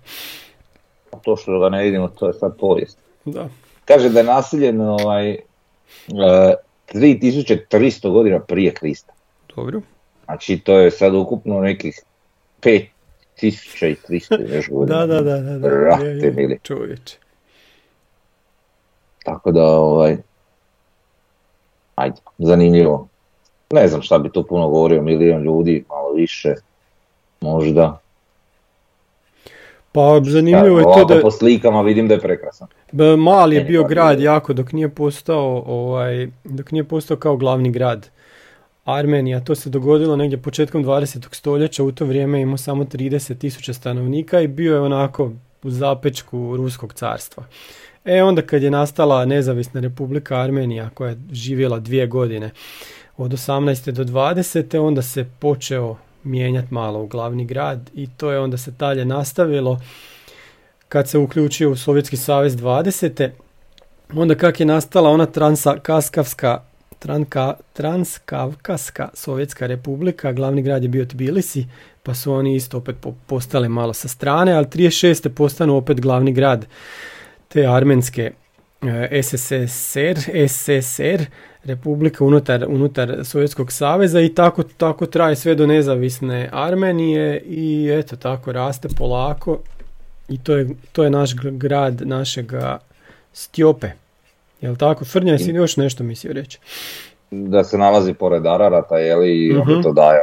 to 1.22 1.36
što 1.36 1.58
ga 1.58 1.68
ne 1.68 1.82
vidimo, 1.82 2.08
to 2.08 2.26
je 2.26 2.32
sad 2.32 2.56
povijest. 2.58 2.98
Da. 3.24 3.48
Kaže 3.84 4.08
da 4.08 4.20
je 4.20 4.24
naseljen 4.24 4.80
ovaj, 4.80 5.32
uh, 5.32 6.54
3300 6.94 8.10
godina 8.12 8.40
prije 8.40 8.74
Krista. 8.74 9.12
Dobro. 9.56 9.80
Znači 10.24 10.58
to 10.58 10.78
je 10.78 10.90
sad 10.90 11.14
ukupno 11.14 11.60
nekih 11.60 12.00
5300 12.62 14.54
još 14.54 14.68
godina. 14.68 15.06
Da, 15.06 15.06
da, 15.06 15.22
da, 15.22 15.40
da. 15.40 15.58
da. 15.58 15.68
Brate 15.68 16.04
Je, 16.04 16.18
je, 16.18 16.30
mili. 16.30 16.58
Čovječe. 16.62 17.16
Tako 19.24 19.52
da, 19.52 19.64
ovaj, 19.64 20.16
ajde, 21.94 22.16
zanimljivo. 22.38 23.08
Ne 23.70 23.88
znam 23.88 24.02
šta 24.02 24.18
bi 24.18 24.32
tu 24.32 24.46
puno 24.46 24.68
govorio, 24.68 25.02
milion 25.02 25.42
ljudi, 25.42 25.84
malo 25.88 26.12
više, 26.12 26.54
možda. 27.40 27.99
Pa 29.93 30.20
zanimljivo 30.24 30.78
je 30.78 30.84
to 30.84 31.05
da 31.05 31.20
po 31.20 31.30
slikama 31.30 31.82
vidim 31.82 32.09
da 32.09 32.14
je 32.14 32.20
prekrasan. 32.20 32.68
Mali 33.18 33.57
je 33.57 33.64
bio 33.64 33.84
grad 33.84 34.20
jako 34.20 34.53
dok 34.53 34.72
nije 34.72 34.88
postao 34.88 35.62
ovaj 35.66 36.28
dok 36.45 36.72
nije 36.72 36.84
postao 36.84 37.16
kao 37.16 37.36
glavni 37.36 37.70
grad 37.70 38.11
Armenija. 38.84 39.41
To 39.41 39.55
se 39.55 39.70
dogodilo 39.70 40.16
negdje 40.16 40.38
početkom 40.38 40.84
20. 40.84 41.34
stoljeća. 41.34 41.84
U 41.84 41.93
to 41.93 42.05
vrijeme 42.05 42.38
je 42.38 42.43
imao 42.43 42.57
samo 42.57 42.84
30 42.84 43.38
tisuća 43.38 43.72
stanovnika 43.72 44.41
i 44.41 44.49
bio 44.49 44.74
je 44.74 44.80
onako 44.80 45.32
u 45.62 45.70
zapečku 45.70 46.57
Ruskog 46.57 46.93
carstva. 46.93 47.45
E 48.05 48.22
onda 48.22 48.43
kad 48.43 48.62
je 48.62 48.70
nastala 48.70 49.24
nezavisna 49.24 49.80
republika 49.80 50.36
Armenija 50.36 50.91
koja 50.95 51.11
je 51.11 51.18
živjela 51.32 51.78
dvije 51.78 52.07
godine 52.07 52.51
od 53.16 53.30
18. 53.32 53.91
do 53.91 54.05
20. 54.05 54.78
onda 54.78 55.03
se 55.03 55.26
počeo 55.38 55.97
mijenjati 56.24 56.74
malo 56.74 57.02
u 57.02 57.06
glavni 57.06 57.44
grad 57.44 57.90
i 57.94 58.08
to 58.16 58.30
je 58.30 58.38
onda 58.38 58.56
se 58.56 58.70
dalje 58.70 59.04
nastavilo 59.04 59.80
kad 60.88 61.08
se 61.08 61.18
uključio 61.18 61.70
u 61.70 61.76
Sovjetski 61.76 62.16
savez 62.16 62.56
20. 62.56 63.30
Onda 64.12 64.34
kak 64.34 64.60
je 64.60 64.66
nastala 64.66 65.10
ona 65.10 65.26
transkaskavska 65.26 66.62
Tranka, 66.98 67.54
Transkavkaska 67.72 69.08
Sovjetska 69.14 69.66
republika, 69.66 70.32
glavni 70.32 70.62
grad 70.62 70.82
je 70.82 70.88
bio 70.88 71.04
Tbilisi, 71.04 71.66
pa 72.02 72.14
su 72.14 72.32
oni 72.32 72.54
isto 72.54 72.78
opet 72.78 72.96
po- 73.00 73.14
postali 73.26 73.68
malo 73.68 73.92
sa 73.92 74.08
strane, 74.08 74.52
ali 74.52 74.66
36. 74.66 75.28
postanu 75.28 75.76
opet 75.76 76.00
glavni 76.00 76.32
grad 76.32 76.66
te 77.48 77.66
armenske 77.66 78.32
e, 78.82 79.22
SSSR, 79.22 80.48
SSR, 80.48 81.24
republika 81.64 82.24
unutar, 82.24 82.64
unutar 82.68 83.16
Sovjetskog 83.24 83.72
saveza 83.72 84.20
i 84.20 84.28
tako, 84.28 84.62
tako 84.62 85.06
traje 85.06 85.36
sve 85.36 85.54
do 85.54 85.66
nezavisne 85.66 86.48
Armenije 86.52 87.38
i 87.40 87.90
eto 87.90 88.16
tako 88.16 88.52
raste 88.52 88.88
polako 88.88 89.58
i 90.28 90.38
to 90.38 90.56
je, 90.56 90.68
to 90.92 91.04
je 91.04 91.11
naš 91.11 91.30
grad 91.36 92.00
našega 92.00 92.78
Stjope. 93.32 93.88
Jel 94.61 94.76
tako? 94.76 95.04
Frnja, 95.04 95.32
jesi 95.32 95.50
još 95.50 95.76
nešto 95.76 96.04
mislio 96.04 96.32
reći? 96.32 96.58
Da 97.30 97.64
se 97.64 97.78
nalazi 97.78 98.14
pored 98.14 98.46
Ararata, 98.46 98.98
jeli, 98.98 99.46
i 99.46 99.52
Mhm. 99.52 99.61
onda 99.61 99.82
to 99.82 99.92
daje 99.92 100.20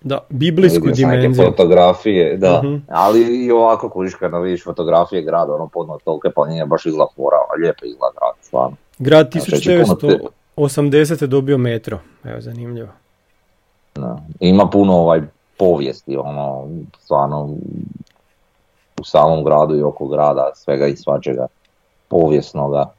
Da, 0.00 0.18
biblijsku 0.28 0.86
dimenziju. 0.88 1.46
fotografije, 1.46 2.36
da. 2.36 2.60
Mhm. 2.64 2.76
Ali 2.88 3.44
i 3.46 3.50
ovako 3.50 3.88
kužiš 3.88 4.14
kada 4.14 4.38
vidiš 4.38 4.64
fotografije 4.64 5.22
grada, 5.22 5.54
ono 5.54 5.66
podno 5.68 5.98
tolike 6.04 6.30
planine, 6.30 6.66
baš 6.66 6.86
izgleda 6.86 7.08
fora, 7.16 7.36
a 7.36 7.60
lijepo 7.60 7.84
izgleda 7.84 8.12
grad, 8.16 8.34
stvarno. 8.40 8.76
Grad 8.98 9.30
Znači, 9.32 9.84
puno 10.58 10.68
te- 10.68 10.98
1980. 10.98 11.26
dobio 11.26 11.58
metro. 11.58 11.98
Evo, 12.24 12.40
zanimljivo. 12.40 12.88
Da. 13.94 14.18
Ima 14.40 14.70
puno 14.70 14.92
ovaj 14.92 15.20
povijesti, 15.58 16.16
ono, 16.16 16.68
stvarno 17.00 17.44
u 19.00 19.04
samom 19.04 19.44
gradu 19.44 19.76
i 19.76 19.82
oko 19.82 20.06
grada, 20.06 20.50
svega 20.54 20.86
i 20.86 20.96
svačega 20.96 21.46
povijesnoga. 22.08 22.90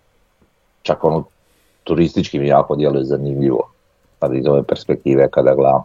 Čak 0.81 1.03
ono 1.03 1.23
turistički 1.83 2.39
mi 2.39 2.47
jako 2.47 2.75
djeluje 2.75 3.05
zanimljivo, 3.05 3.71
sad 4.19 4.35
iz 4.35 4.47
ove 4.47 4.63
perspektive 4.63 5.27
kada 5.31 5.55
gledam. 5.55 5.83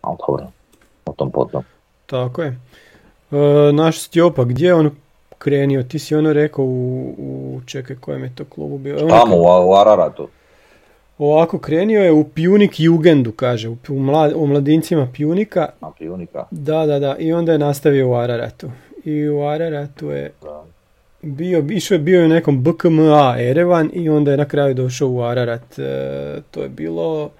Ali 0.00 0.16
dobro, 0.26 0.46
o 1.06 1.12
tom 1.12 1.30
potom. 1.30 1.62
Tako 2.06 2.42
je. 2.42 2.58
E, 3.30 3.72
naš 3.72 4.00
Stjopa, 4.00 4.44
gdje 4.44 4.66
je 4.66 4.74
on 4.74 4.90
krenio? 5.38 5.82
Ti 5.82 5.98
si 5.98 6.14
ono 6.14 6.32
rekao 6.32 6.64
u, 6.64 7.14
u 7.18 7.60
čekaj, 7.66 7.96
kojem 7.96 8.24
je 8.24 8.34
to 8.34 8.44
klubu 8.44 8.78
bio? 8.78 8.96
On 9.02 9.08
Tamo 9.08 9.36
u, 9.36 9.70
u 9.70 9.74
Araratu. 9.74 10.28
Ovako, 11.18 11.58
krenuo 11.58 11.96
je 11.96 12.12
u 12.12 12.24
Pjunik 12.24 12.80
Jugendu, 12.80 13.32
kaže, 13.32 13.68
u, 13.68 13.76
u, 13.88 13.94
mla- 13.94 14.34
u 14.34 14.46
mladincima 14.46 15.08
Pjunika. 15.14 15.68
na 15.80 15.90
Pijunika. 15.90 16.44
Da, 16.50 16.86
da, 16.86 16.98
da, 16.98 17.16
i 17.16 17.32
onda 17.32 17.52
je 17.52 17.58
nastavio 17.58 18.08
u 18.08 18.14
Araratu. 18.14 18.70
I 19.04 19.28
u 19.28 19.42
Araratu 19.42 20.10
je 20.10 20.32
Da. 20.42 20.64
bio, 21.22 21.64
išao 21.70 21.94
je 21.94 21.98
bio 21.98 22.24
u 22.24 22.28
nekom 22.28 22.62
BKMA 22.62 23.36
Erevan 23.40 23.90
i 23.94 24.08
onda 24.08 24.30
je 24.30 24.36
na 24.36 24.44
kraju 24.44 24.74
došao 24.74 25.08
u 25.08 25.22
Ararat. 25.22 25.78
E, 25.78 25.84
to 26.50 26.62
je 26.62 26.68
bilo, 26.68 27.30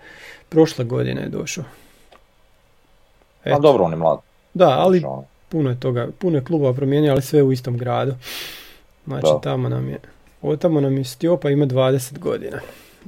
prošle 0.49 0.85
godine 0.85 1.23
je 1.23 1.29
došao. 1.29 1.65
Pa 3.45 3.51
Eto. 3.51 3.59
dobro, 3.61 3.85
on 3.85 3.91
je 3.91 3.97
mlad. 3.97 4.19
Da, 4.55 4.69
ali 4.71 4.99
ono. 4.99 5.25
puno 5.49 5.71
je 5.71 5.81
toga, 5.81 6.09
puno 6.19 6.39
je 6.39 6.45
klubova 6.45 6.73
promijenio, 6.73 7.13
ali 7.13 7.23
sve 7.23 7.43
u 7.43 7.53
istom 7.53 7.77
gradu. 7.77 8.15
Znači 9.07 9.27
Da. 9.27 9.41
tamo 9.41 9.69
nam 9.69 9.89
je, 9.89 9.99
od 10.43 10.59
tamo 10.61 10.81
nam 10.81 10.97
je 10.97 11.05
Stjopa 11.05 11.51
ima 11.51 11.67
20 11.67 12.19
godina. 12.19 12.59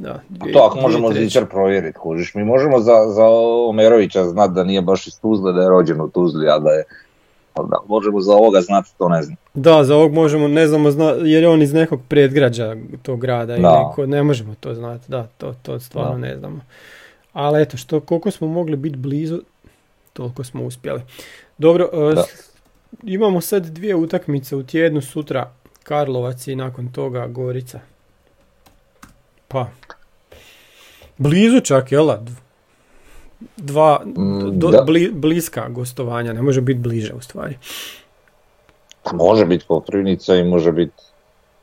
Da, 0.00 0.20
dvije- 0.28 0.52
to 0.52 0.58
ako 0.60 0.80
možemo. 0.80 1.12
Zičar 1.12 1.46
provjeriti, 1.46 1.98
kužiš. 1.98 2.34
Mi 2.34 2.44
možemo 2.44 2.78
za, 2.78 2.92
za 3.08 3.24
Omerovića 3.68 4.24
znati 4.24 4.54
da 4.54 4.64
nije 4.64 4.82
baš 4.82 5.06
iz 5.06 5.20
Tuzle, 5.20 5.52
da 5.52 5.62
je 5.62 5.68
rođen 5.68 6.00
u 6.00 6.08
Tuzli, 6.08 6.48
a 6.48 6.58
da 6.58 6.70
je... 6.70 6.84
Da, 7.56 7.76
možemo 7.86 8.20
za 8.20 8.32
ovoga 8.32 8.60
znati, 8.60 8.90
to 8.98 9.08
ne 9.08 9.22
znam. 9.22 9.36
Da, 9.54 9.84
za 9.84 9.96
ovog 9.96 10.12
možemo, 10.12 10.48
ne 10.48 10.66
znamo, 10.66 10.90
zna, 10.90 11.04
jer 11.04 11.42
je 11.42 11.48
on 11.48 11.62
iz 11.62 11.72
nekog 11.72 12.00
predgrađa 12.08 12.76
tog 13.02 13.20
grada 13.20 13.56
i 13.56 13.60
Da. 13.60 13.70
neko, 13.80 14.06
ne 14.06 14.22
možemo 14.22 14.54
to 14.54 14.74
znati, 14.74 15.04
da, 15.08 15.26
to, 15.28 15.54
to 15.54 15.80
stvarno 15.80 16.12
Da. 16.12 16.18
ne 16.18 16.36
znamo. 16.38 16.60
Ali 17.32 17.62
eto, 17.62 17.76
što, 17.76 18.00
koliko 18.00 18.30
smo 18.30 18.48
mogli 18.48 18.76
biti 18.76 18.96
blizu, 18.96 19.40
toliko 20.12 20.44
smo 20.44 20.64
uspjeli. 20.64 21.00
Dobro, 21.58 21.88
e, 22.10 22.14
Da. 22.14 22.22
s- 22.22 22.50
imamo 23.02 23.40
sad 23.40 23.64
dvije 23.64 23.94
utakmice 23.96 24.56
u 24.56 24.62
tjednu, 24.62 25.00
sutra 25.00 25.50
Karlovac 25.82 26.46
i 26.46 26.56
nakon 26.56 26.88
toga 26.88 27.26
Gorica. 27.26 27.80
Pa, 29.50 29.66
blizu 31.18 31.60
čak, 31.60 31.92
jel? 31.92 32.08
Dva, 33.56 34.00
Mm, 34.06 34.50
do- 34.52 34.70
da. 34.70 34.82
bli- 34.82 35.10
bliska 35.12 35.68
gostovanja, 35.68 36.32
ne 36.32 36.42
može 36.42 36.60
biti 36.60 36.80
bliže 36.80 37.12
u 37.14 37.20
stvari. 37.20 37.58
Može 39.12 39.46
biti 39.46 39.64
Koprivnica 39.64 40.34
i 40.34 40.44
može 40.44 40.72
biti... 40.72 40.92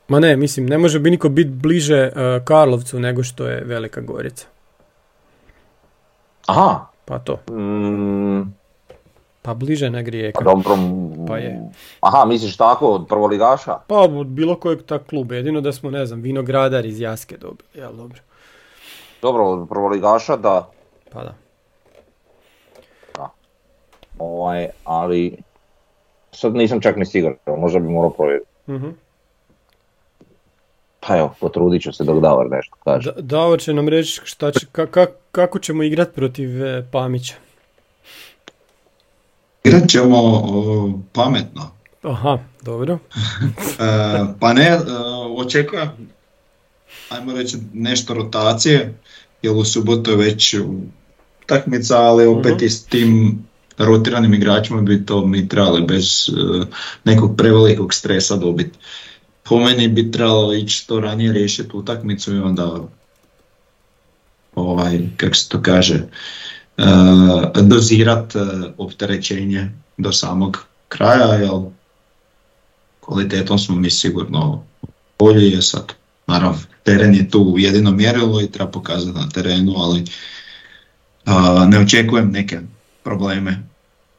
Ma 0.08 0.20
ne, 0.20 0.36
mislim, 0.36 0.66
ne 0.66 0.78
može 0.78 0.98
bi 0.98 1.10
niko 1.10 1.28
biti 1.28 1.50
bliže 1.50 1.96
e, 1.96 2.10
Karlovcu 2.44 2.98
nego 2.98 3.22
što 3.22 3.46
je 3.46 3.64
Velika 3.64 4.00
Gorica. 4.00 4.46
Aha! 6.46 6.76
Pa 7.04 7.18
to. 7.18 7.40
Mm, 7.50 8.52
Pa 9.48 9.54
bliže 9.54 9.90
nego 9.90 10.06
pa 10.06 10.10
Rijeka. 10.10 10.44
dobro... 10.44 10.76
mm, 10.76 11.26
Pa 11.26 11.38
je. 11.38 11.60
Aha, 12.00 12.24
misliš 12.24 12.56
tako, 12.56 12.88
od 12.88 13.06
prvoligaša? 13.08 13.78
Pa 13.86 13.96
od 13.96 14.26
bilo 14.26 14.56
kojeg 14.56 14.82
tak 14.82 15.06
kluba, 15.06 15.34
jedino 15.34 15.60
da 15.60 15.72
smo, 15.72 15.90
ne 15.90 16.06
znam, 16.06 16.20
vinogradar 16.20 16.86
iz 16.86 17.00
Jaske 17.00 17.36
dobili, 17.36 17.68
jel 17.74 17.92
dobro. 17.92 18.20
Dobro, 19.22 19.44
od 19.44 19.68
prvoligaša 19.68 20.36
da, 20.36 20.70
Pa 21.12 21.22
da. 21.22 21.34
ovaj, 24.18 24.68
ali... 24.84 25.36
Sad 26.32 26.54
nisam 26.54 26.80
čak 26.80 26.96
ni 26.96 27.06
siguran, 27.06 27.36
možda 27.48 27.78
bi 27.78 27.88
morao 27.88 28.10
provjeriti. 28.10 28.50
Mhm. 28.68 28.88
Pa 31.00 31.16
evo, 31.16 31.34
potrudit 31.40 31.82
ću 31.82 31.92
se 31.92 32.04
dok 32.04 32.20
Davor 32.20 32.46
nešto 32.50 32.76
kaže. 32.84 33.12
Da, 33.12 33.20
Davor 33.22 33.60
će 33.60 33.74
nam 33.74 33.88
reći 33.88 34.20
šta 34.24 34.50
će, 34.50 34.66
ka- 34.66 34.86
ka- 34.86 35.12
kako 35.32 35.58
ćemo 35.58 35.82
igrat 35.82 36.14
protiv 36.14 36.64
e, 36.64 36.84
Pamića. 36.92 37.34
Igrat 39.68 39.88
ćemo 39.88 40.42
pametno. 41.12 41.70
Aha, 42.02 42.38
dobro. 42.62 42.98
E, 43.80 44.24
pa 44.40 44.52
ne, 44.52 44.66
e, 44.66 44.78
očekujem, 45.36 45.88
ajmo 47.08 47.32
reći, 47.32 47.56
nešto 47.72 48.14
rotacije, 48.14 48.98
jer 49.42 49.52
u 49.56 49.64
subotu 49.64 50.10
je 50.10 50.16
već 50.16 50.54
utakmica, 51.42 51.98
ali 51.98 52.26
opet 52.26 52.54
Mhm. 52.56 52.64
i 52.64 52.70
s 52.70 52.84
tim 52.84 53.38
rotiranim 53.78 54.34
igračima 54.34 54.80
bi 54.82 55.06
to 55.06 55.26
mi 55.26 55.48
trebali 55.48 55.82
bez 55.82 56.28
e, 56.28 56.64
nekog 57.04 57.36
prevelikog 57.36 57.94
stresa 57.94 58.36
dobiti. 58.36 58.78
Po 59.42 59.58
meni 59.58 59.88
bi 59.88 60.10
trebalo 60.12 60.54
ići 60.54 60.86
to 60.88 61.00
ranije 61.00 61.32
riješiti 61.32 61.70
utakmicu 61.76 62.34
i 62.34 62.38
onda 62.38 62.76
ovaj, 64.54 64.98
kako 65.16 65.34
se 65.34 65.48
to 65.48 65.62
kaže, 65.62 66.02
e, 66.78 67.62
dozirat 67.62 68.36
e, 68.36 68.38
opterećenje 68.78 69.70
do 69.96 70.12
samog 70.12 70.66
kraja, 70.88 71.34
jer 71.34 71.50
kvalitetom 73.00 73.58
smo 73.58 73.76
mi 73.76 73.90
sigurno 73.90 74.64
bolji 75.18 75.50
je 75.50 75.62
sad. 75.62 75.92
Naravno, 76.26 76.58
teren 76.82 77.14
je 77.14 77.30
tu 77.30 77.54
jedino 77.58 77.90
mjerilo 77.90 78.40
i 78.42 78.50
treba 78.50 78.70
pokazati 78.70 79.18
na 79.18 79.28
terenu, 79.28 79.74
ali 79.76 80.04
a, 81.24 81.66
ne 81.68 81.78
očekujem 81.78 82.30
neke 82.30 82.60
probleme 83.02 83.62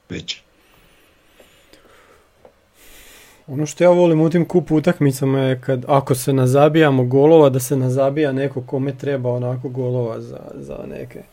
već. 0.10 0.42
Ono 3.48 3.66
što 3.66 3.84
ja 3.84 3.90
volim 3.90 4.22
u 4.22 4.30
tim 4.30 4.46
kup 4.46 4.72
utakmicama 4.72 5.40
je 5.40 5.62
kad 5.62 5.86
ako 5.88 6.16
se 6.16 6.34
nazabijamo 6.34 7.04
golova 7.04 7.50
da 7.50 7.60
se 7.60 7.76
nazabija 7.76 8.32
neko 8.32 8.62
kome 8.62 8.98
treba 8.98 9.34
onako 9.34 9.70
golova 9.70 10.22
za, 10.22 10.40
za 10.54 10.86
neke 10.88 11.24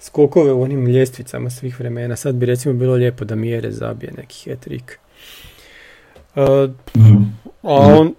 skokove 0.00 0.52
u 0.52 0.62
onim 0.62 0.86
ljestvicama 0.86 1.50
svih 1.50 1.80
vremena. 1.80 2.16
Sad 2.16 2.34
bi 2.34 2.46
recimo 2.46 2.74
bilo 2.74 2.94
lijepo 2.94 3.24
da 3.24 3.34
Mjere 3.34 3.72
zabije 3.72 4.12
neki 4.12 4.50
hat-trick. 4.50 4.92
E, 6.36 6.68
a 7.62 7.72
on, 7.72 8.14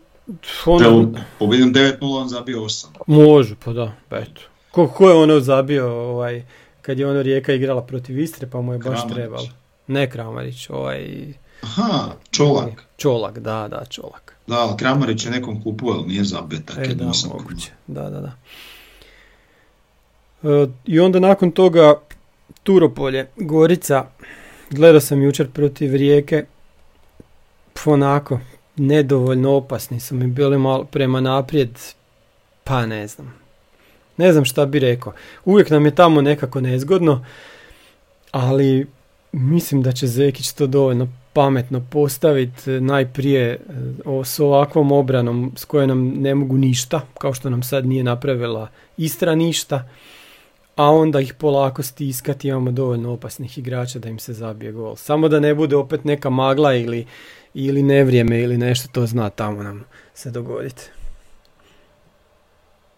on 0.66 0.84
Evo, 0.84 1.12
pobjedim 1.40 1.74
9-0, 1.74 1.98
on 2.02 2.28
zabio 2.30 2.60
8. 2.60 2.86
može, 3.08 3.56
pa 3.66 3.74
da, 3.74 3.94
eto. 4.12 4.42
Ko, 4.72 4.88
ko 4.88 5.10
je 5.10 5.16
ono 5.16 5.40
zabio 5.40 6.10
ovaj, 6.10 6.44
kad 6.82 7.00
je 7.00 7.08
ono 7.08 7.22
Rijeka 7.22 7.54
igrala 7.54 7.86
protiv 7.86 8.20
Istre 8.20 8.48
pa 8.50 8.62
mu 8.62 8.74
je 8.74 8.80
baš 8.80 8.86
Kramarić. 9.00 9.14
trebalo. 9.14 9.48
Ne 9.88 10.10
Kramarić, 10.10 10.70
ovaj 10.70 11.34
Aha, 11.62 12.12
Čolak. 12.32 12.84
Čolak, 12.98 13.40
da, 13.40 13.68
da, 13.68 13.86
Čolak. 13.86 14.36
Da, 14.48 14.56
ali 14.60 14.78
Kramarić 14.78 15.26
je 15.26 15.32
nekom 15.32 15.64
kupu, 15.64 15.90
ali 15.90 16.08
nije 16.08 16.24
zabio 16.24 16.60
tako 16.66 16.82
E, 16.82 16.88
da, 16.88 17.12
moguće. 17.34 17.72
Da, 17.88 18.10
da, 18.10 18.20
da. 18.22 18.32
E, 20.44 20.68
I 20.86 21.00
onda 21.00 21.20
nakon 21.20 21.52
toga 21.52 21.94
Turopolje, 22.64 23.28
Gorica, 23.36 24.06
gledao 24.70 25.02
sam 25.02 25.22
jučer 25.22 25.50
protiv 25.52 25.96
Rijeke, 25.96 26.46
onako, 27.86 28.40
nedovoljno 28.76 29.52
opasni 29.52 30.00
su 30.00 30.16
mi 30.16 30.28
bili 30.28 30.58
malo 30.58 30.84
prema 30.84 31.22
naprijed, 31.22 31.70
pa 32.64 32.86
ne 32.86 33.08
znam. 33.08 33.34
Ne 34.18 34.32
znam 34.32 34.46
šta 34.46 34.66
bi 34.66 34.80
rekao. 34.80 35.14
Uvijek 35.46 35.70
nam 35.70 35.86
je 35.86 35.96
tamo 35.96 36.22
nekako 36.22 36.62
nezgodno, 36.62 37.26
ali 38.32 38.88
mislim 39.32 39.82
da 39.82 39.92
će 39.92 40.08
Zekić 40.08 40.52
to 40.52 40.68
dovoljno 40.68 41.08
pametno 41.34 41.82
postaviti 41.92 42.72
najprije 42.72 43.44
e, 43.52 43.58
s 44.24 44.40
ovakvom 44.40 44.92
obranom 44.92 45.54
s 45.56 45.66
kojom 45.66 45.88
nam 45.88 46.08
ne 46.08 46.36
mogu 46.36 46.58
ništa, 46.58 47.02
kao 47.18 47.34
što 47.34 47.50
nam 47.50 47.64
sad 47.64 47.86
nije 47.86 48.04
napravila 48.04 48.70
Istra 48.98 49.36
ništa, 49.36 49.90
a 50.80 50.92
onda 50.92 51.20
ih 51.20 51.34
polako 51.34 51.84
stiskati, 51.84 52.48
imamo 52.48 52.72
dovoljno 52.72 53.14
opasnih 53.14 53.58
igrača 53.58 54.00
da 54.00 54.10
im 54.10 54.20
se 54.20 54.34
zabije 54.34 54.72
gol. 54.72 54.96
Samo 54.96 55.28
da 55.28 55.40
ne 55.40 55.56
bude 55.56 55.76
opet 55.76 56.04
neka 56.04 56.30
magla 56.30 56.74
ili, 56.74 57.06
ili 57.54 57.84
nevrijeme 57.84 58.40
ili 58.40 58.58
nešto, 58.58 58.90
to 58.92 59.06
zna 59.06 59.30
tamo 59.30 59.64
nam 59.64 59.86
se 60.14 60.32
dogoditi. 60.32 60.84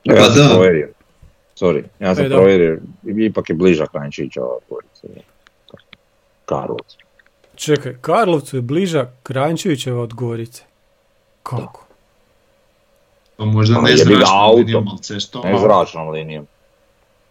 Ja 0.04 0.16
Pa 0.16 0.24
sam 0.24 0.48
da. 0.48 0.54
provjerio. 0.54 0.90
Sorry, 1.56 1.84
ja 2.00 2.16
sam 2.16 2.26
E, 2.26 2.30
da. 2.30 2.36
provjerio. 2.36 2.80
Ipak 3.20 3.50
je 3.50 3.56
bliža 3.56 3.86
Kranjčića 3.86 4.44
ova 4.44 4.60
Gorica. 4.70 5.08
Karlovac. 6.46 6.96
Čekaj, 7.56 7.96
Karlovcu 8.02 8.56
je 8.56 8.62
bliža 8.62 9.12
Kranjčevićeva 9.24 10.02
od 10.02 10.14
Gorice. 10.14 10.64
Kako? 11.44 11.86
Pa 13.38 13.46
možda 13.46 13.76
Ali 13.78 13.92
ne 13.92 13.98
zračnom 13.98 14.56
linijom, 14.56 14.88
ali 14.88 15.02
cestom. 15.02 15.42
Ne 15.46 15.60
zračnom 15.60 16.10
linijom. 16.10 16.48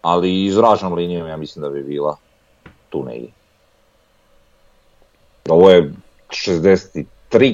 Ali 0.02 0.44
i 0.44 0.50
zračnom 0.50 0.92
linijom 0.92 1.28
ja 1.28 1.36
mislim 1.36 1.62
da 1.62 1.70
bi 1.70 1.82
bila 1.82 2.16
tu 2.88 3.04
negdje. 3.04 3.28
Ovo 5.48 5.70
je 5.70 5.92
63 6.28 7.04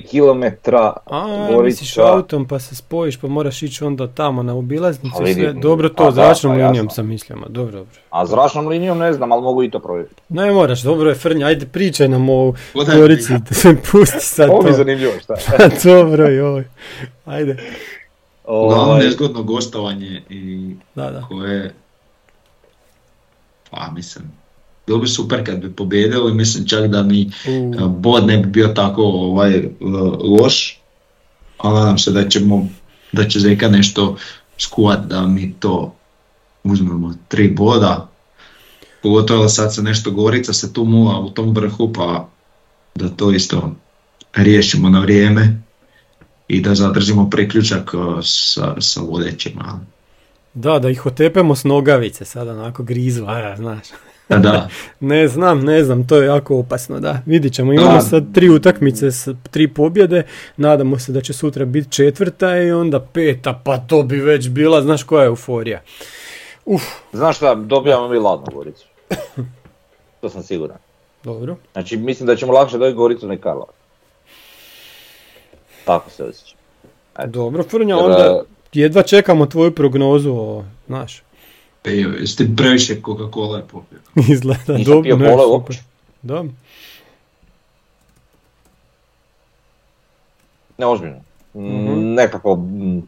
km 0.02 0.74
A, 1.06 1.46
Gorica. 1.46 1.62
misliš 1.62 1.98
autom 1.98 2.48
pa 2.48 2.58
se 2.58 2.76
spojiš 2.76 3.16
pa 3.16 3.28
moraš 3.28 3.62
ići 3.62 3.84
onda 3.84 4.06
tamo 4.08 4.42
na 4.42 4.54
obilaznicu 4.54 5.22
A 5.22 5.26
sve. 5.26 5.52
Dobro 5.52 5.88
pa 5.88 5.94
to, 5.94 6.04
da, 6.04 6.10
zračnom 6.12 6.52
pa 6.52 6.56
linijom 6.56 6.76
jasno. 6.76 6.90
sam 6.90 7.06
mislio, 7.06 7.36
ma 7.36 7.46
dobro, 7.48 7.72
dobro. 7.72 8.00
A 8.10 8.26
zračnom 8.26 8.68
linijom 8.68 8.98
ne 8.98 9.12
znam, 9.12 9.32
ali 9.32 9.42
mogu 9.42 9.62
i 9.62 9.70
to 9.70 9.78
provjeriti. 9.78 10.22
Ne 10.28 10.50
moraš, 10.52 10.82
dobro 10.82 11.08
je 11.08 11.14
Frnja, 11.14 11.46
ajde 11.46 11.66
pričaj 11.66 12.08
nam 12.08 12.28
o 12.28 12.52
Gorici, 12.96 13.32
pusti 13.92 14.20
sad 14.20 14.50
Ovo 14.50 14.62
mi 14.62 14.68
je 14.68 14.72
to. 14.72 14.76
zanimljivo, 14.76 15.12
šta? 15.22 15.34
dobro 15.84 16.26
joj, 16.26 16.64
ajde. 17.24 17.56
Uglavnom 18.44 18.88
Ovaj, 18.88 19.04
nezgodno 19.04 19.42
gostovanje 19.42 20.22
i 20.30 20.70
Da, 20.94 21.10
da. 21.10 21.22
koje, 21.22 21.74
pa 23.76 23.90
mislim, 23.90 24.24
bilo 24.86 24.98
bi 24.98 25.08
super 25.08 25.46
kad 25.46 25.60
bi 25.60 25.72
pobjedili, 25.72 26.34
mislim 26.34 26.66
čak 26.66 26.86
da 26.86 27.02
ni 27.02 27.30
U, 27.48 27.50
e, 27.50 27.88
bod 27.88 28.26
ne 28.26 28.38
bi 28.38 28.46
bio 28.46 28.68
tako 28.68 29.02
ovaj, 29.02 29.56
e, 29.56 29.70
loš, 30.40 30.80
ali 31.58 31.74
nadam 31.74 31.98
se 31.98 32.10
da 32.10 32.28
ćemo, 32.28 32.68
da 33.12 33.28
će 33.28 33.40
Zeka 33.40 33.68
nešto 33.68 34.16
skuvat 34.58 35.06
da 35.06 35.26
mi 35.26 35.54
to 35.60 35.94
uzmemo 36.64 37.14
tri 37.28 37.48
boda, 37.48 38.08
pogotovo 39.02 39.42
da 39.42 39.48
sad 39.48 39.74
se 39.74 39.82
nešto 39.82 40.10
Gorica 40.10 40.52
se 40.52 40.72
tu 40.72 40.84
muva 40.84 41.20
u 41.20 41.30
tom 41.30 41.54
vrhu 41.54 41.92
pa 41.92 42.28
da 42.94 43.08
to 43.08 43.30
isto 43.30 43.72
riješimo 44.34 44.88
na 44.88 45.00
vrijeme 45.00 45.62
i 46.48 46.60
da 46.60 46.74
zadržimo 46.74 47.30
priključak 47.30 47.94
e, 47.94 48.22
sa, 48.22 48.76
sa 48.80 49.00
vodećima. 49.00 49.80
Da, 50.56 50.78
da 50.78 50.90
ih 50.90 51.06
otepemo 51.06 51.54
s 51.56 51.64
nogavice 51.64 52.24
sad 52.24 52.48
onako 52.48 52.82
grizu, 52.82 53.24
a, 53.26 53.56
znaš. 53.56 53.86
Da. 54.28 54.68
Ne 55.00 55.28
znam, 55.28 55.60
ne 55.60 55.84
znam, 55.84 56.06
to 56.06 56.16
je 56.16 56.26
jako 56.26 56.58
opasno, 56.58 57.00
da. 57.00 57.22
Vidit 57.26 57.52
ćemo, 57.54 57.72
imamo 57.72 57.92
Da. 57.92 58.00
sad 58.00 58.24
tri 58.34 58.48
utakmice 58.48 59.10
s 59.10 59.28
tri 59.50 59.68
pobjede, 59.68 60.22
nadamo 60.56 60.98
se 60.98 61.12
da 61.12 61.20
će 61.20 61.32
sutra 61.32 61.64
biti 61.64 61.92
četvrta 61.92 62.56
i 62.56 62.72
onda 62.72 63.00
peta, 63.02 63.60
pa 63.64 63.78
to 63.78 64.02
bi 64.02 64.16
već 64.16 64.48
bila, 64.48 64.82
znaš 64.82 65.02
koja 65.02 65.22
je 65.22 65.26
euforija. 65.26 65.80
Uf, 66.64 66.82
Znaš 67.12 67.36
šta, 67.36 67.54
dobijamo 67.54 68.08
mi 68.08 68.18
ladnu 68.18 68.46
Goricu. 68.54 68.86
To 70.20 70.30
sam 70.30 70.42
siguran. 70.42 70.76
dobro. 71.24 71.56
Znači, 71.72 71.96
mislim 71.96 72.26
da 72.26 72.36
ćemo 72.36 72.52
lakše 72.52 72.78
dobiti 72.78 72.96
Goricu 72.96 73.28
nego 73.28 73.42
Karlovac. 73.42 73.74
Tako 75.84 76.10
se 76.10 76.24
osjećam. 76.24 76.58
Dobro, 77.26 77.62
Frnja, 77.62 77.96
onda 77.96 78.42
jedva 78.72 79.02
čekamo 79.02 79.46
tvoju 79.46 79.74
prognozu, 79.74 80.32
o, 80.32 80.64
znaš, 80.86 81.22
E, 81.84 81.90
jeste 82.20 82.48
previše 82.56 82.94
Coca-Cola 83.02 83.56
je 83.56 83.62
popio. 83.62 83.98
izgleda 84.34 84.72
Nisam 84.72 84.84
dobro. 84.84 85.02
pio 85.02 85.16
ne, 85.16 85.34
uopće. 85.36 85.78
Da, 86.22 86.44
Ne, 90.78 90.86
ozbiljno. 90.86 91.16
Mm, 91.54 91.60
Mhm. 91.60 92.14
Nekako, 92.14 92.56
mm, 92.56 93.02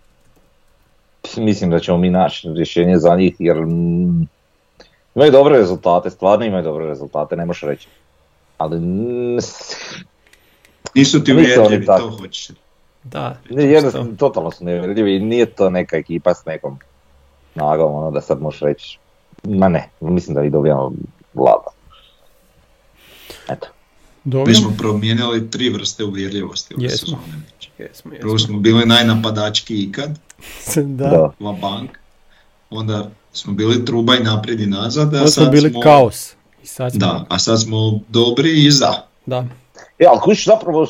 mislim 1.37 1.71
da 1.71 1.79
ćemo 1.79 1.99
mi 1.99 2.11
naći 2.11 2.49
rješenje 2.49 2.99
za 2.99 3.17
njih, 3.17 3.35
jer 3.39 3.57
mm, 3.57 4.29
imaju 5.15 5.33
dobre 5.33 5.59
rezultate, 5.59 6.11
stvarno 6.11 6.45
imaju 6.45 6.63
dobre 6.65 6.87
rezultate, 6.87 7.37
ne 7.37 7.47
možeš 7.47 7.63
reći. 7.63 7.89
Ali 8.59 8.81
Nisu 10.95 11.25
ti 11.25 11.33
uvjerljivi, 11.33 11.87
tako. 11.87 12.03
to 12.03 12.17
hoćeš. 12.17 12.49
Da. 13.13 13.37
ne, 13.51 13.65
jednostavno, 13.65 14.17
totalno 14.17 14.51
su 14.51 14.65
nevjerljivi 14.65 15.17
i 15.17 15.21
nije 15.21 15.47
to 15.47 15.71
neka 15.71 15.97
ekipa 15.97 16.35
s 16.35 16.45
nekom 16.45 16.79
snagom, 17.53 17.95
ono 17.95 18.11
da 18.11 18.21
sad 18.21 18.41
možeš 18.41 18.61
reći, 18.61 18.99
ma 19.45 19.69
ne, 19.69 19.89
mislim 20.01 20.35
da 20.35 20.45
ih 20.45 20.53
dobijamo 20.53 20.93
vlada. 21.35 21.67
Eto. 23.49 23.67
Dobro, 24.25 24.47
Mi 24.47 24.55
smo 24.55 24.73
promijenili 24.79 25.51
tri 25.51 25.71
vrste 25.71 26.05
uvjerljivosti 26.05 26.75
ove 26.75 26.85
Jesmo. 26.85 27.07
sezone. 27.09 27.43
jesmo, 27.79 28.11
Prvo 28.21 28.33
jesmo. 28.33 28.47
smo 28.47 28.59
bili 28.59 28.87
najnapadački 28.87 29.77
ikad, 29.77 30.19
da. 30.99 31.31
va 31.41 31.53
bank. 31.53 31.91
Onda 32.71 33.11
smo 33.33 33.53
bili 33.53 33.85
truba 33.85 34.17
i 34.17 34.23
naprijed 34.23 34.61
i 34.61 34.67
nazad, 34.67 35.15
a 35.15 35.19
Onda 35.19 35.31
smo 35.31 35.45
sad 35.45 35.53
bili 35.53 35.71
smo... 35.71 35.81
kaos. 35.81 36.33
I 36.63 36.67
sad 36.67 36.93
smo, 36.93 36.99
Da, 36.99 37.25
a 37.29 37.39
sad 37.39 37.63
smo 37.63 37.77
dobri 38.09 38.65
i 38.65 38.71
za. 38.71 38.93
da. 39.27 39.45
E, 39.99 40.05
ali 40.09 40.21
kuć 40.21 40.47
zapravo 40.47 40.87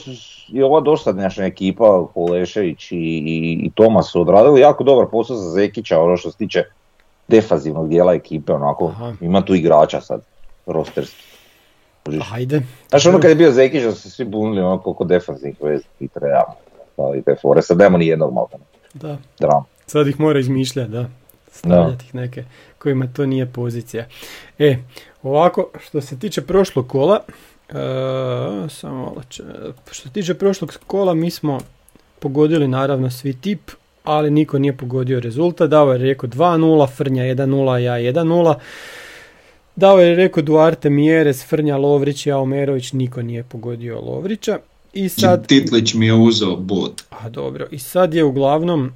je 0.48 0.64
ova 0.64 0.80
dosadašnja 0.80 1.44
ekipa, 1.44 2.06
Kolešević 2.14 2.92
i, 2.92 2.96
i, 2.96 3.60
i 3.62 3.70
Tomas 3.74 4.10
su 4.10 4.20
odradili 4.20 4.60
jako 4.60 4.84
dobar 4.84 5.06
posao 5.10 5.36
za 5.36 5.50
Zekića, 5.50 6.00
ono 6.00 6.16
što 6.16 6.30
se 6.30 6.36
tiče 6.38 6.64
defazivnog 7.28 7.88
dijela 7.88 8.14
ekipe, 8.14 8.52
onako, 8.52 8.86
Aha. 8.86 9.12
ima 9.20 9.44
tu 9.44 9.54
igrača 9.54 10.00
sad, 10.00 10.20
rosterski. 10.66 11.22
Ajde. 12.32 12.62
Znaš 12.88 13.06
ono 13.06 13.20
kad 13.20 13.30
je 13.30 13.36
bio 13.36 13.52
Zekić 13.52 13.82
da 13.82 13.92
su 13.92 14.00
se 14.00 14.10
svi 14.10 14.24
bunili 14.24 14.60
ono 14.60 14.78
koliko 14.78 15.04
defazivnih 15.04 15.62
vez 15.62 15.80
i 16.00 16.08
treba, 16.08 16.44
i 17.16 17.22
te 17.22 17.36
fore, 17.42 17.62
sad 17.62 17.78
nema 17.78 17.98
ni 17.98 18.06
jednog 18.06 18.32
malta, 18.32 18.56
Da. 18.94 19.16
dram. 19.38 19.64
Sad 19.86 20.08
ih 20.08 20.20
mora 20.20 20.38
izmišljati, 20.38 20.90
da. 20.90 21.08
Stavljati 21.52 22.04
ih 22.04 22.14
neke 22.14 22.44
kojima 22.78 23.06
to 23.12 23.26
nije 23.26 23.46
pozicija. 23.46 24.06
E, 24.58 24.76
ovako, 25.22 25.70
što 25.80 26.00
se 26.00 26.18
tiče 26.18 26.46
prošlog 26.46 26.88
kola, 26.88 27.20
e, 27.68 27.74
samo 28.68 28.94
malo 28.94 29.22
će- 29.30 29.42
što 29.90 30.02
se 30.02 30.12
tiče 30.12 30.34
prošlog 30.34 30.78
kola, 30.86 31.14
mi 31.14 31.30
smo 31.30 31.58
pogodili 32.18 32.68
naravno 32.68 33.10
svi 33.10 33.32
tip, 33.32 33.70
ali 34.04 34.30
niko 34.30 34.58
nije 34.58 34.76
pogodio 34.76 35.20
rezultat. 35.20 35.70
Dao 35.70 35.92
je 35.92 35.98
rekao 35.98 36.28
2-0, 36.30 36.88
Frnja 36.88 37.24
1-0, 37.24 37.76
ja 37.76 38.12
1-0. 38.12 38.54
Dao 39.76 40.00
je 40.00 40.14
rekao 40.14 40.42
Duarte 40.42 40.90
Mjeres, 40.90 41.44
Frnja 41.44 41.76
Lovrić, 41.76 42.26
ja 42.26 42.38
Omerović, 42.38 42.92
niko 42.92 43.22
nije 43.22 43.42
pogodio 43.44 44.00
Lovrića. 44.00 44.58
I 44.92 45.08
sad... 45.08 45.46
Titlić 45.46 45.94
mi 45.94 46.06
je 46.06 46.14
uzeo 46.14 46.56
bod. 46.56 47.02
A 47.10 47.28
dobro, 47.28 47.66
i 47.70 47.78
sad 47.78 48.14
je 48.14 48.24
uglavnom 48.24 48.92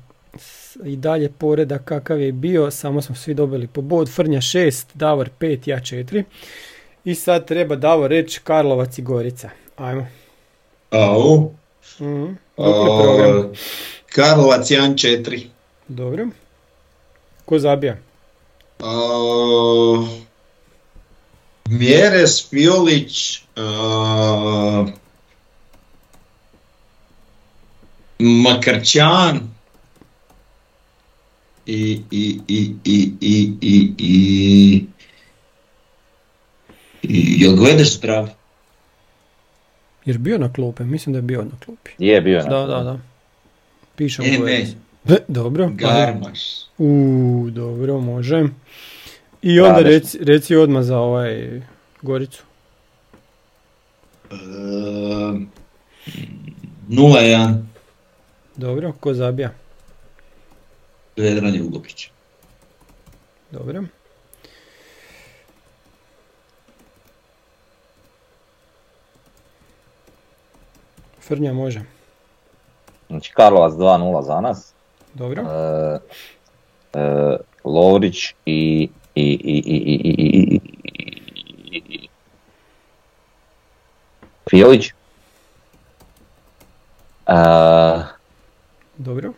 i 0.85 0.97
dalje 0.97 1.29
poredak 1.29 1.85
kakav 1.85 2.21
je 2.21 2.33
bio, 2.33 2.71
samo 2.71 3.03
smo 3.03 3.15
svi 3.15 3.35
dobili 3.35 3.67
po 3.67 3.81
bod, 3.81 4.09
Frnja 4.11 4.41
6, 4.41 4.85
Davor 4.95 5.31
5, 5.41 5.69
ja 5.69 5.81
4. 5.81 6.23
I 7.05 7.15
sad 7.15 7.47
treba 7.47 7.77
Davor 7.77 8.11
reći 8.11 8.41
Karlovac 8.45 8.99
i 8.99 9.03
Gorica. 9.03 9.51
Ajmo. 9.77 10.07
Au. 10.91 11.53
Program. 12.57 13.39
A, 13.39 13.53
Karlovac 14.07 14.67
1-4. 14.71 15.47
Dobro. 15.89 16.27
Ko 17.45 17.59
zabija? 17.59 17.97
A, 18.81 20.07
Mjeres, 21.69 22.49
Fiolić, 22.51 23.43
Makarčan 28.19 29.41
i, 31.67 32.01
i, 32.11 32.41
i, 32.49 32.75
i, 32.85 33.13
i, 33.21 33.53
i, 33.61 33.61
i, 33.61 33.93
i 33.99 34.85
jel 37.03 37.57
gledaš 37.57 37.95
zdrav? 37.95 38.29
Jer 40.05 40.19
bio 40.19 40.39
na 40.39 40.53
klupe, 40.53 40.85
mislim 40.85 41.13
da 41.13 41.19
je 41.19 41.23
bio 41.23 41.43
na 41.43 41.59
klupi. 41.65 41.91
Je 41.99 42.21
bio 42.21 42.39
na 42.43 42.49
Da, 42.49 42.67
da, 42.67 42.83
da. 42.83 42.99
Pišem 43.97 44.25
E, 44.25 44.39
ne. 44.39 44.67
E, 45.09 45.19
Dobro. 45.29 45.71
Garmaš. 45.75 46.41
U, 46.79 47.49
dobro, 47.51 48.01
može. 48.01 48.45
I 49.43 49.61
onda 49.61 49.83
Da, 49.83 49.89
reci, 49.89 50.19
reci 50.25 50.57
odmah 50.57 50.83
za 50.83 50.99
ovaj 50.99 51.61
Goricu. 52.03 52.43
E, 54.31 54.35
0-1. 56.89 57.63
Dobro, 58.57 58.93
ko 59.01 59.15
zabija? 59.15 59.51
Vedran 61.17 61.55
Jugović. 61.55 62.11
Dobro. 63.51 63.85
Tvrdnja 71.33 71.53
može. 71.53 71.81
Znači 73.09 73.33
Karlovac 73.33 73.73
2-0 73.73 74.23
za 74.23 74.41
nas. 74.41 74.73
Dobro. 75.15 75.43
E, 75.43 75.99
e, 76.93 77.37
Lovrić 77.65 78.35
i, 78.47 78.89
i, 79.15 79.23
i, 79.45 79.63
i 79.65 80.61
Fijelić. 84.51 84.91
E, 87.27 87.35
Dobro. 88.97 89.33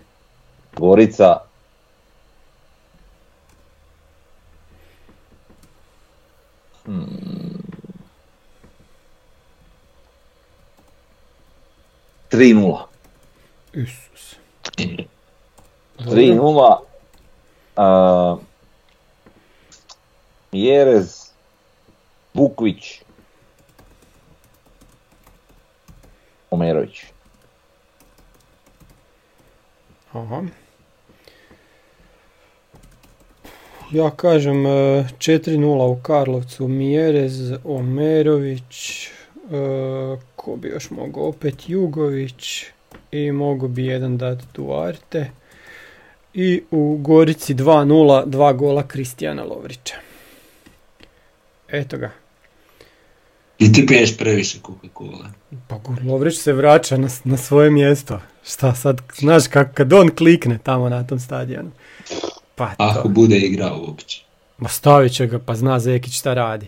Gorica. 0.76 1.38
Hmm. 6.84 7.33
3-0. 12.34 12.78
Isus. 13.72 14.36
3-0. 15.98 16.78
Uh, 17.76 18.38
Jerez, 20.52 21.30
Bukvić 22.34 23.02
Omerović. 26.50 27.04
Aha. 30.12 30.42
Ja 33.90 34.10
kažem 34.10 34.66
e, 34.66 34.70
4-0 35.18 35.92
u 35.92 36.02
Karlovcu, 36.02 36.68
Mjerez, 36.68 37.52
Omerović, 37.64 39.08
e, 39.50 40.16
ko 40.36 40.56
bi 40.56 40.68
još 40.68 40.90
mogao, 40.90 41.28
opet 41.28 41.54
Jugović 41.68 42.64
i 43.10 43.32
mogu 43.32 43.68
bi 43.68 43.86
jedan 43.86 44.18
dati 44.18 44.44
Duarte. 44.54 45.30
I 46.34 46.62
u 46.70 46.98
Gorici 47.00 47.54
2-0, 47.54 48.26
dva 48.26 48.52
gola 48.52 48.88
Kristijana 48.88 49.44
Lovrića. 49.44 49.94
Eto 51.68 51.98
ga. 51.98 52.10
I 53.58 53.72
ti 53.72 53.86
piješ 53.86 54.16
previše 54.16 54.58
Coca-Cola. 54.58 55.26
Pa 55.68 55.80
Lovrić 56.04 56.38
se 56.38 56.52
vraća 56.52 56.96
na, 56.96 57.08
na 57.24 57.36
svoje 57.36 57.70
mjesto. 57.70 58.20
Šta 58.44 58.74
sad, 58.74 59.02
znaš 59.14 59.46
kak, 59.48 59.74
kad 59.74 59.92
on 59.92 60.10
klikne 60.16 60.58
tamo 60.62 60.88
na 60.88 61.06
tom 61.06 61.20
stadionu. 61.20 61.70
Pa 62.54 62.74
to. 62.74 62.84
Ako 62.84 63.08
bude 63.08 63.36
igrao 63.36 63.80
uopće. 63.86 64.24
Ma 64.58 64.68
stavit 64.68 65.12
će 65.12 65.26
ga, 65.26 65.38
pa 65.38 65.54
zna 65.54 65.78
Zekić 65.78 66.18
šta 66.18 66.34
radi. 66.34 66.66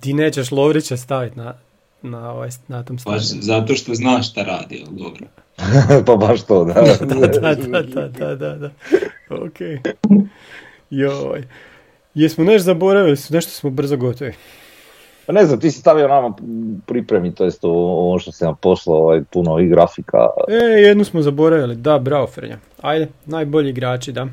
Ti 0.00 0.12
nećeš 0.12 0.50
Lovrića 0.50 0.96
staviti 0.96 1.38
na, 1.38 1.54
na, 2.02 2.32
ovaj, 2.32 2.50
na 2.68 2.82
tom 2.82 2.98
Baš 3.04 3.22
zato 3.22 3.74
što 3.74 3.94
znaš 3.94 4.30
šta 4.30 4.42
radi, 4.42 4.84
ali 4.86 4.96
dobro. 4.98 5.26
pa 6.06 6.16
baš 6.16 6.42
to, 6.42 6.64
da. 6.64 6.72
da, 6.72 7.26
da, 7.26 7.54
da, 7.54 7.82
da, 7.82 8.08
da, 8.08 8.34
da, 8.34 8.54
da. 8.54 8.70
Ok. 9.30 9.60
Joj. 10.90 11.44
Jesmo 12.14 12.44
nešto 12.44 12.64
zaboravili, 12.64 13.16
nešto 13.30 13.50
smo 13.50 13.70
brzo 13.70 13.96
gotovi. 13.96 14.32
Pa 15.26 15.32
ne 15.32 15.46
znam, 15.46 15.60
ti 15.60 15.70
si 15.70 15.78
stavio 15.78 16.08
nama 16.08 16.34
pripremi, 16.86 17.34
to 17.34 17.44
jest 17.44 17.64
ovo 17.64 18.08
ovo 18.08 18.18
što 18.18 18.32
si 18.32 18.44
nam 18.44 18.56
poslao, 18.60 18.96
ovaj, 18.96 19.22
puno 19.32 19.58
i 19.58 19.68
grafika. 19.68 20.18
E, 20.48 20.54
jednu 20.54 21.04
smo 21.04 21.22
zaboravili, 21.22 21.76
da, 21.76 21.98
bravo 21.98 22.26
Frnja. 22.26 22.58
Ajde, 22.80 23.08
najbolji 23.26 23.70
igrači, 23.70 24.12
da. 24.12 24.28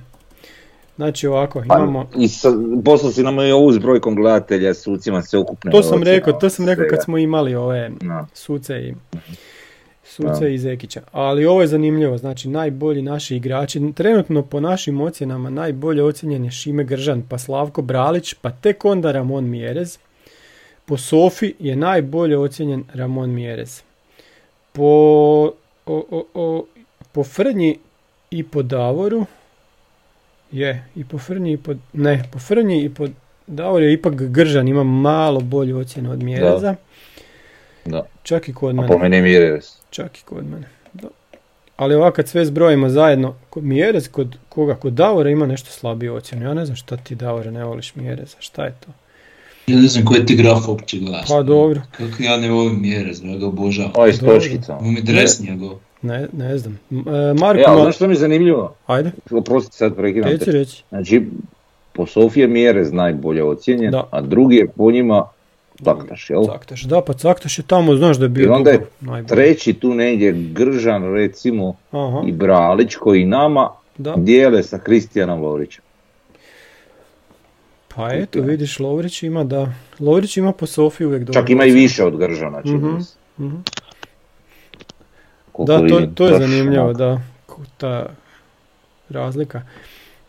Znači 1.00 1.28
ovako, 1.28 1.64
Pa, 1.68 1.78
imamo... 1.78 2.10
I 2.18 2.28
sa, 2.28 2.50
poslao 2.86 3.12
si 3.12 3.24
nam 3.24 3.40
i 3.40 3.52
ovu 3.52 3.72
s 3.72 3.78
brojkom 3.78 4.16
gledatelja, 4.16 4.74
sucima 4.74 5.22
sveukupne. 5.22 5.72
To 5.72 5.84
sam 5.84 6.04
rekao, 6.04 6.34
to 6.34 6.50
sam 6.50 6.66
rekao 6.66 6.86
kad 6.90 7.04
smo 7.04 7.18
imali 7.18 7.56
ove 7.56 7.92
Da. 8.02 8.28
suce 8.34 8.82
i 8.82 8.94
suce 10.04 10.54
i 10.54 10.58
Zekića. 10.58 11.02
Ali 11.12 11.46
ovo 11.46 11.62
je 11.62 11.68
zanimljivo, 11.68 12.18
znači 12.18 12.50
najbolji 12.50 13.02
naši 13.02 13.36
igrači, 13.36 13.92
trenutno 13.96 14.42
po 14.42 14.60
našim 14.60 15.02
ocjenama 15.02 15.50
najbolje 15.50 16.04
ocjenjen 16.04 16.46
je 16.46 16.52
Šime 16.52 16.84
Gržan, 16.84 17.24
pa 17.30 17.38
Slavko 17.38 17.82
Bralić, 17.82 18.34
pa 18.34 18.52
tek 18.52 18.86
onda 18.86 19.12
Ramon 19.12 19.50
Mjerez. 19.50 19.98
Po 20.86 20.98
Sofi 20.98 21.54
je 21.60 21.76
najbolje 21.76 22.38
ocjenjen 22.38 22.84
Ramon 22.94 23.30
Mjerez. 23.30 23.82
Po, 24.72 24.84
o, 24.84 25.52
o, 25.86 26.24
o, 26.34 26.66
po 27.12 27.24
Frnji 27.24 27.78
i 28.32 28.44
po 28.44 28.64
Davoru 28.64 29.26
je, 30.52 30.86
i 30.96 31.04
po 31.04 31.18
Frnji 31.18 31.52
i 31.54 31.58
po, 31.58 31.74
ne, 31.94 32.24
po 32.32 32.40
Frnji 32.40 32.84
i 32.84 32.90
po 32.90 33.08
Davoru 33.48 33.86
je 33.86 33.94
ipak 33.94 34.14
Gržan, 34.14 34.68
ima 34.68 34.84
malo 34.84 35.40
bolju 35.40 35.78
ocjenu 35.78 36.12
od 36.12 36.24
Mjereza. 36.24 36.76
Da. 37.86 38.04
Čak 38.24 38.50
i 38.50 38.54
kod 38.54 38.70
A 38.70 38.74
mene. 38.74 38.88
po 38.88 38.98
meni 38.98 39.16
je 39.16 39.22
Mjeres. 39.22 39.76
Čak 39.90 40.18
i 40.18 40.22
kod 40.24 40.46
mene. 40.50 40.68
Da. 40.94 41.08
Ali 41.76 41.96
ovako 41.96 42.16
kad 42.16 42.28
sve 42.28 42.46
zbrojimo 42.46 42.90
zajedno, 42.90 43.36
kod 43.50 43.64
Mjerez, 43.64 44.08
kod 44.12 44.36
koga? 44.50 44.76
Kod 44.76 44.94
Davora 44.94 45.30
ima 45.30 45.46
nešto 45.46 45.72
slabiju 45.72 46.16
ocjenu. 46.16 46.46
Ja 46.46 46.54
ne 46.54 46.66
znam 46.66 46.76
šta 46.76 46.98
ti 46.98 47.16
Davore 47.16 47.52
ne 47.52 47.64
voliš 47.66 47.96
Mjereza, 47.96 48.38
šta 48.40 48.66
je 48.66 48.74
to? 48.86 48.92
Ja 49.68 49.76
ne 49.82 49.88
znam 49.88 50.06
koji 50.06 50.26
ti 50.26 50.36
graf 50.36 50.68
uopće 50.68 50.98
gledaš. 51.00 51.28
Pa 51.28 51.42
dobro, 51.42 51.82
Kako 51.92 52.24
ja 52.24 52.38
ne 52.38 52.50
volim 52.52 52.82
mjere, 52.82 53.12
ja 53.24 53.38
ga 53.38 53.46
obožavam. 53.48 53.92
Ovaj 53.96 54.14
s 54.14 54.20
Dobro. 54.20 54.36
točkicama. 54.36 54.80
Ovo 54.80 54.92
mi 54.92 55.02
dres 55.02 55.40
njegov. 55.40 55.78
Ne, 56.02 56.28
ne 56.34 56.58
znam. 56.58 56.80
E, 56.92 56.96
Marko, 57.34 57.60
E, 57.60 57.66
ali 57.68 57.76
Ma- 57.76 57.82
znaš 57.82 57.96
što 57.96 58.08
mi 58.08 58.14
je 58.14 58.18
zanimljivo? 58.18 58.76
ajde, 58.88 59.12
Oprosti 59.32 59.76
sad 59.76 59.96
prekidam 59.96 60.32
reci, 60.32 60.46
te. 60.46 60.52
reci. 60.52 60.84
Znači, 60.90 61.26
po 61.94 62.06
Sofije 62.06 62.48
Mjerez 62.48 62.94
najbolje 62.94 63.44
ocjenjen, 63.44 63.92
Da. 63.92 64.04
a 64.12 64.22
drugi 64.22 64.56
je 64.56 64.68
po 64.68 64.92
njima 64.92 65.26
Taktaš, 65.84 66.30
jel? 66.30 66.46
Caktaš, 66.46 66.82
da, 66.84 67.02
pa 67.02 67.14
Caktaš 67.14 67.58
je 67.58 67.64
tamo, 67.64 67.96
znaš 67.96 68.18
da 68.18 68.26
je 68.26 68.28
I 68.28 68.30
bio 68.30 68.54
onda 68.54 68.72
je 68.72 68.78
dugo 68.78 68.90
najbolji. 69.02 69.28
treći 69.28 69.74
tu 69.74 69.94
negdje 69.94 70.32
Gržan 70.34 71.04
recimo 71.06 71.76
Aha, 71.92 72.22
i 72.26 72.32
Bralić 72.32 72.96
koji 72.96 73.26
nama 73.26 73.70
da. 73.98 74.14
dijele 74.16 74.64
sa 74.64 74.78
Kristijanom 74.78 75.42
Lovrićem. 75.42 75.84
Pa 77.90 78.14
eto, 78.14 78.42
vidiš, 78.42 78.80
Lovrić 78.80 79.24
ima 79.24 79.44
da... 79.44 79.68
Lovrić 80.00 80.38
ima 80.38 80.52
po 80.52 80.66
Sofiji 80.66 81.08
uvijek 81.08 81.24
dobro. 81.24 81.42
Čak 81.42 81.50
ima 81.50 81.66
i 81.66 81.72
više 81.72 82.04
od 82.06 82.18
Gržana, 82.18 82.62
čini. 82.62 82.80
Koliko 82.82 83.00
Da, 85.66 85.88
to, 85.88 86.02
to 86.16 86.28
je 86.28 86.40
zanimljivo, 86.40 86.94
da, 86.94 87.22
ta 87.78 88.06
razlika. 89.10 89.62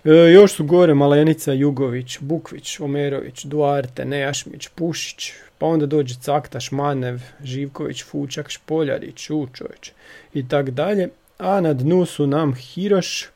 E, 0.04 0.10
još 0.10 0.52
su 0.52 0.64
gore 0.64 0.94
Malenica, 0.94 1.52
Jugović, 1.52 2.18
Bukvić, 2.20 2.80
Omerović, 2.80 3.44
Duarte, 3.44 4.04
Nejašmić, 4.04 4.68
Pušić, 4.68 5.32
pa 5.58 5.66
onda 5.66 5.86
dođe 5.86 6.14
Caktaš, 6.14 6.70
Manev, 6.70 7.20
Živković, 7.44 8.04
Fučak, 8.04 8.50
Špoljarić, 8.50 9.30
Učović 9.30 9.92
i 10.34 10.48
tak 10.48 10.70
dalje. 10.70 11.08
A 11.38 11.60
na 11.60 11.72
dnu 11.72 12.06
su 12.06 12.26
nam 12.26 12.54
Hiroš, 12.54 13.28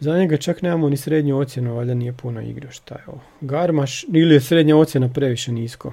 za 0.00 0.18
njega 0.18 0.36
čak 0.36 0.62
nemamo 0.62 0.88
ni 0.88 0.96
srednju 0.96 1.38
ocjenu, 1.38 1.74
valjda 1.74 1.94
nije 1.94 2.12
puno 2.12 2.40
igrao, 2.40 2.72
šta 2.72 2.94
je 2.94 3.04
ovo. 3.06 3.20
Garmaš, 3.40 4.04
ili 4.12 4.34
je 4.34 4.40
srednja 4.40 4.76
ocjena 4.76 5.08
previše 5.08 5.52
nisko. 5.52 5.92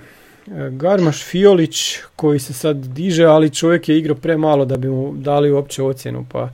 E, 0.56 0.70
Garmaš 0.70 1.24
Fiolić 1.24 1.98
koji 2.16 2.40
se 2.40 2.54
sad 2.54 2.78
diže, 2.78 3.26
ali 3.26 3.54
čovjek 3.54 3.90
je 3.90 3.98
igrao 3.98 4.16
premalo 4.16 4.66
da 4.66 4.78
bi 4.78 4.90
mu 4.90 5.14
dali 5.16 5.52
uopće 5.52 5.84
ocjenu, 5.84 6.26
pa 6.32 6.50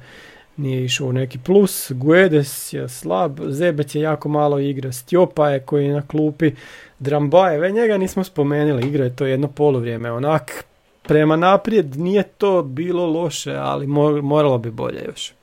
nije 0.58 0.86
išao 0.86 1.08
u 1.08 1.14
neki 1.14 1.40
plus. 1.40 1.92
Guedes 1.92 2.74
je 2.74 2.90
slab, 2.90 3.40
Zebec 3.48 3.96
je 3.96 4.02
jako 4.02 4.30
malo 4.30 4.60
igra, 4.60 4.92
Stjopa 4.92 5.50
je 5.50 5.60
koji 5.60 5.86
je 5.86 5.94
na 5.94 6.02
klupi, 6.08 6.52
Drambaje, 7.00 7.72
njega 7.72 7.98
nismo 7.98 8.24
spomenuli, 8.24 8.88
igra 8.88 9.04
je 9.04 9.16
to 9.16 9.26
jedno 9.26 9.48
poluvrijeme, 9.48 10.12
onak 10.12 10.66
prema 11.04 11.36
naprijed 11.36 11.96
nije 11.96 12.24
to 12.24 12.64
bilo 12.64 13.06
loše, 13.06 13.56
ali 13.56 13.88
mo- 13.88 14.22
moralo 14.22 14.58
bi 14.58 14.72
bolje 14.72 15.04
još. 15.06 15.34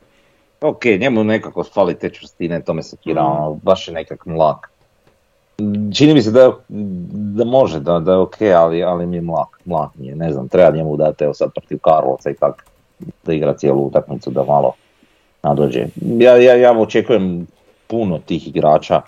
Ok, 0.60 0.84
njemu 0.84 1.24
nekako 1.24 1.64
fali 1.64 1.98
te 1.98 2.10
čvrstine, 2.10 2.62
to 2.64 2.74
me 2.74 2.82
sekira, 2.82 3.22
ono, 3.22 3.54
baš 3.62 3.88
je 3.88 3.94
nekak 3.94 4.26
mlak. 4.26 4.69
Čini 5.94 6.14
mi 6.14 6.22
se 6.22 6.30
da, 6.30 6.52
da 7.38 7.44
može, 7.44 7.80
da, 7.80 7.98
da 7.98 8.12
je 8.12 8.18
ok, 8.18 8.36
ali, 8.56 8.82
ali 8.82 9.06
mi 9.06 9.16
je 9.16 9.22
mlak, 9.22 9.60
mlak 9.64 9.90
mi 9.94 10.06
je, 10.06 10.16
ne 10.16 10.32
znam, 10.32 10.48
treba 10.48 10.76
njemu 10.76 10.96
dati 10.96 11.24
evo 11.24 11.34
sad 11.34 11.52
protiv 11.54 11.78
Karlovca 11.78 12.30
i 12.30 12.34
tak, 12.34 12.66
da 13.24 13.32
igra 13.32 13.54
cijelu 13.54 13.86
utakmicu, 13.86 14.30
da 14.30 14.44
malo 14.44 14.72
nadođe. 15.42 15.86
Ja, 16.18 16.36
ja, 16.36 16.54
ja 16.54 16.78
očekujem 16.78 17.46
puno 17.86 18.18
tih 18.26 18.48
igrača, 18.48 19.00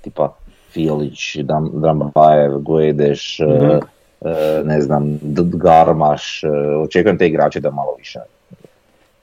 tipa 0.00 0.34
Filić, 0.72 1.36
Dam, 1.36 1.70
Drambajev, 1.74 2.58
Guedeš, 2.58 3.38
Mhm. 3.40 3.64
e, 3.70 3.80
e, 4.20 4.62
ne 4.64 4.80
znam, 4.80 5.18
Garmaš, 5.52 6.44
e, 6.44 6.48
očekujem 6.84 7.18
te 7.18 7.26
igrače 7.26 7.60
da 7.60 7.70
malo 7.70 7.94
više 7.98 8.18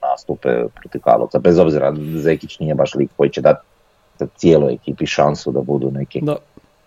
nastupe 0.02 0.50
protiv 0.76 1.02
Karlovca, 1.02 1.40
bez 1.40 1.60
obzira 1.60 1.94
Zekić 2.16 2.60
nije 2.60 2.76
baš 2.76 2.96
lik 2.96 3.10
koji 3.18 3.30
će 3.30 3.42
dati 3.42 3.66
cijeloj 4.36 4.74
ekipi 4.74 5.06
šansu 5.06 5.52
da 5.52 5.62
budu 5.62 5.92
neki 5.92 6.22
Da, 6.22 6.36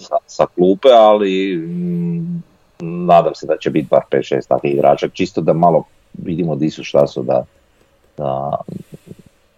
sa, 0.00 0.16
sa 0.26 0.46
klupe, 0.46 0.88
ali 0.88 1.56
mm, 1.56 2.42
nadam 2.80 3.34
se 3.34 3.46
da 3.46 3.56
će 3.56 3.70
biti 3.70 3.88
bar 3.90 4.02
5-6 4.10 4.48
takvih 4.48 4.74
igrača, 4.74 5.08
čisto 5.08 5.40
da 5.40 5.52
malo 5.52 5.84
vidimo 6.12 6.56
di 6.56 6.70
su 6.70 6.84
šta 6.84 7.06
su 7.06 7.22
da, 7.22 7.44
da 8.16 8.56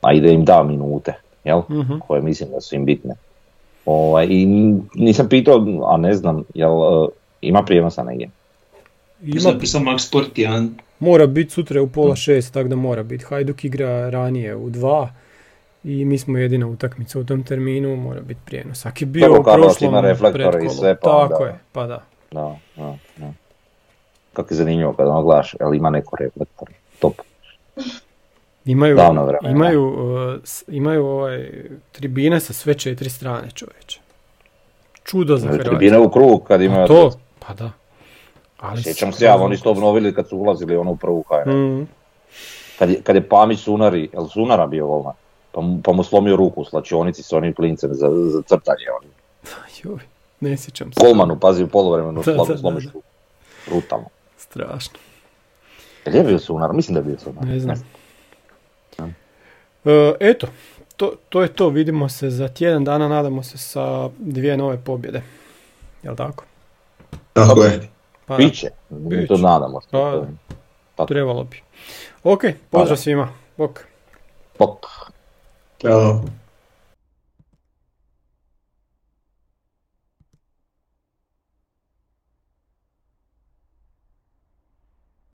a 0.01 0.13
i 0.13 0.21
da 0.21 0.29
im 0.29 0.45
da 0.45 0.63
minute, 0.63 1.15
jel? 1.45 1.63
mhm. 1.71 1.99
koje 2.07 2.23
mislim 2.23 2.51
da 2.51 2.61
su 2.61 2.75
im 2.75 2.85
bitne. 2.85 3.15
Ovaj, 3.87 4.27
I 4.31 4.47
nisam 4.95 5.29
pitao, 5.29 5.67
a 5.87 5.97
ne 5.97 6.15
znam, 6.15 6.45
jel 6.55 6.73
e, 6.73 7.09
ima 7.41 7.63
prijenosa 7.63 8.03
negdje? 8.03 8.31
Ima, 9.23 9.51
Ima 9.51 9.59
pisao 9.59 9.81
Max 9.81 9.99
Sport 9.99 10.35
1, 10.35 10.69
mora 10.99 11.27
biti 11.27 11.51
sutra 11.51 11.83
u 11.83 11.89
pola 11.89 12.17
šest, 12.17 12.55
tako 12.55 12.69
da 12.69 12.77
mora 12.77 13.03
biti. 13.03 13.25
Hajduk 13.25 13.65
igra 13.65 14.11
ranije 14.11 14.57
u 14.57 14.71
dva 14.71 15.11
i 15.85 16.05
mi 16.05 16.19
smo 16.19 16.39
jedina 16.39 16.67
utakmica 16.67 17.19
u 17.19 17.25
tom 17.25 17.43
terminu, 17.43 17.97
mora 17.97 18.21
biti 18.21 18.41
prijenos. 18.45 18.87
Ako 18.87 18.97
je 19.01 19.07
bio 19.07 19.27
Dobro, 19.27 19.41
u 19.41 19.45
prošlom 19.45 19.91
ima 19.91 20.01
reflektore 20.01 20.65
i 20.65 20.69
sve, 20.69 20.97
pa 20.97 21.11
tako 21.11 21.35
onda- 21.35 21.47
je, 21.47 21.59
pa 21.73 21.87
da. 21.87 22.03
Da, 22.31 22.57
da, 22.77 22.97
da. 23.17 23.33
Kako 24.33 24.55
je 24.55 24.57
zanimljivo 24.57 24.93
kada 24.93 25.11
ono 25.11 25.23
gledaš, 25.23 25.55
jel 25.61 25.75
ima 25.75 25.91
neko 25.91 26.17
reflektor, 26.17 26.69
top. 26.99 27.15
Imaju, 28.65 28.97
vremena. 28.97 29.51
imaju, 29.51 29.85
uh, 29.85 30.41
imaju 30.69 31.07
ovaj, 31.07 31.51
tribine 31.93 32.41
sa 32.41 32.53
sve 32.53 32.75
četiri 32.75 33.11
strane 33.11 33.51
čovječe. 33.51 34.01
Čudo 35.05 35.37
za 35.37 35.49
Hrvatsku. 35.49 35.71
Tribine 35.71 35.99
u 35.99 36.11
krug 36.11 36.45
kad 36.49 36.63
imaju... 36.63 36.87
To, 36.87 37.13
pa 37.47 37.55
da. 37.55 37.71
Ali 38.59 38.83
Sjećam 38.83 39.13
se 39.13 39.25
ja, 39.25 39.37
oni 39.37 39.57
su 39.57 39.63
to 39.63 39.71
obnovili 39.71 40.15
kad 40.15 40.29
su 40.29 40.39
ulazili 40.39 40.77
ono 40.77 40.91
u 40.91 40.97
prvu 40.97 41.25
HNL. 41.29 41.53
Mm, 41.53 41.89
Kad 42.79 42.91
je, 42.91 43.03
kad 43.03 43.17
je 43.17 43.29
Pamić 43.29 43.61
Sunari, 43.61 44.09
jel 44.13 44.29
Sunara 44.29 44.67
bio 44.67 44.87
golman, 44.87 45.15
pa 45.53 45.61
mu, 45.61 45.83
pa 45.83 45.93
mu 45.93 46.05
slomio 46.05 46.37
ruku 46.37 46.61
u 46.61 46.65
slačionici 46.65 47.23
s 47.23 47.33
onim 47.33 47.55
klincem 47.55 47.91
za, 47.95 48.09
za 48.27 48.43
crtanje. 48.43 48.85
On. 49.03 49.09
joj, 49.83 49.99
ne 50.41 50.57
sjećam 50.57 50.93
se. 50.93 51.01
Golmanu, 51.01 51.39
pazi 51.41 51.65
u 51.65 51.69
polovremenu, 51.69 52.23
Da, 52.23 52.33
da, 52.33 52.45
da, 52.49 52.59
slomiš 52.59 52.85
ruku. 52.85 53.03
Brutalno. 53.67 54.07
Strašno. 54.39 54.99
Jel 56.07 56.17
je 56.17 56.23
bio 56.25 56.39
sunar? 56.39 56.73
Mislim 56.73 56.95
da 56.95 57.01
je 57.01 57.05
bio 57.05 57.19
sunar. 57.19 57.45
Ne 57.45 57.61
znam. 57.61 57.85
E, 59.85 60.13
eto, 60.21 60.47
to, 60.97 61.13
to 61.29 61.43
je 61.43 61.49
to. 61.49 61.69
Vidimo 61.69 62.09
se 62.09 62.31
za 62.31 62.49
tjedan 62.49 62.85
dana, 62.85 63.09
nadamo 63.09 63.43
se 63.43 63.59
sa 63.59 64.09
dvije 64.19 64.57
nove 64.57 64.79
pobjede. 64.85 65.23
Jel 66.03 66.17
tako? 66.17 66.45
Tako 67.33 67.63
je. 67.63 67.89
Pa, 68.27 68.37
Biće, 68.37 68.71
mi 68.91 69.17
Biće. 69.17 69.27
to 69.27 69.37
nadamo 69.37 69.81
se. 69.81 69.89
Pa, 69.91 70.23
To- 70.97 71.07
trebalo 71.07 71.45
bi. 71.45 71.63
Ok, 72.25 72.41
pozdrav 72.71 72.97
Pa 72.97 73.03
svima. 73.03 73.29
Bok. 73.57 73.81
Bok. 74.59 74.87
Tchau. 75.83 76.25